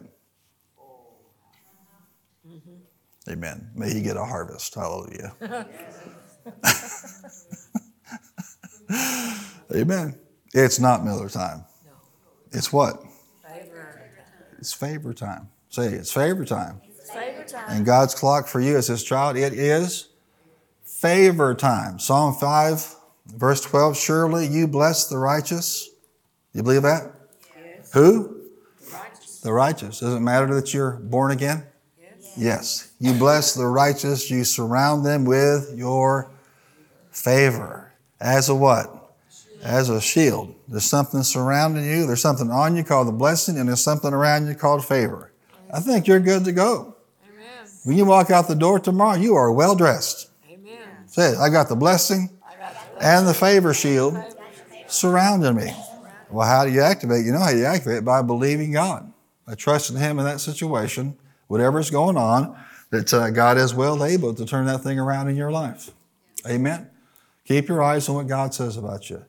Amen. 3.27 3.71
May 3.73 3.91
he 3.91 4.01
get 4.01 4.17
a 4.17 4.23
harvest. 4.23 4.75
Hallelujah. 4.75 5.35
Amen. 9.75 10.17
It's 10.53 10.79
not 10.79 11.03
Miller 11.03 11.29
time. 11.29 11.65
It's 12.51 12.71
what? 12.71 13.03
Favor. 13.47 14.01
It's 14.57 14.73
favor 14.73 15.13
time. 15.13 15.49
Say 15.69 15.87
it's 15.87 16.13
favor 16.13 16.45
time. 16.45 16.81
It's 16.85 17.11
favor 17.11 17.43
time. 17.43 17.65
And 17.67 17.85
God's 17.85 18.15
clock 18.15 18.47
for 18.47 18.61
you 18.61 18.77
as 18.77 18.87
his 18.87 19.03
child, 19.03 19.35
it 19.35 19.53
is 19.53 20.09
favor 20.83 21.53
time. 21.53 21.99
Psalm 21.99 22.33
5, 22.33 22.95
verse 23.35 23.61
12. 23.61 23.97
Surely 23.97 24.47
you 24.47 24.67
bless 24.67 25.07
the 25.07 25.17
righteous. 25.17 25.89
You 26.53 26.63
believe 26.63 26.83
that? 26.83 27.11
Yes. 27.57 27.91
Who? 27.91 28.41
Righteous. 28.93 29.39
The 29.41 29.51
righteous. 29.51 29.99
Does 29.99 30.13
it 30.13 30.21
matter 30.21 30.53
that 30.55 30.73
you're 30.73 30.93
born 30.93 31.31
again? 31.31 31.63
Yes. 31.99 32.33
Yes. 32.37 32.91
You 32.99 33.13
bless 33.13 33.53
the 33.53 33.67
righteous. 33.67 34.31
You 34.31 34.45
surround 34.45 35.05
them 35.05 35.25
with 35.25 35.73
your 35.75 36.31
favor. 37.11 37.84
As 38.19 38.49
a 38.49 38.55
what? 38.55 39.13
As 39.61 39.89
a 39.89 39.99
shield. 39.99 40.55
There's 40.67 40.85
something 40.85 41.23
surrounding 41.23 41.85
you. 41.85 42.05
There's 42.05 42.21
something 42.21 42.51
on 42.51 42.75
you 42.75 42.83
called 42.83 43.07
the 43.07 43.11
blessing, 43.11 43.57
and 43.57 43.67
there's 43.67 43.83
something 43.83 44.13
around 44.13 44.47
you 44.47 44.55
called 44.55 44.85
favor. 44.85 45.31
I 45.73 45.79
think 45.79 46.07
you're 46.07 46.19
good 46.19 46.45
to 46.45 46.51
go. 46.51 46.95
Amen. 47.27 47.67
When 47.83 47.97
you 47.97 48.05
walk 48.05 48.29
out 48.31 48.47
the 48.47 48.55
door 48.55 48.79
tomorrow, 48.79 49.17
you 49.17 49.35
are 49.35 49.51
well 49.51 49.75
dressed. 49.75 50.29
Amen. 50.49 50.77
Say. 51.07 51.35
I 51.35 51.49
got 51.49 51.67
the 51.67 51.75
blessing 51.75 52.29
I 52.47 52.55
got 52.57 52.99
the 52.99 53.05
and 53.05 53.27
the 53.27 53.33
favor 53.33 53.73
shield 53.73 54.17
surrounding 54.87 55.55
me. 55.55 55.73
Well, 56.29 56.47
how 56.47 56.65
do 56.65 56.71
you 56.71 56.81
activate? 56.81 57.25
You 57.25 57.31
know 57.31 57.39
how 57.39 57.49
you 57.49 57.65
activate 57.65 57.99
it 57.99 58.05
by 58.05 58.21
believing 58.21 58.71
God, 58.71 59.11
by 59.45 59.55
trusting 59.55 59.97
Him 59.97 60.19
in 60.19 60.25
that 60.25 60.39
situation, 60.39 61.17
whatever's 61.47 61.89
going 61.89 62.17
on, 62.17 62.57
that 62.89 63.13
uh, 63.13 63.29
God 63.29 63.57
is 63.57 63.73
well 63.73 64.03
able 64.03 64.33
to 64.33 64.45
turn 64.45 64.65
that 64.65 64.81
thing 64.81 64.99
around 64.99 65.27
in 65.27 65.35
your 65.35 65.51
life. 65.51 65.91
Amen. 66.47 66.89
Keep 67.45 67.67
your 67.67 67.83
eyes 67.83 68.09
on 68.09 68.15
what 68.15 68.27
God 68.27 68.53
says 68.53 68.75
about 68.75 69.09
you. 69.09 69.23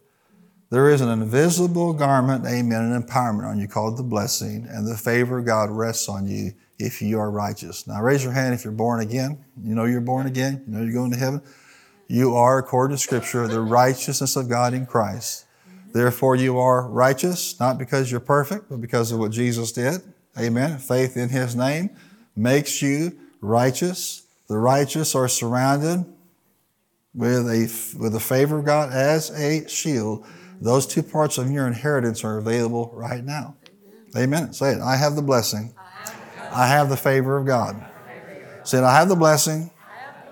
There 0.70 0.90
is 0.90 1.00
an 1.00 1.10
invisible 1.10 1.92
garment, 1.92 2.44
amen, 2.44 2.82
an 2.82 3.02
empowerment 3.02 3.46
on 3.46 3.60
you 3.60 3.68
called 3.68 3.96
the 3.96 4.02
blessing, 4.02 4.66
and 4.68 4.86
the 4.86 4.96
favor 4.96 5.38
of 5.38 5.46
God 5.46 5.70
rests 5.70 6.08
on 6.08 6.26
you 6.26 6.54
if 6.78 7.00
you 7.00 7.20
are 7.20 7.30
righteous. 7.30 7.86
Now, 7.86 8.02
raise 8.02 8.24
your 8.24 8.32
hand 8.32 8.54
if 8.54 8.64
you're 8.64 8.72
born 8.72 9.00
again. 9.00 9.44
You 9.62 9.74
know 9.74 9.84
you're 9.84 10.00
born 10.00 10.26
again. 10.26 10.64
You 10.66 10.72
know 10.72 10.82
you're 10.82 10.92
going 10.92 11.12
to 11.12 11.18
heaven. 11.18 11.40
You 12.08 12.34
are, 12.34 12.58
according 12.58 12.96
to 12.96 13.02
Scripture, 13.02 13.46
the 13.46 13.60
righteousness 13.60 14.34
of 14.34 14.48
God 14.48 14.74
in 14.74 14.86
Christ. 14.86 15.44
Therefore, 15.92 16.36
you 16.36 16.58
are 16.58 16.88
righteous, 16.88 17.58
not 17.60 17.78
because 17.78 18.10
you're 18.10 18.20
perfect, 18.20 18.68
but 18.68 18.80
because 18.80 19.12
of 19.12 19.18
what 19.18 19.30
Jesus 19.30 19.72
did. 19.72 20.00
Amen. 20.38 20.78
Faith 20.78 21.16
in 21.16 21.28
His 21.28 21.54
name 21.54 21.90
makes 22.34 22.82
you 22.82 23.16
righteous. 23.40 24.26
The 24.48 24.58
righteous 24.58 25.14
are 25.14 25.28
surrounded 25.28 26.04
with 27.16 27.48
a 27.48 27.62
with 27.98 28.12
the 28.12 28.20
favor 28.20 28.58
of 28.58 28.64
God 28.64 28.92
as 28.92 29.30
a 29.30 29.66
shield. 29.68 30.24
Those 30.60 30.86
two 30.86 31.02
parts 31.02 31.38
of 31.38 31.50
your 31.50 31.66
inheritance 31.66 32.22
are 32.24 32.38
available 32.38 32.90
right 32.94 33.24
now. 33.24 33.56
Amen. 34.16 34.52
Say 34.52 34.72
it. 34.72 34.80
I 34.80 34.96
have 34.96 35.16
the 35.16 35.22
blessing. 35.22 35.74
I 36.52 36.66
have 36.66 36.88
the 36.88 36.96
favor 36.96 37.36
of 37.36 37.46
God. 37.46 37.84
Say 38.64 38.78
it. 38.78 38.84
I 38.84 38.94
have 38.98 39.08
the 39.08 39.16
blessing 39.16 39.70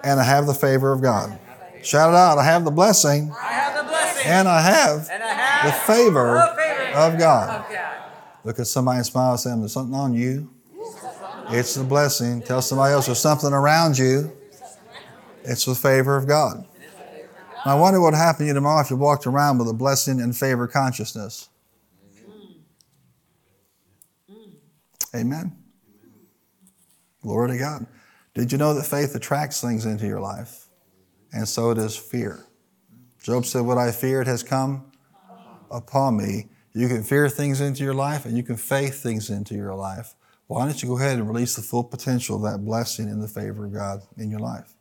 and 0.03 0.20
I 0.20 0.24
have 0.24 0.47
the 0.47 0.55
favor 0.55 0.93
of 0.93 1.03
God. 1.03 1.39
Shout 1.82 2.11
it 2.11 2.16
out. 2.16 2.39
I 2.39 2.45
have 2.45 2.64
the 2.64 2.70
blessing 2.70 3.30
I 3.39 3.53
have 3.53 3.76
the 3.76 3.91
blessing. 3.91 4.26
and 4.26 4.49
I 4.49 4.61
have 4.61 5.09
And 5.11 5.22
I 5.22 5.26
have 5.28 5.66
the 5.66 5.72
favor 5.93 6.35
the 6.57 6.62
favor 6.62 6.97
of 6.97 7.18
God. 7.18 7.61
of 7.66 7.70
God. 7.70 7.97
Look 8.45 8.59
at 8.59 8.66
somebody 8.66 8.99
and 8.99 9.07
smile 9.07 9.32
and 9.32 9.41
say, 9.41 9.55
There's 9.59 9.72
something 9.72 9.95
on 9.95 10.14
you. 10.14 10.51
It's 11.51 11.74
the 11.74 11.85
blessing. 11.85 12.41
Tell 12.43 12.62
somebody 12.62 12.95
else 12.95 13.07
there's 13.07 13.18
something 13.18 13.53
around 13.53 13.99
you. 13.99 14.32
It's 15.45 15.66
the 15.66 15.74
favor 15.74 16.16
of 16.16 16.26
God. 16.26 16.66
Now, 17.64 17.76
I 17.76 17.80
wonder 17.80 18.00
what 18.00 18.12
would 18.12 18.18
happen 18.18 18.40
to 18.40 18.46
you 18.48 18.54
tomorrow 18.54 18.82
if 18.82 18.90
you 18.90 18.96
walked 18.96 19.26
around 19.26 19.58
with 19.58 19.68
a 19.68 19.72
blessing 19.72 20.20
and 20.20 20.36
favor 20.36 20.66
consciousness. 20.66 21.48
Mm. 24.30 24.34
Mm. 24.34 24.52
Amen. 25.14 25.56
Glory 27.22 27.52
to 27.52 27.58
God. 27.58 27.86
Did 28.34 28.52
you 28.52 28.58
know 28.58 28.74
that 28.74 28.84
faith 28.84 29.14
attracts 29.14 29.60
things 29.60 29.86
into 29.86 30.06
your 30.06 30.20
life? 30.20 30.66
And 31.32 31.48
so 31.48 31.72
does 31.72 31.96
fear. 31.96 32.46
Job 33.22 33.46
said, 33.46 33.62
What 33.62 33.78
I 33.78 33.90
feared 33.90 34.26
has 34.26 34.42
come 34.42 34.92
upon 35.70 36.16
me, 36.16 36.48
You 36.74 36.88
can 36.88 37.02
fear 37.02 37.28
things 37.28 37.60
into 37.60 37.82
your 37.82 37.94
life 37.94 38.26
and 38.26 38.36
you 38.36 38.42
can 38.42 38.56
faith 38.56 39.02
things 39.02 39.30
into 39.30 39.54
your 39.54 39.74
life. 39.74 40.14
Why 40.48 40.66
don't 40.66 40.82
you 40.82 40.88
go 40.88 40.98
ahead 40.98 41.18
and 41.18 41.26
release 41.26 41.56
the 41.56 41.62
full 41.62 41.84
potential 41.84 42.36
of 42.36 42.42
that 42.42 42.64
blessing 42.64 43.08
in 43.08 43.20
the 43.20 43.28
favor 43.28 43.64
of 43.64 43.72
God 43.72 44.02
in 44.18 44.30
your 44.30 44.40
life? 44.40 44.74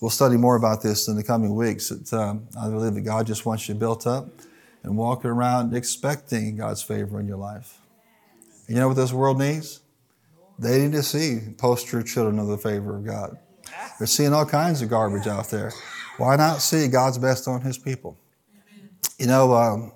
We'll 0.00 0.10
study 0.10 0.36
more 0.36 0.56
about 0.56 0.82
this 0.82 1.08
in 1.08 1.16
the 1.16 1.24
coming 1.24 1.54
weeks. 1.54 1.90
It, 1.90 2.12
um, 2.12 2.46
I 2.60 2.68
believe 2.68 2.94
that 2.94 3.00
God 3.00 3.26
just 3.26 3.44
wants 3.44 3.68
you 3.68 3.74
built 3.74 4.06
up 4.06 4.28
and 4.82 4.96
walking 4.96 5.30
around 5.30 5.74
expecting 5.74 6.56
God's 6.56 6.82
favor 6.82 7.18
in 7.18 7.26
your 7.26 7.36
life. 7.36 7.78
And 8.66 8.76
you 8.76 8.80
know 8.80 8.88
what 8.88 8.96
this 8.96 9.12
world 9.12 9.38
needs? 9.38 9.80
They 10.58 10.82
need 10.82 10.92
to 10.92 11.02
see 11.02 11.40
poster 11.56 12.02
children 12.02 12.38
of 12.38 12.48
the 12.48 12.58
favor 12.58 12.96
of 12.96 13.04
God. 13.04 13.38
They're 13.98 14.06
seeing 14.06 14.32
all 14.32 14.46
kinds 14.46 14.82
of 14.82 14.88
garbage 14.88 15.26
out 15.26 15.50
there. 15.50 15.72
Why 16.16 16.36
not 16.36 16.60
see 16.60 16.88
God's 16.88 17.18
best 17.18 17.48
on 17.48 17.60
His 17.60 17.78
people? 17.78 18.16
You 19.18 19.26
know, 19.26 19.52
um, 19.54 19.92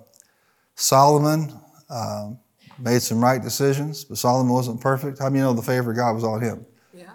Solomon 0.75 1.53
um, 1.89 2.39
made 2.77 3.01
some 3.01 3.23
right 3.23 3.41
decisions, 3.41 4.03
but 4.03 4.17
Solomon 4.17 4.51
wasn't 4.51 4.81
perfect. 4.81 5.19
How 5.19 5.25
many 5.25 5.39
you 5.39 5.45
know 5.45 5.53
the 5.53 5.61
favor 5.61 5.91
of 5.91 5.97
God 5.97 6.13
was 6.13 6.23
on 6.23 6.41
him? 6.41 6.65
Yeah. 6.93 7.05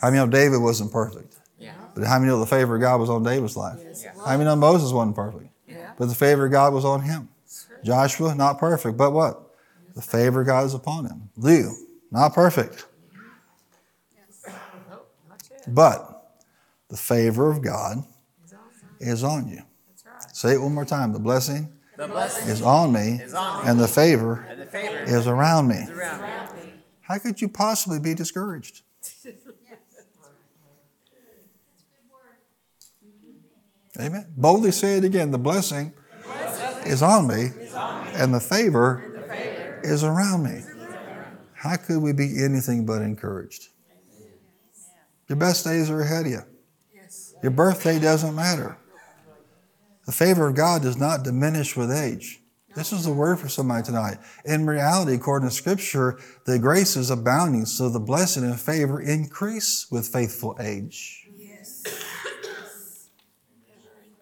How 0.00 0.10
many 0.10 0.16
know 0.16 0.26
David 0.26 0.58
wasn't 0.58 0.92
perfect? 0.92 1.33
Yeah. 1.94 2.00
But 2.02 2.08
how 2.08 2.18
many 2.18 2.30
know 2.30 2.40
the 2.40 2.46
favor 2.46 2.74
of 2.76 2.80
God 2.80 3.00
was 3.00 3.10
on 3.10 3.22
David's 3.22 3.56
life? 3.56 3.78
Yes. 3.82 4.04
How 4.24 4.32
many 4.32 4.44
know 4.44 4.56
Moses 4.56 4.92
wasn't 4.92 5.16
perfect? 5.16 5.46
Yeah. 5.68 5.92
But 5.98 6.06
the 6.06 6.14
favor 6.14 6.46
of 6.46 6.52
God 6.52 6.72
was 6.72 6.84
on 6.84 7.02
him. 7.02 7.28
Joshua, 7.84 8.34
not 8.34 8.58
perfect, 8.58 8.96
but 8.96 9.12
what? 9.12 9.40
The 9.94 10.02
favor 10.02 10.40
of 10.40 10.46
God 10.46 10.64
is 10.66 10.74
upon 10.74 11.04
him. 11.06 11.30
Lew, 11.36 11.72
not 12.10 12.34
perfect, 12.34 12.86
Nope, 14.90 15.08
not 15.28 15.42
yet. 15.50 15.64
but 15.74 16.32
the 16.88 16.96
favor 16.96 17.50
of 17.50 17.62
God 17.62 17.98
is 19.00 19.22
on 19.22 19.48
you. 19.48 19.60
That's 19.88 20.04
right. 20.06 20.36
Say 20.36 20.54
it 20.54 20.60
one 20.60 20.74
more 20.74 20.84
time. 20.84 21.12
The 21.12 21.18
blessing 21.18 21.72
The 21.96 22.08
blessing 22.08 22.48
is 22.48 22.62
on 22.62 22.92
me, 22.92 23.20
is 23.22 23.34
on 23.34 23.64
me, 23.64 23.70
and 23.70 23.78
the 23.78 23.86
favor 23.88 24.46
and 24.48 24.60
the 24.60 24.66
favor 24.66 24.98
is 25.04 25.26
around 25.26 25.68
me. 25.68 25.76
is 25.76 25.90
around 25.90 26.20
me. 26.56 26.72
How 27.02 27.18
could 27.18 27.40
you 27.40 27.48
possibly 27.48 27.98
be 28.00 28.14
discouraged? 28.14 28.82
Amen. 34.00 34.26
Boldly 34.36 34.72
say 34.72 34.96
it 34.96 35.04
again. 35.04 35.30
The 35.30 35.38
blessing 35.38 35.92
is 36.84 37.02
on 37.02 37.28
me, 37.28 37.50
and 38.14 38.34
the 38.34 38.40
favor 38.40 39.80
is 39.84 40.02
around 40.02 40.42
me. 40.42 40.62
How 41.54 41.76
could 41.76 42.02
we 42.02 42.12
be 42.12 42.42
anything 42.42 42.84
but 42.84 43.02
encouraged? 43.02 43.68
Your 45.28 45.36
best 45.36 45.64
days 45.64 45.88
are 45.90 46.00
ahead 46.00 46.26
of 46.26 46.32
you. 46.32 46.42
Your 47.42 47.52
birthday 47.52 47.98
doesn't 47.98 48.34
matter. 48.34 48.76
The 50.06 50.12
favor 50.12 50.48
of 50.48 50.54
God 50.54 50.82
does 50.82 50.98
not 50.98 51.22
diminish 51.22 51.76
with 51.76 51.90
age. 51.90 52.42
This 52.74 52.92
is 52.92 53.04
the 53.04 53.12
word 53.12 53.38
for 53.38 53.48
somebody 53.48 53.84
tonight. 53.84 54.18
In 54.44 54.66
reality, 54.66 55.14
according 55.14 55.48
to 55.48 55.54
Scripture, 55.54 56.18
the 56.44 56.58
grace 56.58 56.96
is 56.96 57.10
abounding, 57.10 57.66
so 57.66 57.88
the 57.88 58.00
blessing 58.00 58.44
and 58.44 58.60
favor 58.60 59.00
increase 59.00 59.86
with 59.90 60.08
faithful 60.08 60.56
age. 60.60 61.28
Yes. 61.36 61.84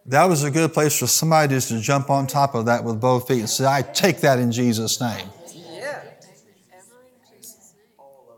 That 0.06 0.24
was 0.24 0.42
a 0.42 0.50
good 0.50 0.72
place 0.72 0.98
for 0.98 1.06
somebody 1.06 1.54
just 1.54 1.68
to 1.68 1.80
jump 1.80 2.10
on 2.10 2.26
top 2.26 2.54
of 2.54 2.66
that 2.66 2.82
with 2.82 3.00
both 3.00 3.28
feet 3.28 3.40
and 3.40 3.48
say, 3.48 3.66
I 3.66 3.82
take 3.82 4.20
that 4.22 4.38
in 4.38 4.50
Jesus' 4.50 5.00
name. 5.00 5.28
Yeah. 5.54 6.02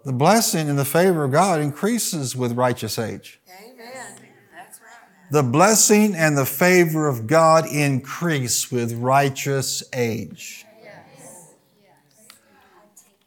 The 0.04 0.12
blessing 0.12 0.68
and 0.68 0.78
the 0.78 0.84
favor 0.84 1.24
of 1.24 1.32
God 1.32 1.60
increases 1.60 2.36
with 2.36 2.52
righteous 2.52 2.98
age. 2.98 3.40
Amen. 3.48 4.16
That's 4.54 4.78
right. 4.78 5.30
The 5.30 5.42
blessing 5.42 6.14
and 6.14 6.36
the 6.36 6.44
favor 6.44 7.08
of 7.08 7.26
God 7.26 7.66
increase 7.66 8.70
with 8.70 8.92
righteous 8.92 9.82
age. 9.94 10.66
Yes. 10.82 11.54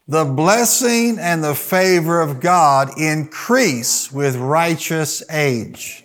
The 0.08 0.26
blessing 0.26 1.18
and 1.18 1.44
the 1.44 1.56
favor 1.56 2.22
of 2.22 2.40
God 2.40 2.92
increase 3.00 4.12
with 4.12 4.36
righteous 4.36 5.24
age. 5.32 6.04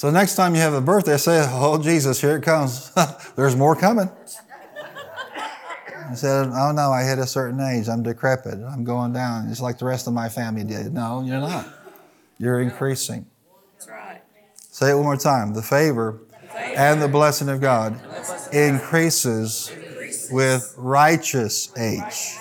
So 0.00 0.10
next 0.10 0.34
time 0.34 0.54
you 0.54 0.62
have 0.62 0.72
a 0.72 0.80
birthday, 0.80 1.18
say, 1.18 1.44
Oh, 1.46 1.76
Jesus, 1.76 2.22
here 2.22 2.34
it 2.34 2.42
comes. 2.42 2.90
There's 3.36 3.54
more 3.54 3.76
coming. 3.76 4.08
I 6.08 6.14
said, 6.14 6.46
Oh, 6.54 6.72
no, 6.74 6.90
I 6.90 7.02
hit 7.02 7.18
a 7.18 7.26
certain 7.26 7.60
age. 7.60 7.86
I'm 7.86 8.02
decrepit. 8.02 8.60
I'm 8.66 8.82
going 8.82 9.12
down, 9.12 9.50
just 9.50 9.60
like 9.60 9.76
the 9.76 9.84
rest 9.84 10.06
of 10.06 10.14
my 10.14 10.30
family 10.30 10.64
did. 10.64 10.94
No, 10.94 11.22
you're 11.22 11.38
not. 11.38 11.68
You're 12.38 12.62
increasing. 12.62 13.26
That's 13.74 13.90
right. 13.90 14.22
Say 14.70 14.92
it 14.92 14.94
one 14.94 15.04
more 15.04 15.18
time. 15.18 15.52
The 15.52 15.60
favor 15.60 16.18
and 16.56 17.02
the 17.02 17.08
blessing 17.08 17.50
of 17.50 17.60
God 17.60 18.00
increases 18.54 19.70
with 20.30 20.74
righteous 20.78 21.76
age. 21.76 22.38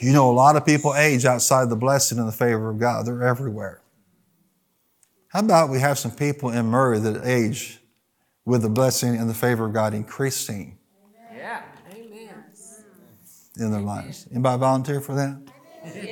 You 0.00 0.14
know, 0.14 0.30
a 0.30 0.32
lot 0.32 0.56
of 0.56 0.64
people 0.64 0.94
age 0.94 1.26
outside 1.26 1.68
the 1.68 1.76
blessing 1.76 2.18
and 2.18 2.26
the 2.26 2.32
favor 2.32 2.70
of 2.70 2.78
God. 2.78 3.04
They're 3.04 3.22
everywhere. 3.22 3.82
How 5.36 5.40
about 5.40 5.68
we 5.68 5.80
have 5.80 5.98
some 5.98 6.12
people 6.12 6.48
in 6.48 6.64
Murray 6.64 6.98
that 6.98 7.26
age 7.26 7.78
with 8.46 8.62
the 8.62 8.70
blessing 8.70 9.16
and 9.16 9.28
the 9.28 9.34
favor 9.34 9.66
of 9.66 9.74
God 9.74 9.92
increasing 9.92 10.78
Yeah. 11.30 11.60
Amen. 11.92 12.42
in 13.58 13.70
their 13.70 13.82
lives? 13.82 14.26
Anybody 14.30 14.58
volunteer 14.58 15.02
for 15.02 15.14
that? 15.14 15.38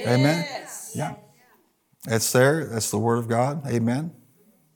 Amen? 0.06 0.46
Yeah. 0.94 1.14
It's 2.06 2.30
there. 2.32 2.66
That's 2.66 2.90
the 2.90 2.98
Word 2.98 3.16
of 3.16 3.26
God. 3.26 3.66
Amen. 3.66 4.12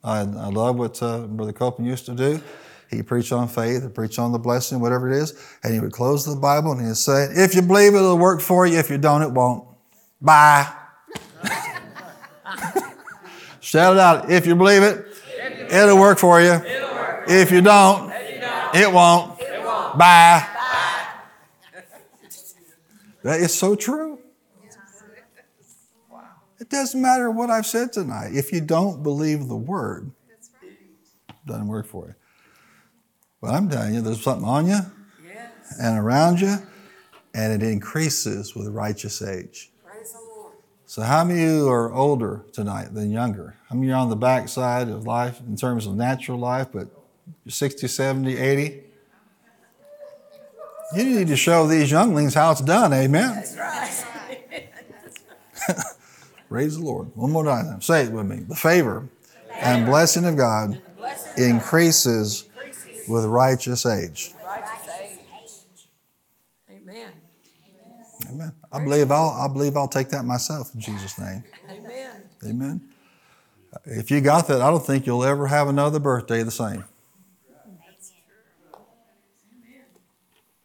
I, 0.02 0.20
I 0.20 0.22
love 0.48 0.76
what 0.76 1.02
uh, 1.02 1.26
Brother 1.26 1.52
Copeland 1.52 1.86
used 1.86 2.06
to 2.06 2.14
do. 2.14 2.40
He 2.90 3.02
preached 3.02 3.32
on 3.32 3.48
faith, 3.48 3.82
he 3.82 3.88
preached 3.90 4.18
on 4.18 4.32
the 4.32 4.38
blessing, 4.38 4.80
whatever 4.80 5.12
it 5.12 5.18
is, 5.18 5.38
and 5.62 5.74
he 5.74 5.80
would 5.80 5.92
close 5.92 6.24
the 6.24 6.40
Bible 6.40 6.72
and 6.72 6.86
he'd 6.86 6.96
say, 6.96 7.26
If 7.32 7.54
you 7.54 7.60
believe 7.60 7.92
it, 7.92 7.98
it'll 7.98 8.16
work 8.16 8.40
for 8.40 8.66
you. 8.66 8.78
If 8.78 8.88
you 8.88 8.96
don't, 8.96 9.20
it 9.20 9.30
won't. 9.30 9.68
Bye. 10.22 10.72
Shout 13.68 13.96
it 13.96 14.00
out. 14.00 14.30
If 14.30 14.46
you 14.46 14.56
believe 14.56 14.82
it, 14.82 15.06
it'll 15.70 15.98
work 15.98 16.18
for 16.18 16.40
you. 16.40 16.58
If 17.28 17.50
you 17.50 17.60
don't, 17.60 18.10
it 18.74 18.90
won't. 18.90 19.38
Bye. 19.98 20.48
That 23.22 23.40
is 23.40 23.52
so 23.52 23.74
true. 23.74 24.20
It 26.58 26.70
doesn't 26.70 26.98
matter 26.98 27.30
what 27.30 27.50
I've 27.50 27.66
said 27.66 27.92
tonight. 27.92 28.30
If 28.32 28.52
you 28.52 28.62
don't 28.62 29.02
believe 29.02 29.48
the 29.48 29.56
word, 29.56 30.12
it 30.62 31.34
doesn't 31.46 31.68
work 31.68 31.86
for 31.86 32.06
you. 32.06 32.14
But 33.42 33.50
I'm 33.50 33.68
telling 33.68 33.96
you, 33.96 34.00
there's 34.00 34.22
something 34.22 34.48
on 34.48 34.66
you 34.66 34.80
and 35.78 35.98
around 35.98 36.40
you, 36.40 36.56
and 37.34 37.52
it 37.52 37.62
increases 37.62 38.54
with 38.56 38.68
righteous 38.68 39.20
age. 39.20 39.70
Praise 40.88 41.02
the 41.02 41.02
Lord. 41.02 41.02
So, 41.02 41.02
how 41.02 41.22
many 41.22 41.42
of 41.42 41.50
you 41.50 41.68
are 41.68 41.92
older 41.92 42.44
tonight 42.52 42.94
than 42.94 43.10
younger? 43.10 43.56
How 43.68 43.76
many 43.76 43.92
are 43.92 43.96
on 43.96 44.08
the 44.08 44.16
backside 44.16 44.88
of 44.88 45.06
life 45.06 45.38
in 45.46 45.54
terms 45.54 45.86
of 45.86 45.94
natural 45.94 46.38
life, 46.38 46.68
but 46.72 46.88
you're 47.44 47.52
60, 47.52 47.86
70, 47.86 48.36
80? 48.38 48.82
You 50.96 51.04
need 51.04 51.28
to 51.28 51.36
show 51.36 51.66
these 51.66 51.90
younglings 51.90 52.32
how 52.32 52.52
it's 52.52 52.62
done, 52.62 52.94
amen? 52.94 53.34
That's 53.34 53.56
right. 53.56 54.68
Praise 56.48 56.78
the 56.78 56.84
Lord. 56.84 57.14
One 57.14 57.32
more 57.32 57.44
time. 57.44 57.82
Say 57.82 58.04
it 58.04 58.12
with 58.12 58.24
me. 58.24 58.36
The 58.36 58.56
favor 58.56 59.06
and 59.52 59.84
blessing 59.84 60.24
of 60.24 60.38
God 60.38 60.80
increases 61.36 62.48
with 63.06 63.26
righteous 63.26 63.84
age. 63.84 64.32
Righteous 64.42 64.88
age. 64.98 65.18
Amen. 66.70 67.12
Amen. 68.30 68.52
I 68.70 68.84
believe 68.84 69.10
I'll, 69.10 69.30
I 69.30 69.48
believe 69.48 69.76
I'll 69.76 69.88
take 69.88 70.10
that 70.10 70.24
myself 70.24 70.74
in 70.74 70.80
Jesus' 70.80 71.18
name. 71.18 71.42
Amen. 71.70 72.22
Amen. 72.46 72.80
If 73.84 74.10
you 74.10 74.20
got 74.20 74.46
that, 74.48 74.60
I 74.60 74.70
don't 74.70 74.84
think 74.84 75.06
you'll 75.06 75.24
ever 75.24 75.46
have 75.46 75.68
another 75.68 75.98
birthday 75.98 76.42
the 76.42 76.50
same. 76.50 76.84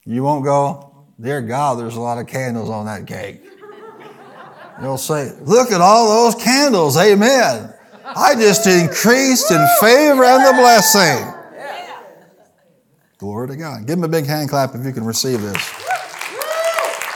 You 0.06 0.24
won't 0.24 0.44
go, 0.44 1.06
dear 1.20 1.42
God, 1.42 1.80
there's 1.80 1.96
a 1.96 2.02
lot 2.02 2.18
of 2.18 2.28
candles 2.28 2.70
on 2.70 2.86
that 2.88 3.08
cake. 3.08 3.42
You'll 4.82 4.98
say, 4.98 5.32
look 5.42 5.72
at 5.72 5.80
all 5.80 6.26
those 6.26 6.44
candles. 6.44 6.98
Amen. 6.98 7.74
I 8.06 8.36
just 8.36 8.68
increased 8.68 9.50
in 9.50 9.66
favor 9.80 10.26
and 10.26 10.46
the 10.46 10.54
blessing. 10.60 11.34
Glory 13.18 13.48
to 13.50 13.56
God. 13.56 13.88
Give 13.88 13.98
him 13.98 14.04
a 14.04 14.10
big 14.10 14.26
hand 14.26 14.50
clap 14.50 14.76
if 14.76 14.86
you 14.86 14.92
can 14.92 15.06
receive 15.06 15.42
this. 15.42 15.83